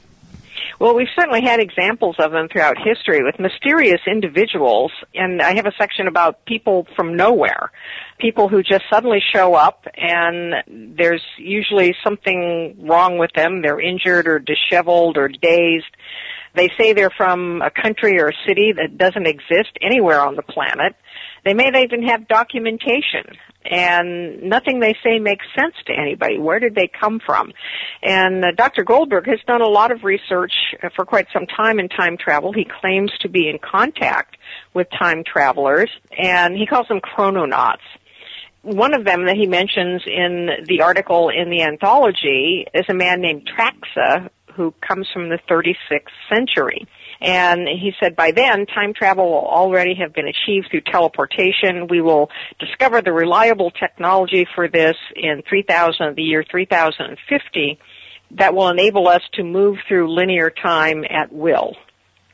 Well, 0.80 0.96
we've 0.96 1.08
certainly 1.16 1.42
had 1.42 1.60
examples 1.60 2.16
of 2.20 2.32
them 2.32 2.48
throughout 2.52 2.76
history 2.78 3.24
with 3.24 3.40
mysterious 3.40 4.02
individuals, 4.08 4.92
and 5.14 5.42
I 5.42 5.56
have 5.56 5.66
a 5.66 5.72
section 5.78 6.08
about 6.08 6.46
people 6.46 6.88
from 6.96 7.16
nowhere. 7.16 7.72
People 8.18 8.50
who 8.50 8.62
just 8.62 8.84
suddenly 8.90 9.20
show 9.34 9.56
up 9.56 9.88
and 9.96 10.96
there's 10.98 11.24
usually 11.38 11.96
something 12.04 12.78
wrong 12.82 13.18
with 13.18 13.32
them. 13.34 13.62
They're 13.62 13.80
injured 13.80 14.28
or 14.28 14.40
disheveled 14.40 15.18
or 15.18 15.28
dazed. 15.30 15.86
They 16.56 16.70
say 16.78 16.94
they're 16.94 17.10
from 17.10 17.62
a 17.62 17.70
country 17.70 18.20
or 18.20 18.30
a 18.30 18.48
city 18.48 18.74
that 18.76 18.98
doesn't 18.98 19.28
exist 19.28 19.78
anywhere 19.82 20.22
on 20.22 20.36
the 20.36 20.44
planet. 20.44 20.96
They 21.44 21.54
may 21.54 21.70
not 21.70 21.84
even 21.84 22.08
have 22.08 22.28
documentation 22.28 23.38
and 23.70 24.44
nothing 24.44 24.80
they 24.80 24.96
say 25.04 25.20
makes 25.20 25.46
sense 25.58 25.76
to 25.88 25.94
anybody. 25.94 26.38
Where 26.38 26.60
did 26.60 26.76
they 26.76 26.88
come 26.88 27.20
from? 27.26 27.52
And 28.04 28.44
uh, 28.44 28.52
Dr. 28.56 28.84
Goldberg 28.84 29.28
has 29.28 29.40
done 29.48 29.62
a 29.62 29.68
lot 29.68 29.92
of 29.92 30.04
research 30.04 30.54
uh, 30.82 30.90
for 30.96 31.06
quite 31.06 31.28
some 31.34 31.48
time 31.48 31.80
in 31.80 31.90
time 31.90 32.18
travel. 32.18 32.54
He 32.54 32.66
claims 32.82 33.12
to 33.22 33.30
be 33.30 33.50
in 33.50 33.60
contact 33.60 34.38
with 34.74 34.88
time 34.98 35.24
travelers, 35.24 35.90
and 36.18 36.56
he 36.56 36.66
calls 36.66 36.88
them 36.88 37.00
chrononauts. 37.02 37.82
One 38.62 38.94
of 38.94 39.06
them 39.06 39.26
that 39.26 39.36
he 39.36 39.46
mentions 39.46 40.04
in 40.08 40.50
the 40.68 40.82
article 40.82 41.30
in 41.30 41.50
the 41.50 41.62
anthology 41.62 42.66
is 42.74 42.86
a 42.90 42.96
man 42.96 43.22
named 43.22 43.48
Traxa, 43.48 44.30
who 44.56 44.74
comes 44.82 45.08
from 45.14 45.30
the 45.30 45.38
36th 45.50 45.76
century. 46.30 46.88
And 47.26 47.68
he 47.68 47.92
said 48.00 48.16
by 48.16 48.32
then, 48.32 48.68
time 48.68 48.94
travel 48.94 49.26
will 49.28 49.48
already 49.48 49.96
have 49.96 50.14
been 50.14 50.28
achieved 50.28 50.68
through 50.70 50.82
teleportation. 50.82 51.88
We 51.90 52.00
will 52.00 52.30
discover 52.60 53.02
the 53.02 53.12
reliable 53.12 53.72
technology 53.72 54.46
for 54.54 54.68
this 54.68 54.96
in 55.16 55.42
3000, 55.50 56.16
the 56.16 56.22
year 56.22 56.46
3050 56.50 57.80
that 58.32 58.54
will 58.54 58.70
enable 58.70 59.08
us 59.08 59.24
to 59.34 59.44
move 59.44 59.78
through 59.88 60.14
linear 60.14 60.52
time 60.52 61.04
at 61.10 61.34
will. 61.34 61.76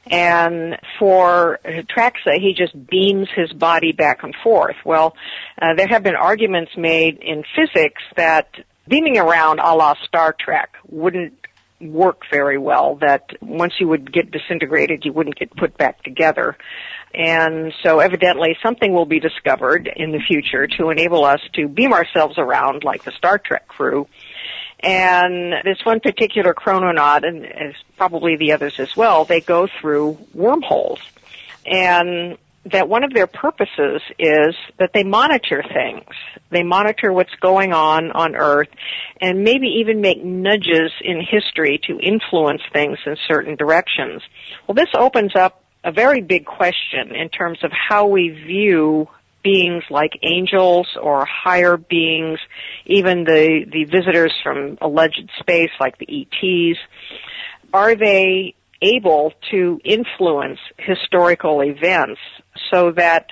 And 0.08 0.78
for 1.00 1.60
Traxa, 1.64 2.38
he 2.38 2.54
just 2.58 2.74
beams 2.88 3.30
his 3.34 3.54
body 3.54 3.94
back 3.94 4.24
and 4.24 4.36
forth. 4.44 4.76
Well, 4.84 5.16
uh, 5.62 5.76
there 5.76 5.88
have 5.88 6.04
been 6.04 6.16
arguments 6.16 6.72
made 6.76 7.20
in 7.20 7.44
physics 7.56 8.02
that 8.18 8.50
beaming 8.90 9.18
around 9.18 9.60
a 9.60 9.74
la 9.74 9.94
Star 10.06 10.36
Trek 10.38 10.74
wouldn't 10.90 11.34
work 11.82 12.24
very 12.32 12.58
well, 12.58 12.96
that 13.02 13.32
once 13.42 13.74
you 13.80 13.88
would 13.88 14.12
get 14.12 14.32
disintegrated, 14.32 15.06
you 15.06 15.14
wouldn't 15.14 15.38
get 15.38 15.56
put 15.56 15.78
back 15.78 16.04
together. 16.04 16.58
And 17.14 17.74
so 17.84 18.00
evidently 18.00 18.56
something 18.64 18.94
will 18.94 19.06
be 19.06 19.20
discovered 19.20 19.92
in 19.94 20.12
the 20.12 20.20
future 20.20 20.68
to 20.78 20.90
enable 20.90 21.26
us 21.26 21.42
to 21.54 21.68
beam 21.68 21.94
ourselves 21.94 22.38
around 22.38 22.84
like 22.84 23.04
the 23.04 23.12
Star 23.12 23.38
Trek 23.38 23.68
crew. 23.68 24.08
And 24.80 25.54
this 25.64 25.78
one 25.84 26.00
particular 26.00 26.54
chrononaut, 26.54 27.28
and 27.28 27.76
probably 27.98 28.36
the 28.38 28.54
others 28.54 28.80
as 28.80 28.96
well, 28.96 29.26
they 29.26 29.42
go 29.42 29.68
through 29.80 30.18
wormholes. 30.34 31.00
And 31.66 32.38
that 32.66 32.88
one 32.88 33.04
of 33.04 33.14
their 33.14 33.28
purposes 33.28 34.02
is 34.20 34.56
that 34.78 34.92
they 34.94 35.04
monitor 35.04 35.64
things. 35.74 36.06
They 36.52 36.64
monitor 36.64 37.12
what's 37.12 37.34
going 37.42 37.74
on 37.74 38.12
on 38.12 38.36
Earth 38.36 38.68
and 39.20 39.44
maybe 39.44 39.68
even 39.80 40.02
make 40.02 40.24
nudges 40.24 40.92
in 41.02 41.22
history 41.22 41.80
to 41.88 42.00
influence 42.00 42.62
things 42.72 43.00
in 43.06 43.16
certain 43.28 43.56
directions. 43.56 44.22
Well, 44.68 44.76
this 44.76 44.90
opens 44.96 45.36
up 45.36 45.64
a 45.84 45.92
very 45.92 46.22
big 46.22 46.46
question 46.46 47.16
in 47.16 47.30
terms 47.30 47.60
of 47.64 47.72
how 47.72 48.08
we 48.08 48.30
view 48.30 49.08
beings 49.44 49.84
like 49.90 50.12
angels 50.22 50.88
or 51.02 51.26
higher 51.26 51.78
beings, 51.78 52.40
even 52.86 53.24
the, 53.24 53.66
the 53.72 53.86
visitors 53.86 54.34
from 54.44 54.78
alleged 54.82 55.32
space 55.40 55.72
like 55.80 55.98
the 55.98 56.08
ETs. 56.08 56.78
Are 57.74 57.96
they 57.96 58.54
able 58.82 59.34
to 59.52 59.80
influence 59.84 60.60
historical 60.78 61.62
events 61.62 62.20
so 62.72 62.92
that 62.92 63.32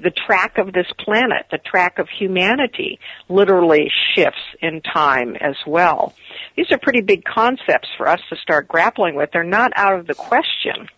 the 0.00 0.10
track 0.10 0.58
of 0.58 0.72
this 0.72 0.86
planet, 0.98 1.46
the 1.50 1.58
track 1.58 1.98
of 1.98 2.08
humanity, 2.08 2.98
literally 3.28 3.90
shifts 4.14 4.40
in 4.60 4.80
time 4.80 5.36
as 5.36 5.54
well. 5.66 6.14
These 6.56 6.72
are 6.72 6.78
pretty 6.78 7.02
big 7.02 7.24
concepts 7.24 7.88
for 7.96 8.08
us 8.08 8.20
to 8.30 8.36
start 8.36 8.68
grappling 8.68 9.14
with. 9.14 9.30
They're 9.32 9.44
not 9.44 9.72
out 9.76 9.98
of 9.98 10.06
the 10.06 10.14
question. 10.14 10.88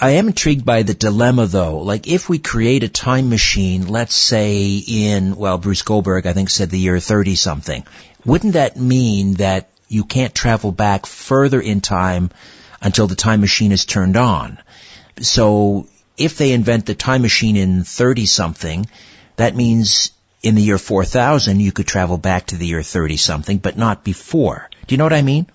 I 0.00 0.12
am 0.12 0.28
intrigued 0.28 0.64
by 0.64 0.84
the 0.84 0.94
dilemma 0.94 1.46
though. 1.46 1.78
Like 1.78 2.06
if 2.06 2.28
we 2.28 2.38
create 2.38 2.82
a 2.82 2.88
time 2.88 3.28
machine, 3.28 3.88
let's 3.88 4.14
say 4.14 4.76
in, 4.76 5.36
well, 5.36 5.58
Bruce 5.58 5.82
Goldberg 5.82 6.26
I 6.26 6.32
think 6.32 6.48
said 6.48 6.70
the 6.70 6.78
year 6.78 6.98
30 6.98 7.34
something, 7.34 7.86
wouldn't 8.24 8.54
that 8.54 8.76
mean 8.76 9.34
that 9.34 9.68
you 9.88 10.04
can't 10.04 10.34
travel 10.34 10.72
back 10.72 11.04
further 11.04 11.60
in 11.60 11.80
time 11.80 12.30
until 12.86 13.08
the 13.08 13.16
time 13.16 13.40
machine 13.40 13.72
is 13.72 13.84
turned 13.84 14.16
on? 14.16 14.58
So 15.20 15.88
if 16.16 16.38
they 16.38 16.52
invent 16.52 16.86
the 16.86 16.94
time 16.94 17.22
machine 17.22 17.56
in 17.56 17.82
30 17.82 18.26
something, 18.26 18.86
that 19.36 19.56
means 19.56 20.12
in 20.42 20.54
the 20.54 20.62
year 20.62 20.78
4000 20.78 21.60
you 21.60 21.72
could 21.72 21.86
travel 21.86 22.16
back 22.16 22.46
to 22.46 22.56
the 22.56 22.66
year 22.66 22.82
30 22.82 23.16
something, 23.16 23.58
but 23.58 23.76
not 23.76 24.04
before. 24.04 24.70
Do 24.86 24.94
you 24.94 24.98
know 24.98 25.04
what 25.04 25.12
I 25.12 25.22
mean? 25.22 25.46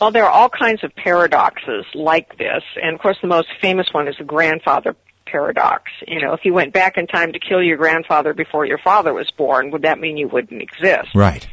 Well, 0.00 0.12
there 0.12 0.26
are 0.26 0.30
all 0.30 0.48
kinds 0.48 0.84
of 0.84 0.94
paradoxes 0.94 1.86
like 1.94 2.38
this, 2.38 2.62
and 2.80 2.94
of 2.94 3.00
course 3.00 3.16
the 3.20 3.28
most 3.28 3.48
famous 3.60 3.88
one 3.92 4.06
is 4.06 4.14
the 4.18 4.24
grandfather 4.24 4.94
paradox. 5.26 5.90
You 6.06 6.20
know, 6.20 6.34
if 6.34 6.44
you 6.44 6.54
went 6.54 6.72
back 6.72 6.96
in 6.98 7.08
time 7.08 7.32
to 7.32 7.40
kill 7.40 7.62
your 7.62 7.78
grandfather 7.78 8.32
before 8.32 8.64
your 8.64 8.78
father 8.78 9.12
was 9.12 9.28
born, 9.36 9.72
would 9.72 9.82
that 9.82 9.98
mean 9.98 10.16
you 10.16 10.28
wouldn't 10.28 10.62
exist? 10.62 11.08
Right. 11.14 11.48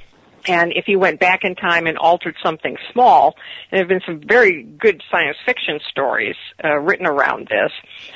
And 0.48 0.74
if 0.76 0.88
you 0.88 1.00
went 1.00 1.20
back 1.20 1.42
in 1.44 1.56
time 1.56 1.88
and 1.88 1.98
altered 1.98 2.36
something 2.44 2.78
small, 2.92 3.36
and 3.72 3.78
there 3.78 3.80
have 3.80 3.88
been 3.88 4.02
some 4.06 4.28
very 4.28 4.64
good 4.64 5.02
science 5.10 5.38
fiction 5.46 5.80
stories 5.90 6.36
uh, 6.64 6.78
written 6.80 7.06
around 7.06 7.48
this, 7.48 7.72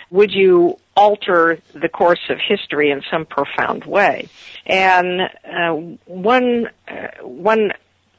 would 0.09 0.31
you 0.31 0.77
alter 0.95 1.59
the 1.73 1.89
course 1.89 2.19
of 2.29 2.37
history 2.45 2.91
in 2.91 3.01
some 3.11 3.25
profound 3.25 3.85
way? 3.85 4.27
And 4.65 5.21
uh, 5.21 5.95
one 6.05 6.69
uh, 6.87 7.23
one 7.23 7.71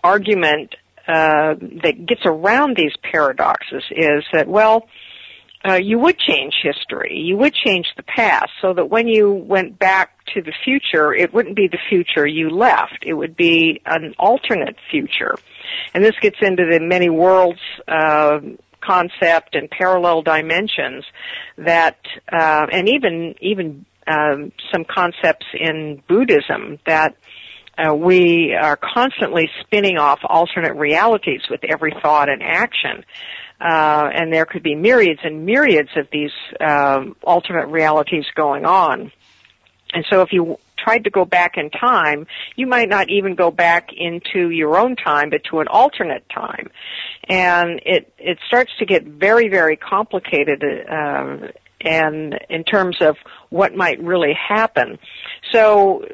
argument 0.03 0.75
uh, 1.07 1.55
that 1.83 2.07
gets 2.07 2.23
around 2.25 2.77
these 2.77 2.93
paradoxes 3.03 3.83
is 3.91 4.25
that 4.33 4.47
well 4.47 4.89
uh, 5.67 5.75
you 5.75 5.99
would 5.99 6.19
change 6.19 6.55
history. 6.63 7.19
You 7.19 7.37
would 7.39 7.55
change 7.55 7.87
the 7.97 8.03
past 8.03 8.51
so 8.61 8.75
that 8.75 8.87
when 8.87 9.09
you 9.09 9.33
went 9.33 9.79
back 9.79 10.13
to 10.35 10.43
the 10.43 10.53
future, 10.65 11.13
it 11.13 11.35
wouldn't 11.35 11.57
be 11.57 11.69
the 11.69 11.79
future 11.89 12.27
you 12.27 12.51
left. 12.51 12.99
It 13.05 13.15
would 13.15 13.37
be 13.37 13.81
an 13.85 14.15
alternate 14.19 14.77
future. 14.91 15.37
And 15.95 16.05
this 16.05 16.15
gets 16.21 16.37
into 16.41 16.65
the 16.71 16.81
many 16.81 17.09
worlds 17.11 17.61
uh, 17.89 18.41
concept 18.81 19.55
and 19.55 19.69
parallel 19.69 20.23
dimensions 20.23 21.05
that, 21.57 21.99
uh, 22.33 22.67
and 22.71 22.89
even 22.89 23.35
even 23.41 23.85
um, 24.07 24.53
some 24.73 24.85
concepts 24.85 25.47
in 25.59 26.03
Buddhism 26.09 26.79
that 26.87 27.17
uh, 27.77 27.95
we 27.95 28.55
are 28.55 28.77
constantly 28.77 29.49
spinning 29.61 29.99
off 29.99 30.21
alternate 30.25 30.75
realities 30.75 31.43
with 31.51 31.61
every 31.65 31.95
thought 32.03 32.29
and 32.29 32.43
action 32.43 33.05
uh, 33.61 34.09
and 34.15 34.33
there 34.33 34.47
could 34.47 34.63
be 34.63 34.75
myriads 34.75 35.21
and 35.25 35.45
myriads 35.45 35.91
of 35.97 36.07
these 36.13 36.33
um, 36.61 37.17
alternate 37.23 37.67
realities 37.67 38.25
going 38.35 38.65
on. 38.65 39.11
And 39.93 40.05
so 40.11 40.23
if 40.23 40.33
you 40.33 40.59
tried 40.77 41.05
to 41.05 41.11
go 41.11 41.25
back 41.25 41.57
in 41.57 41.71
time, 41.71 42.27
you 42.57 42.67
might 42.67 42.89
not 42.89 43.11
even 43.11 43.35
go 43.35 43.51
back 43.51 43.91
into 43.97 44.51
your 44.51 44.79
own 44.79 44.97
time, 44.97 45.31
but 45.31 45.43
to 45.51 45.61
an 45.61 45.69
alternate 45.69 46.25
time. 46.29 46.71
And 47.29 47.81
it, 47.85 48.13
it 48.19 48.39
starts 48.47 48.71
to 48.79 48.87
get 48.87 49.05
very, 49.05 49.49
very 49.49 49.77
complicated, 49.77 50.63
uh, 50.63 51.49
and 51.81 52.39
in 52.49 52.65
terms 52.65 52.99
of 53.01 53.17
what 53.51 53.75
might 53.75 54.01
really 54.03 54.35
happen. 54.35 54.99
So 55.53 56.05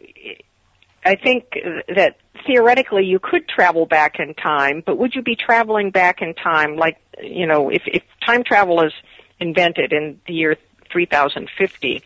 I 1.05 1.17
think 1.17 1.59
that 1.95 2.17
theoretically 2.47 3.05
you 3.05 3.19
could 3.19 3.49
travel 3.49 3.87
back 3.87 4.19
in 4.19 4.35
time, 4.35 4.83
but 4.85 4.99
would 4.99 5.15
you 5.15 5.23
be 5.23 5.37
traveling 5.37 5.91
back 5.91 6.23
in 6.23 6.35
time 6.35 6.77
like, 6.77 6.99
you 7.23 7.47
know, 7.47 7.71
if, 7.71 7.83
if 7.87 8.03
time 8.25 8.45
travel 8.45 8.83
is 8.85 8.93
invented 9.41 9.93
in 9.93 10.21
the 10.27 10.33
year 10.33 10.57
3050, 10.93 12.03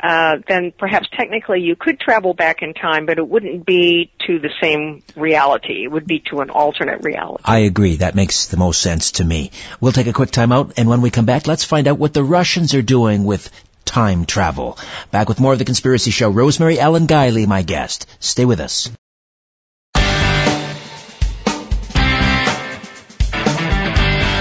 uh, 0.00 0.36
then 0.46 0.72
perhaps 0.78 1.08
technically 1.16 1.60
you 1.60 1.74
could 1.74 1.98
travel 1.98 2.32
back 2.32 2.62
in 2.62 2.72
time, 2.72 3.06
but 3.06 3.18
it 3.18 3.26
wouldn't 3.26 3.66
be 3.66 4.12
to 4.26 4.38
the 4.38 4.50
same 4.62 5.02
reality. 5.16 5.84
It 5.84 5.88
would 5.88 6.06
be 6.06 6.20
to 6.30 6.40
an 6.40 6.50
alternate 6.50 7.02
reality. 7.02 7.42
I 7.44 7.60
agree. 7.60 7.96
That 7.96 8.14
makes 8.14 8.46
the 8.46 8.56
most 8.56 8.80
sense 8.80 9.12
to 9.12 9.24
me. 9.24 9.50
We'll 9.80 9.92
take 9.92 10.06
a 10.06 10.12
quick 10.12 10.30
time 10.30 10.52
out, 10.52 10.74
and 10.76 10.88
when 10.88 11.00
we 11.00 11.10
come 11.10 11.24
back, 11.24 11.48
let's 11.48 11.64
find 11.64 11.88
out 11.88 11.98
what 11.98 12.14
the 12.14 12.22
Russians 12.22 12.74
are 12.74 12.82
doing 12.82 13.24
with 13.24 13.50
time 13.88 14.26
travel. 14.26 14.78
Back 15.10 15.28
with 15.28 15.40
more 15.40 15.54
of 15.54 15.58
the 15.58 15.64
Conspiracy 15.64 16.10
Show. 16.10 16.28
Rosemary 16.28 16.78
Ellen 16.78 17.06
Guiley, 17.06 17.46
my 17.46 17.62
guest. 17.62 18.06
Stay 18.20 18.44
with 18.44 18.60
us. 18.60 18.90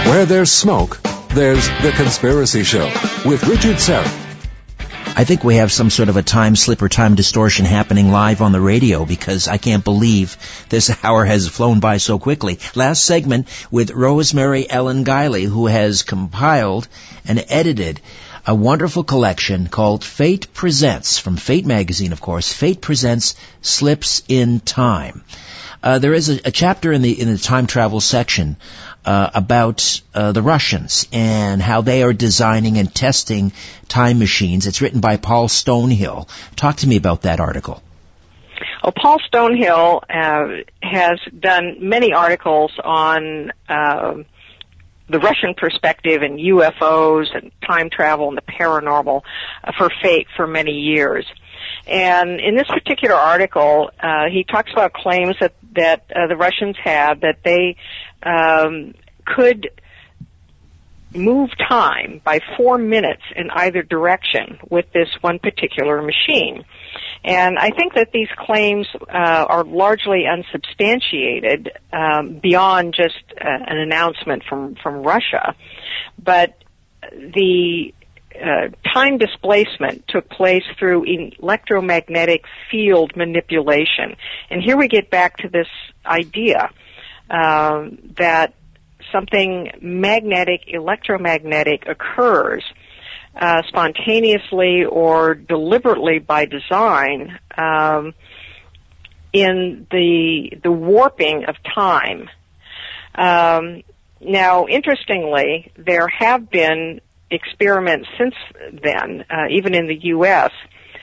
Where 0.06 0.26
there's 0.26 0.52
smoke, 0.52 1.00
there's 1.30 1.68
The 1.82 1.94
Conspiracy 1.96 2.64
Show 2.64 2.86
with 3.26 3.44
Richard 3.48 3.78
Syrett. 3.78 4.28
I 5.18 5.24
think 5.24 5.44
we 5.44 5.56
have 5.56 5.72
some 5.72 5.90
sort 5.90 6.10
of 6.10 6.18
a 6.18 6.22
time 6.22 6.56
slip 6.56 6.80
or 6.80 6.90
time 6.90 7.16
distortion 7.16 7.66
happening 7.66 8.12
live 8.12 8.40
on 8.40 8.52
the 8.52 8.62
radio 8.62 9.04
because 9.04 9.48
I 9.48 9.58
can't 9.58 9.84
believe 9.84 10.38
this 10.70 10.96
hour 11.04 11.26
has 11.26 11.48
flown 11.48 11.80
by 11.80 11.98
so 11.98 12.20
quickly. 12.20 12.60
Last 12.76 13.04
segment 13.04 13.48
with 13.72 13.90
Rosemary 13.90 14.70
Ellen 14.70 15.04
Guiley, 15.04 15.46
who 15.48 15.66
has 15.66 16.04
compiled 16.04 16.88
and 17.26 17.44
edited 17.50 18.00
a 18.48 18.56
wonderful 18.56 19.04
collection 19.04 19.68
called 19.68 20.06
Fate 20.06 20.54
Presents, 20.54 21.20
from 21.20 21.36
Fate 21.36 21.66
magazine, 21.66 22.14
of 22.14 22.22
course. 22.22 22.54
Fate 22.54 22.80
Presents 22.80 23.36
Slips 23.62 24.24
in 24.30 24.62
Time. 24.62 25.26
Uh, 25.84 26.00
there 26.00 26.14
is 26.14 26.30
a, 26.30 26.40
a, 26.46 26.52
chapter 26.52 26.94
in 26.94 27.02
the 27.02 27.22
in 27.22 27.32
the 27.32 27.38
time 27.38 27.68
travel 27.68 28.00
section 28.00 28.56
uh, 29.06 29.30
about 29.36 30.02
uh, 30.14 30.32
the 30.32 30.42
Russians 30.42 31.08
and 31.12 31.62
how 31.62 31.82
they 31.82 32.02
are 32.04 32.14
designing 32.14 32.78
and 32.78 32.94
testing 32.94 33.52
time 33.88 34.18
machines. 34.18 34.66
It's 34.66 34.82
written 34.82 35.02
by 35.02 35.18
Paul 35.18 35.50
Stonehill. 35.50 36.28
Talk 36.56 36.78
to 36.78 36.88
me 36.88 36.96
about 36.96 37.24
that 37.24 37.40
article. 37.40 37.84
Well, 38.82 38.94
Paul 38.94 39.20
Stonehill 39.30 40.02
uh, 40.10 40.64
has 40.82 41.20
done 41.38 41.78
many 41.82 42.14
articles 42.14 42.72
on 42.84 43.52
uh, 43.70 44.16
the 45.10 45.20
Russian 45.20 45.54
perspective 45.56 46.22
and 46.22 46.40
UFOs 46.40 47.36
and 47.36 47.52
time 47.66 47.90
travel 47.90 48.28
and 48.30 48.38
the 48.38 48.42
paranormal 48.42 49.22
uh, 49.64 49.72
for 49.78 49.90
fate 50.02 50.28
for 50.36 50.48
many 50.48 50.74
years. 50.74 51.26
And 51.88 52.40
in 52.40 52.56
this 52.56 52.68
particular 52.68 53.16
article, 53.16 53.90
uh, 54.00 54.26
he 54.32 54.44
talks 54.44 54.72
about 54.72 54.94
claims 54.94 55.36
that 55.40 55.54
that 55.76 56.06
uh, 56.16 56.28
the 56.28 56.36
Russians 56.36 56.76
have 56.84 57.22
that 57.22 57.40
they 57.44 57.78
um, 58.24 58.94
could 59.26 59.70
move 61.14 61.50
time 61.58 62.22
by 62.24 62.40
four 62.58 62.78
minutes 62.78 63.24
in 63.36 63.50
either 63.50 63.82
direction 63.82 64.60
with 64.70 64.86
this 64.94 65.08
one 65.22 65.40
particular 65.40 66.02
machine. 66.02 66.66
And 67.24 67.58
I 67.58 67.72
think 67.72 67.94
that 67.96 68.12
these 68.12 68.28
claims 68.38 68.88
uh, 69.02 69.46
are 69.48 69.64
largely 69.64 70.26
unsubstantiated 70.28 71.72
um, 71.92 72.40
beyond 72.40 72.94
just 72.94 73.24
uh, 73.34 73.44
an 73.44 73.78
announcement 73.78 74.44
from 74.48 74.76
from 74.76 75.04
Russia, 75.04 75.56
but 76.22 76.58
the 77.12 77.94
uh, 78.36 78.70
time 78.94 79.18
displacement 79.18 80.08
took 80.08 80.30
place 80.30 80.64
through 80.78 81.06
electromagnetic 81.40 82.44
field 82.70 83.16
manipulation. 83.16 84.16
And 84.50 84.62
here 84.62 84.78
we 84.78 84.88
get 84.88 85.10
back 85.10 85.38
to 85.38 85.50
this 85.50 85.68
idea 86.06 86.70
um, 87.30 87.98
that 88.18 88.54
something 89.12 89.72
magnetic, 89.82 90.64
electromagnetic 90.68 91.88
occurs 91.88 92.64
uh, 93.36 93.62
spontaneously 93.68 94.86
or 94.86 95.36
deliberately 95.36 96.20
by 96.20 96.46
design 96.46 97.38
um, 97.58 98.14
in 99.34 99.88
the 99.92 100.58
the 100.64 100.72
warping 100.72 101.46
of 101.46 101.56
time. 101.76 102.30
Um, 103.16 103.84
now, 104.20 104.68
interestingly, 104.68 105.72
there 105.78 106.08
have 106.08 106.50
been 106.50 107.02
experiments 107.30 108.08
since 108.18 108.36
then, 108.72 109.26
uh, 109.30 109.48
even 109.52 109.76
in 109.76 109.88
the 109.88 109.98
U.S., 110.06 110.52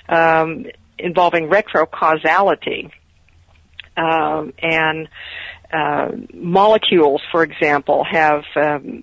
um, 0.09 0.67
involving 0.99 1.49
retrocausality. 1.49 2.91
Um, 3.97 4.53
and 4.61 5.09
uh, 5.75 6.09
molecules, 6.33 7.23
for 7.33 7.43
example, 7.43 8.05
have 8.11 8.45
um, 8.57 9.03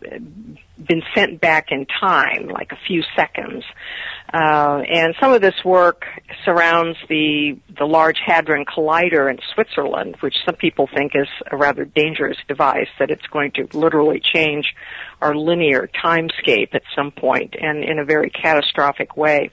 been 0.77 1.01
sent 1.13 1.41
back 1.41 1.67
in 1.71 1.85
time, 1.99 2.47
like 2.47 2.71
a 2.71 2.77
few 2.87 3.03
seconds. 3.15 3.63
Uh, 4.33 4.81
and 4.89 5.13
some 5.19 5.33
of 5.33 5.41
this 5.41 5.55
work 5.65 6.05
surrounds 6.45 6.97
the 7.09 7.57
the 7.77 7.85
Large 7.85 8.19
Hadron 8.25 8.65
Collider 8.65 9.29
in 9.29 9.39
Switzerland, 9.53 10.15
which 10.21 10.35
some 10.45 10.55
people 10.55 10.87
think 10.87 11.11
is 11.15 11.27
a 11.51 11.57
rather 11.57 11.83
dangerous 11.83 12.37
device 12.47 12.87
that 12.97 13.11
it's 13.11 13.25
going 13.27 13.51
to 13.51 13.67
literally 13.73 14.21
change 14.21 14.73
our 15.21 15.35
linear 15.35 15.89
timescape 16.03 16.73
at 16.73 16.83
some 16.95 17.11
point, 17.11 17.55
and 17.59 17.83
in 17.83 17.99
a 17.99 18.05
very 18.05 18.29
catastrophic 18.29 19.17
way. 19.17 19.51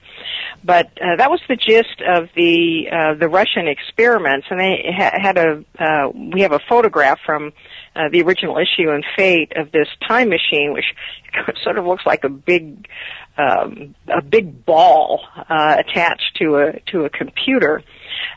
But 0.63 0.87
uh, 1.01 1.17
that 1.17 1.29
was 1.29 1.41
the 1.49 1.57
gist 1.57 2.01
of 2.07 2.29
the 2.35 2.87
uh, 2.89 3.13
the 3.15 3.27
Russian 3.27 3.67
experiments, 3.67 4.47
and 4.49 4.59
they 4.59 4.93
ha- 4.97 5.19
had 5.21 5.37
a 5.37 5.63
uh, 5.77 6.09
we 6.09 6.41
have 6.41 6.53
a 6.53 6.59
photograph 6.69 7.19
from 7.25 7.51
uh, 7.95 8.09
the 8.11 8.21
original 8.21 8.57
issue 8.57 8.89
and 8.89 9.03
Fate 9.15 9.53
of 9.55 9.71
this 9.71 9.87
time 10.07 10.29
machine, 10.29 10.73
which 10.73 10.85
sort 11.63 11.77
of 11.77 11.85
looks 11.85 12.05
like 12.05 12.23
a 12.23 12.29
big 12.29 12.87
um, 13.37 13.95
a 14.07 14.21
big 14.21 14.65
ball 14.65 15.21
uh, 15.37 15.77
attached 15.79 16.37
to 16.39 16.57
a 16.57 16.79
to 16.91 17.05
a 17.05 17.09
computer. 17.09 17.83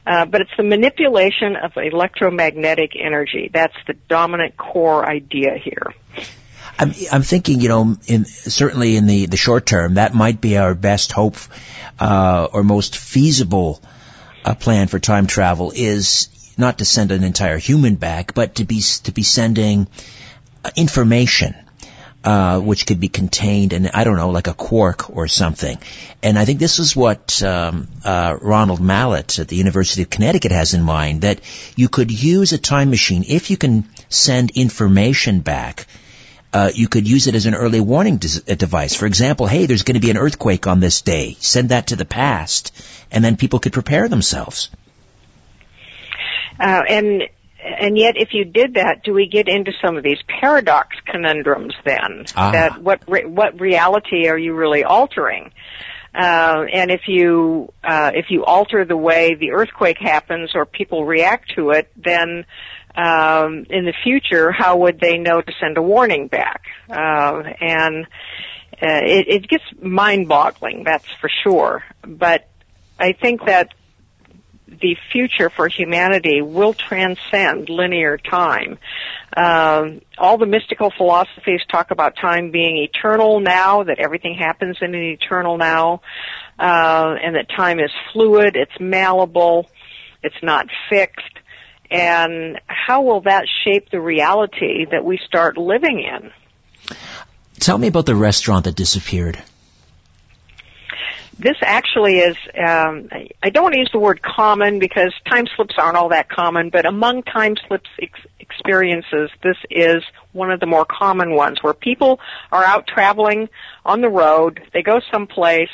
Uh, 0.05 0.25
but 0.27 0.41
it's 0.41 0.51
the 0.57 0.63
manipulation 0.65 1.57
of 1.57 1.73
electromagnetic 1.77 2.93
energy. 2.99 3.51
That's 3.53 3.75
the 3.87 3.95
dominant 4.09 4.57
core 4.57 5.09
idea 5.09 5.57
here. 5.63 5.95
I'm, 6.79 6.93
I'm 7.13 7.23
thinking, 7.23 7.61
you 7.61 7.69
know, 7.69 7.97
in, 8.07 8.25
certainly 8.25 8.97
in 8.97 9.07
the, 9.07 9.27
the 9.27 9.37
short 9.37 9.67
term, 9.67 9.95
that 9.95 10.15
might 10.15 10.41
be 10.41 10.57
our 10.57 10.75
best 10.75 11.13
hope 11.13 11.37
uh, 12.01 12.49
or 12.53 12.65
most 12.65 12.97
feasible 12.97 13.81
uh, 14.45 14.55
plan 14.55 14.89
for 14.89 14.99
time 14.99 15.27
travel 15.27 15.73
is 15.75 16.29
not 16.63 16.79
to 16.79 16.87
send 16.87 17.13
an 17.13 17.25
entire 17.25 17.59
human 17.59 17.97
back, 17.97 18.33
but 18.33 18.57
to 18.57 18.65
be 18.65 18.81
to 19.07 19.13
be 19.13 19.23
sending 19.23 19.87
uh, 20.65 20.71
information 20.77 21.55
uh, 22.25 22.61
which 22.61 22.87
could 22.87 23.01
be 23.01 23.09
contained 23.09 23.73
in, 23.73 23.89
I 23.89 24.05
don't 24.05 24.17
know, 24.17 24.31
like 24.31 24.47
a 24.47 24.55
quark 24.55 25.11
or 25.11 25.27
something. 25.27 25.79
And 26.23 26.39
I 26.39 26.45
think 26.45 26.61
this 26.61 26.79
is 26.79 26.95
what 26.95 27.43
um, 27.43 27.89
uh, 28.05 28.37
Ronald 28.41 28.81
Mallett 28.81 29.39
at 29.39 29.49
the 29.49 29.57
University 29.57 30.03
of 30.03 30.11
Connecticut 30.11 30.53
has 30.53 30.75
in 30.75 30.83
mind, 30.83 31.23
that 31.23 31.41
you 31.75 31.89
could 31.89 32.13
use 32.13 32.53
a 32.53 32.59
time 32.59 32.91
machine 32.91 33.25
if 33.27 33.51
you 33.51 33.57
can 33.57 33.89
send 34.09 34.53
information 34.53 35.41
back. 35.41 35.87
Uh, 36.53 36.71
you 36.73 36.87
could 36.87 37.09
use 37.09 37.27
it 37.27 37.35
as 37.35 37.47
an 37.47 37.55
early 37.55 37.81
warning 37.81 38.19
de- 38.19 38.55
device. 38.57 38.95
For 38.95 39.07
example, 39.07 39.47
hey, 39.47 39.67
there's 39.67 39.83
going 39.83 39.95
to 39.95 40.07
be 40.07 40.11
an 40.11 40.19
earthquake 40.19 40.67
on 40.67 40.81
this 40.81 41.01
day. 41.01 41.37
Send 41.41 41.71
that 41.71 41.89
to 41.89 41.97
the 41.97 42.05
past, 42.05 42.73
and 43.11 43.25
then 43.25 43.37
people 43.37 43.59
could 43.59 43.73
prepare 43.73 44.09
themselves. 44.09 44.69
Uh, 46.59 46.83
and 46.89 47.23
and 47.63 47.97
yet 47.97 48.17
if 48.17 48.31
you 48.33 48.45
did 48.45 48.75
that, 48.75 49.05
do 49.05 49.13
we 49.13 49.27
get 49.27 49.49
into 49.49 49.73
some 49.81 49.97
of 49.97 50.03
these 50.03 50.19
paradox 50.41 50.97
conundrums 51.07 51.75
then? 51.85 52.25
Ah. 52.37 52.51
That 52.51 52.83
what 52.83 53.03
re- 53.09 53.25
what 53.25 53.61
reality 53.61 54.29
are 54.29 54.39
you 54.39 54.55
really 54.55 54.85
altering? 54.85 55.53
Uh, 56.15 56.65
and 56.71 56.91
if 56.91 57.03
you 57.07 57.73
uh, 57.83 58.11
if 58.15 58.27
you 58.31 58.45
alter 58.45 58.85
the 58.85 58.97
way 58.97 59.35
the 59.35 59.53
earthquake 59.53 59.99
happens 59.99 60.51
or 60.55 60.67
people 60.67 61.07
react 61.07 61.55
to 61.55 61.71
it, 61.71 61.91
then 61.97 62.45
um, 62.95 63.65
in 63.71 63.87
the 63.87 63.95
future, 64.05 64.53
how 64.53 64.77
would 64.77 65.01
they 65.01 65.17
know 65.17 65.41
to 65.41 65.53
send 65.59 65.79
a 65.79 65.83
warning 65.83 66.29
back? 66.29 66.65
Uh, 66.91 67.43
and 67.61 68.05
uh, 68.75 69.01
it, 69.05 69.29
it 69.29 69.49
gets 69.49 69.65
mind-boggling, 69.81 70.85
that's 70.85 71.07
for 71.21 71.31
sure. 71.43 71.83
But 72.03 72.49
I 72.99 73.13
think 73.13 73.47
that 73.47 73.73
the 74.81 74.97
future 75.13 75.51
for 75.51 75.69
humanity 75.69 76.43
will 76.43 76.75
transcend 76.75 77.69
linear 77.69 78.19
time. 78.19 78.79
Um, 79.37 80.03
all 80.19 80.39
the 80.39 80.47
mystical 80.47 80.93
philosophies 80.97 81.61
talk 81.71 81.91
about 81.91 82.17
time 82.17 82.51
being 82.51 82.77
eternal 82.79 83.41
now, 83.41 83.85
that 83.85 83.99
everything 83.99 84.35
happens 84.35 84.79
in 84.81 84.95
an 84.95 85.03
eternal 85.03 85.59
now, 85.59 86.03
uh, 86.59 87.15
and 87.23 87.37
that 87.37 87.49
time 87.57 87.81
is 87.81 87.91
fluid, 88.13 88.57
it's 88.57 88.79
malleable, 88.81 89.69
it's 90.23 90.43
not 90.43 90.67
fixed. 90.91 91.39
And 91.91 92.61
how 92.67 93.03
will 93.03 93.23
that 93.23 93.45
shape 93.65 93.91
the 93.91 94.01
reality 94.01 94.87
that 94.91 95.05
we 95.05 95.19
start 95.27 95.59
living 95.59 96.01
in? 96.01 96.97
Tell 97.61 97.77
me 97.77 97.89
about 97.89 98.07
the 98.07 98.15
restaurant 98.15 98.65
that 98.65 98.75
disappeared 98.75 99.43
this 101.39 101.57
actually 101.63 102.19
is 102.19 102.37
um, 102.59 103.09
I 103.43 103.51
don't 103.51 103.63
want 103.63 103.75
to 103.75 103.81
use 103.81 103.91
the 103.93 103.99
word 103.99 104.21
common 104.23 104.79
because 104.79 105.13
time 105.31 105.47
slips 105.57 105.75
aren't 105.79 105.97
all 105.97 106.11
that 106.11 106.29
common, 106.29 106.71
but 106.71 106.87
among 106.87 107.23
time 107.23 107.55
slips 107.67 107.89
ex- 108.01 108.21
experiences, 108.39 109.31
this 109.43 109.57
is 109.71 110.03
one 110.33 110.51
of 110.51 110.61
the 110.61 110.67
more 110.67 110.85
common 110.85 111.35
ones 111.35 111.59
where 111.63 111.75
people 111.75 112.21
are 112.51 112.65
out 112.65 112.87
traveling 112.87 113.49
on 113.85 114.01
the 114.01 114.09
road, 114.09 114.61
they 114.73 114.83
go 114.83 115.01
someplace, 115.11 115.71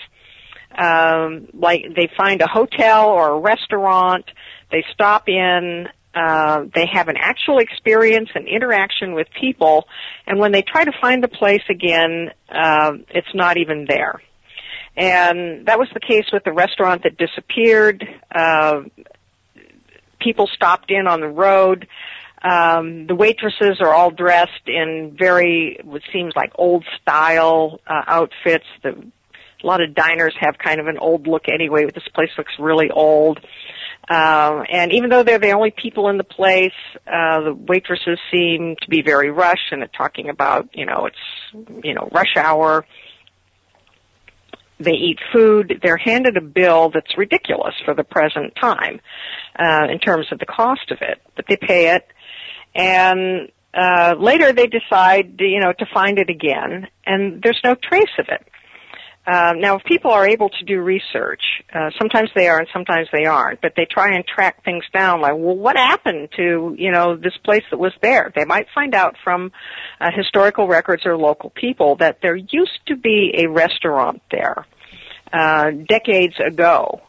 um, 0.76 1.48
like 1.52 1.84
they 1.96 2.08
find 2.16 2.40
a 2.40 2.46
hotel 2.46 3.08
or 3.08 3.30
a 3.30 3.38
restaurant, 3.40 4.24
they 4.70 4.84
stop 4.92 5.28
in, 5.28 5.88
uh, 6.14 6.64
they 6.74 6.86
have 6.92 7.08
an 7.08 7.16
actual 7.18 7.58
experience 7.58 8.28
and 8.34 8.46
interaction 8.48 9.12
with 9.14 9.26
people, 9.38 9.86
and 10.26 10.38
when 10.38 10.52
they 10.52 10.62
try 10.62 10.84
to 10.84 10.92
find 11.00 11.22
the 11.22 11.28
place 11.28 11.62
again, 11.68 12.30
uh, 12.48 12.92
it's 13.10 13.34
not 13.34 13.56
even 13.56 13.86
there. 13.88 14.22
And 14.98 15.66
that 15.66 15.78
was 15.78 15.88
the 15.94 16.00
case 16.00 16.24
with 16.32 16.42
the 16.42 16.52
restaurant 16.52 17.04
that 17.04 17.16
disappeared. 17.16 18.04
Uh, 18.34 18.80
people 20.20 20.48
stopped 20.52 20.90
in 20.90 21.06
on 21.06 21.20
the 21.20 21.28
road. 21.28 21.86
Um, 22.42 23.06
the 23.06 23.14
waitresses 23.14 23.80
are 23.80 23.94
all 23.94 24.10
dressed 24.10 24.66
in 24.66 25.16
very, 25.16 25.78
what 25.84 26.02
seems 26.12 26.34
like 26.34 26.50
old 26.56 26.84
style 27.00 27.80
uh, 27.86 28.02
outfits. 28.08 28.64
The, 28.82 28.90
a 28.90 29.66
lot 29.66 29.80
of 29.80 29.94
diners 29.94 30.34
have 30.40 30.58
kind 30.58 30.80
of 30.80 30.88
an 30.88 30.98
old 30.98 31.28
look 31.28 31.44
anyway, 31.48 31.84
but 31.84 31.94
this 31.94 32.08
place 32.12 32.30
looks 32.36 32.52
really 32.58 32.90
old. 32.90 33.38
Um, 34.08 34.64
and 34.68 34.92
even 34.92 35.10
though 35.10 35.22
they're 35.22 35.38
the 35.38 35.52
only 35.52 35.70
people 35.70 36.08
in 36.08 36.16
the 36.16 36.24
place, 36.24 36.72
uh, 37.06 37.40
the 37.42 37.54
waitresses 37.54 38.18
seem 38.32 38.74
to 38.80 38.88
be 38.88 39.02
very 39.02 39.30
rushed 39.30 39.70
and 39.70 39.80
they're 39.80 39.90
talking 39.96 40.28
about, 40.28 40.70
you 40.72 40.86
know, 40.86 41.06
it's, 41.06 41.84
you 41.84 41.94
know, 41.94 42.08
rush 42.10 42.36
hour 42.36 42.84
they 44.78 44.92
eat 44.92 45.18
food, 45.32 45.80
they're 45.82 45.96
handed 45.96 46.36
a 46.36 46.40
bill 46.40 46.90
that's 46.90 47.16
ridiculous 47.18 47.74
for 47.84 47.94
the 47.94 48.04
present 48.04 48.54
time, 48.56 49.00
uh, 49.58 49.86
in 49.90 49.98
terms 49.98 50.26
of 50.30 50.38
the 50.38 50.46
cost 50.46 50.90
of 50.90 50.98
it, 51.00 51.20
but 51.36 51.46
they 51.48 51.56
pay 51.56 51.94
it, 51.94 52.06
and, 52.74 53.50
uh, 53.74 54.14
later 54.18 54.52
they 54.52 54.66
decide, 54.66 55.34
you 55.40 55.60
know, 55.60 55.72
to 55.72 55.86
find 55.92 56.18
it 56.18 56.30
again, 56.30 56.88
and 57.06 57.42
there's 57.42 57.60
no 57.64 57.74
trace 57.74 58.18
of 58.18 58.26
it. 58.28 58.46
Um, 59.30 59.60
now, 59.60 59.76
if 59.76 59.84
people 59.84 60.10
are 60.10 60.26
able 60.26 60.48
to 60.48 60.64
do 60.64 60.80
research, 60.80 61.42
uh, 61.74 61.90
sometimes 61.98 62.30
they 62.34 62.48
are 62.48 62.60
and 62.60 62.68
sometimes 62.72 63.08
they 63.12 63.26
aren't, 63.26 63.60
but 63.60 63.74
they 63.76 63.84
try 63.84 64.14
and 64.14 64.24
track 64.26 64.64
things 64.64 64.84
down 64.94 65.20
like, 65.20 65.34
well, 65.34 65.54
what 65.54 65.76
happened 65.76 66.30
to, 66.36 66.74
you 66.78 66.90
know, 66.90 67.14
this 67.14 67.36
place 67.44 67.64
that 67.70 67.78
was 67.78 67.92
there? 68.00 68.32
They 68.34 68.46
might 68.46 68.68
find 68.74 68.94
out 68.94 69.16
from 69.22 69.52
uh, 70.00 70.10
historical 70.16 70.66
records 70.66 71.04
or 71.04 71.18
local 71.18 71.50
people 71.50 71.96
that 71.96 72.20
there 72.22 72.36
used 72.36 72.80
to 72.86 72.96
be 72.96 73.34
a 73.36 73.50
restaurant 73.50 74.22
there 74.30 74.64
uh, 75.30 75.72
decades 75.86 76.36
ago. 76.40 77.02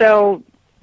So 0.00 0.42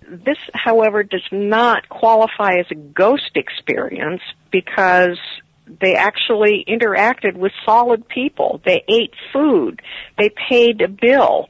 this, 0.10 0.38
however, 0.54 1.04
does 1.04 1.28
not 1.34 1.90
qualify 1.90 2.60
as 2.60 2.68
a 2.72 2.76
ghost 2.76 3.32
experience 3.36 4.22
because 4.52 5.20
they 5.68 5.96
actually 5.96 6.66
interacted 6.68 7.36
with 7.36 7.52
solid 7.66 8.08
people. 8.08 8.62
They 8.66 8.84
ate 8.88 9.14
food. 9.32 9.82
They 10.18 10.30
paid 10.30 10.82
a 10.82 10.88
bill. 10.88 11.48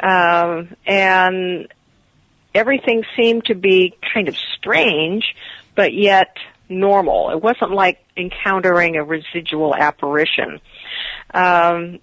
Um, 0.00 0.76
and 0.86 1.68
everything 2.54 3.04
seemed 3.16 3.46
to 3.46 3.54
be 3.54 3.96
kind 4.14 4.28
of 4.28 4.36
strange, 4.56 5.24
but 5.74 5.94
yet 5.94 6.36
normal. 6.68 7.30
It 7.30 7.42
wasn't 7.42 7.72
like 7.72 8.04
encountering 8.16 8.96
a 8.96 9.04
residual 9.04 9.74
apparition. 9.74 10.60
Um, 11.32 12.00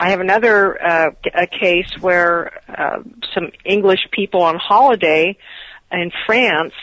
I 0.00 0.10
have 0.10 0.20
another 0.20 0.80
uh, 0.80 1.10
a 1.34 1.46
case 1.46 1.90
where 2.00 2.60
uh, 2.68 3.02
some 3.34 3.50
English 3.64 4.00
people 4.12 4.42
on 4.42 4.56
holiday 4.56 5.36
in 5.90 6.12
France 6.24 6.74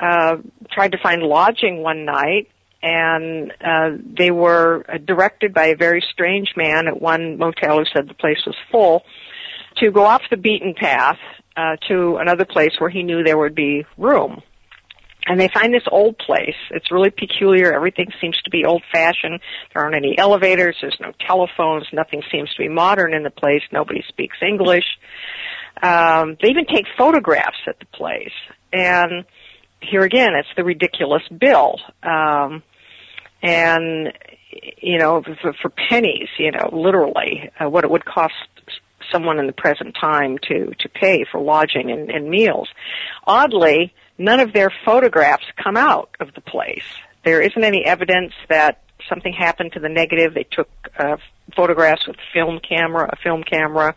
uh, 0.00 0.38
tried 0.72 0.92
to 0.92 0.98
find 0.98 1.22
lodging 1.22 1.82
one 1.82 2.04
night, 2.04 2.48
and 2.84 3.50
uh, 3.64 3.96
they 4.18 4.30
were 4.30 4.84
directed 5.06 5.54
by 5.54 5.66
a 5.68 5.76
very 5.76 6.04
strange 6.12 6.52
man 6.54 6.86
at 6.86 7.00
one 7.00 7.38
motel 7.38 7.78
who 7.78 7.84
said 7.86 8.06
the 8.06 8.14
place 8.14 8.44
was 8.46 8.54
full 8.70 9.02
to 9.78 9.90
go 9.90 10.04
off 10.04 10.20
the 10.30 10.36
beaten 10.36 10.74
path 10.74 11.16
uh, 11.56 11.76
to 11.88 12.16
another 12.16 12.44
place 12.44 12.72
where 12.78 12.90
he 12.90 13.02
knew 13.02 13.24
there 13.24 13.38
would 13.38 13.54
be 13.54 13.86
room. 13.96 14.42
And 15.26 15.40
they 15.40 15.48
find 15.48 15.72
this 15.72 15.84
old 15.90 16.18
place. 16.18 16.56
It's 16.70 16.92
really 16.92 17.08
peculiar. 17.08 17.72
Everything 17.72 18.08
seems 18.20 18.36
to 18.42 18.50
be 18.50 18.66
old 18.66 18.82
fashioned. 18.92 19.40
There 19.72 19.82
aren't 19.82 19.96
any 19.96 20.18
elevators. 20.18 20.76
There's 20.82 20.98
no 21.00 21.12
telephones. 21.26 21.86
Nothing 21.90 22.22
seems 22.30 22.52
to 22.52 22.62
be 22.62 22.68
modern 22.68 23.14
in 23.14 23.22
the 23.22 23.30
place. 23.30 23.62
Nobody 23.72 24.04
speaks 24.06 24.36
English. 24.46 24.84
Um, 25.82 26.36
they 26.42 26.50
even 26.50 26.66
take 26.66 26.84
photographs 26.98 27.56
at 27.66 27.78
the 27.78 27.86
place. 27.86 28.34
And 28.74 29.24
here 29.80 30.02
again, 30.02 30.34
it's 30.34 30.48
the 30.58 30.64
ridiculous 30.64 31.22
bill. 31.28 31.80
Um, 32.02 32.62
and, 33.44 34.12
you 34.78 34.98
know, 34.98 35.22
for, 35.22 35.52
for 35.60 35.68
pennies, 35.68 36.28
you 36.38 36.50
know, 36.50 36.70
literally, 36.72 37.50
uh, 37.60 37.68
what 37.68 37.84
it 37.84 37.90
would 37.90 38.04
cost 38.04 38.32
someone 39.12 39.38
in 39.38 39.46
the 39.46 39.52
present 39.52 39.94
time 40.00 40.38
to, 40.48 40.72
to 40.80 40.88
pay 40.88 41.26
for 41.30 41.40
lodging 41.40 41.90
and, 41.90 42.10
and 42.10 42.30
meals. 42.30 42.68
Oddly, 43.26 43.92
none 44.16 44.40
of 44.40 44.54
their 44.54 44.72
photographs 44.86 45.44
come 45.62 45.76
out 45.76 46.08
of 46.20 46.32
the 46.34 46.40
place. 46.40 46.84
There 47.22 47.42
isn't 47.42 47.62
any 47.62 47.84
evidence 47.84 48.32
that 48.48 48.82
something 49.10 49.34
happened 49.34 49.72
to 49.72 49.80
the 49.80 49.90
negative. 49.90 50.32
They 50.32 50.46
took 50.50 50.70
uh, 50.98 51.16
photographs 51.54 52.06
with 52.06 52.16
film 52.32 52.60
camera, 52.66 53.10
a 53.12 53.16
film 53.22 53.44
camera. 53.44 53.94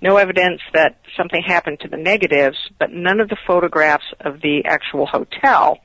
No 0.00 0.16
evidence 0.16 0.62
that 0.72 0.98
something 1.14 1.42
happened 1.46 1.80
to 1.80 1.88
the 1.88 1.98
negatives, 1.98 2.56
but 2.78 2.90
none 2.90 3.20
of 3.20 3.28
the 3.28 3.36
photographs 3.46 4.06
of 4.20 4.40
the 4.40 4.64
actual 4.64 5.04
hotel 5.04 5.78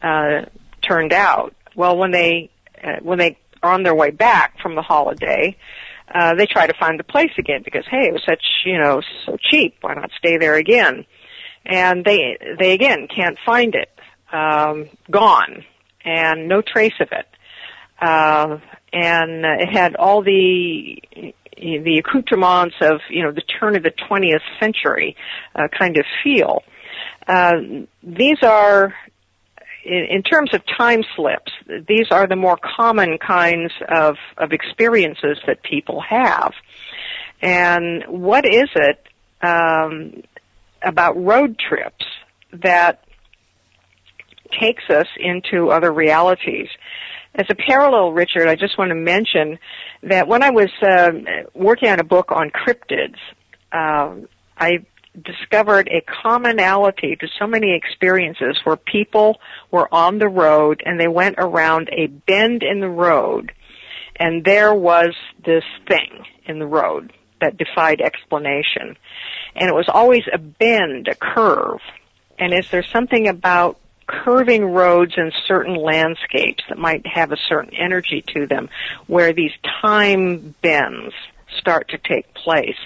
uh, 0.00 0.46
turned 0.80 1.12
out. 1.12 1.54
Well, 1.76 1.96
when 1.96 2.10
they 2.10 2.50
uh, 2.82 2.96
when 3.02 3.18
they 3.18 3.38
are 3.62 3.72
on 3.72 3.82
their 3.82 3.94
way 3.94 4.10
back 4.10 4.60
from 4.60 4.74
the 4.74 4.82
holiday, 4.82 5.56
uh, 6.12 6.34
they 6.34 6.46
try 6.46 6.66
to 6.66 6.74
find 6.78 6.98
the 6.98 7.04
place 7.04 7.32
again 7.38 7.62
because 7.64 7.84
hey, 7.90 8.08
it 8.08 8.12
was 8.12 8.22
such 8.24 8.42
you 8.64 8.78
know 8.78 9.00
so 9.26 9.36
cheap. 9.50 9.76
Why 9.80 9.94
not 9.94 10.10
stay 10.18 10.38
there 10.38 10.54
again? 10.54 11.06
and 11.64 12.04
they 12.04 12.38
they 12.58 12.72
again 12.72 13.08
can't 13.14 13.38
find 13.44 13.74
it, 13.74 13.90
um, 14.32 14.88
gone, 15.10 15.64
and 16.04 16.48
no 16.48 16.62
trace 16.62 16.94
of 17.00 17.08
it. 17.12 17.26
Uh, 18.00 18.58
and 18.92 19.44
it 19.44 19.72
had 19.72 19.96
all 19.96 20.22
the 20.22 21.02
the 21.56 22.02
accoutrements 22.04 22.76
of 22.80 23.00
you 23.08 23.22
know 23.22 23.32
the 23.32 23.42
turn 23.42 23.76
of 23.76 23.82
the 23.82 23.92
20th 24.10 24.42
century 24.60 25.16
uh, 25.54 25.68
kind 25.76 25.96
of 25.96 26.04
feel. 26.22 26.62
Uh, 27.26 27.52
these 28.02 28.38
are 28.42 28.94
in, 29.84 30.22
terms 30.22 30.50
of 30.54 30.62
time 30.78 31.04
slips, 31.14 31.52
these 31.86 32.06
are 32.10 32.26
the 32.26 32.36
more 32.36 32.56
common 32.76 33.18
kinds 33.18 33.72
of, 33.88 34.16
of 34.38 34.52
experiences 34.52 35.38
that 35.46 35.62
people 35.62 36.00
have. 36.00 36.52
And 37.42 38.04
what 38.08 38.46
is 38.46 38.68
it 38.74 39.06
um, 39.42 40.22
about 40.82 41.22
road 41.22 41.58
trips 41.58 42.04
that 42.52 43.04
takes 44.60 44.84
us 44.88 45.06
into 45.18 45.70
other 45.70 45.92
realities. 45.92 46.68
As 47.34 47.46
a 47.48 47.54
parallel, 47.54 48.12
Richard, 48.12 48.46
I 48.46 48.54
just 48.54 48.78
want 48.78 48.90
to 48.90 48.94
mention 48.94 49.58
that 50.04 50.28
when 50.28 50.42
I 50.42 50.50
was 50.50 50.70
uh, 50.82 51.10
working 51.52 51.88
on 51.88 51.98
a 51.98 52.04
book 52.04 52.30
on 52.30 52.50
cryptids, 52.50 53.16
uh, 53.72 54.14
I 54.56 54.86
discovered 55.22 55.88
a 55.88 56.02
commonality 56.22 57.16
to 57.16 57.28
so 57.38 57.46
many 57.46 57.74
experiences 57.74 58.58
where 58.64 58.76
people 58.76 59.40
were 59.70 59.92
on 59.92 60.18
the 60.18 60.28
road 60.28 60.82
and 60.84 60.98
they 60.98 61.08
went 61.08 61.36
around 61.38 61.88
a 61.92 62.06
bend 62.08 62.62
in 62.62 62.80
the 62.80 62.88
road 62.88 63.52
and 64.16 64.44
there 64.44 64.74
was 64.74 65.14
this 65.44 65.64
thing 65.88 66.24
in 66.46 66.58
the 66.58 66.66
road 66.66 67.12
that 67.40 67.56
defied 67.56 68.00
explanation. 68.00 68.96
And 69.56 69.68
it 69.68 69.74
was 69.74 69.88
always 69.88 70.22
a 70.32 70.38
bend, 70.38 71.08
a 71.08 71.14
curve. 71.14 71.80
And 72.38 72.52
is 72.54 72.70
there 72.70 72.84
something 72.84 73.28
about 73.28 73.78
curving 74.06 74.64
roads 74.64 75.14
in 75.16 75.32
certain 75.46 75.76
landscapes 75.76 76.62
that 76.68 76.78
might 76.78 77.06
have 77.06 77.32
a 77.32 77.36
certain 77.48 77.74
energy 77.74 78.22
to 78.34 78.46
them 78.46 78.68
where 79.06 79.32
these 79.32 79.52
time 79.82 80.54
bends 80.62 81.14
start 81.58 81.88
to 81.88 81.98
take 81.98 82.32
place? 82.34 82.76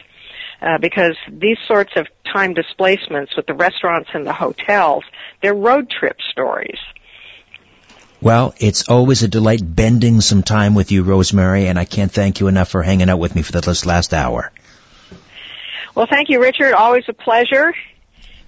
Uh, 0.60 0.76
because 0.78 1.16
these 1.30 1.58
sorts 1.68 1.92
of 1.94 2.08
time 2.32 2.52
displacements 2.52 3.36
with 3.36 3.46
the 3.46 3.54
restaurants 3.54 4.10
and 4.12 4.26
the 4.26 4.32
hotels, 4.32 5.04
they're 5.40 5.54
road 5.54 5.88
trip 5.88 6.16
stories. 6.32 6.78
Well, 8.20 8.52
it's 8.58 8.88
always 8.88 9.22
a 9.22 9.28
delight 9.28 9.60
bending 9.62 10.20
some 10.20 10.42
time 10.42 10.74
with 10.74 10.90
you, 10.90 11.04
Rosemary, 11.04 11.68
and 11.68 11.78
I 11.78 11.84
can't 11.84 12.10
thank 12.10 12.40
you 12.40 12.48
enough 12.48 12.68
for 12.68 12.82
hanging 12.82 13.08
out 13.08 13.20
with 13.20 13.36
me 13.36 13.42
for 13.42 13.52
this 13.52 13.86
last 13.86 14.12
hour. 14.12 14.50
Well, 15.94 16.08
thank 16.10 16.28
you, 16.28 16.40
Richard. 16.40 16.72
Always 16.74 17.04
a 17.08 17.12
pleasure. 17.12 17.72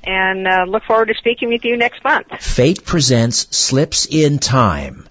And 0.02 0.48
uh, 0.48 0.64
look 0.66 0.82
forward 0.84 1.06
to 1.06 1.14
speaking 1.14 1.50
with 1.50 1.64
you 1.64 1.76
next 1.76 2.02
month. 2.02 2.26
Fate 2.40 2.84
presents 2.84 3.56
Slips 3.56 4.06
in 4.06 4.38
Time. 4.38 5.08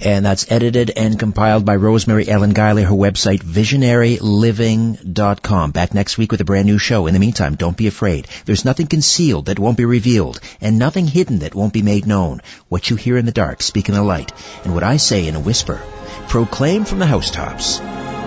And 0.00 0.24
that's 0.24 0.50
edited 0.50 0.92
and 0.96 1.18
compiled 1.18 1.64
by 1.64 1.76
Rosemary 1.76 2.28
Ellen 2.28 2.54
Guiley, 2.54 2.84
her 2.84 2.90
website, 2.90 3.42
visionaryliving.com. 3.42 5.70
Back 5.72 5.94
next 5.94 6.18
week 6.18 6.32
with 6.32 6.40
a 6.40 6.44
brand 6.44 6.66
new 6.66 6.78
show. 6.78 7.06
In 7.06 7.14
the 7.14 7.20
meantime, 7.20 7.56
don't 7.56 7.76
be 7.76 7.86
afraid. 7.86 8.28
There's 8.44 8.64
nothing 8.64 8.86
concealed 8.86 9.46
that 9.46 9.58
won't 9.58 9.76
be 9.76 9.84
revealed, 9.84 10.40
and 10.60 10.78
nothing 10.78 11.06
hidden 11.06 11.40
that 11.40 11.54
won't 11.54 11.72
be 11.72 11.82
made 11.82 12.06
known. 12.06 12.40
What 12.68 12.88
you 12.88 12.96
hear 12.96 13.18
in 13.18 13.26
the 13.26 13.32
dark, 13.32 13.62
speak 13.62 13.88
in 13.88 13.94
the 13.94 14.02
light. 14.02 14.32
And 14.64 14.74
what 14.74 14.84
I 14.84 14.96
say 14.96 15.26
in 15.26 15.36
a 15.36 15.40
whisper, 15.40 15.80
proclaim 16.28 16.84
from 16.84 16.98
the 16.98 17.06
housetops. 17.06 17.80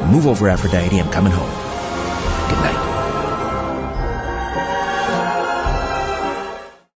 Move 0.06 0.28
over, 0.28 0.50
Aphrodite, 0.50 1.00
I'm 1.00 1.12
coming 1.12 1.32
home. 1.32 2.50
Good 2.50 2.60
night. 2.60 2.93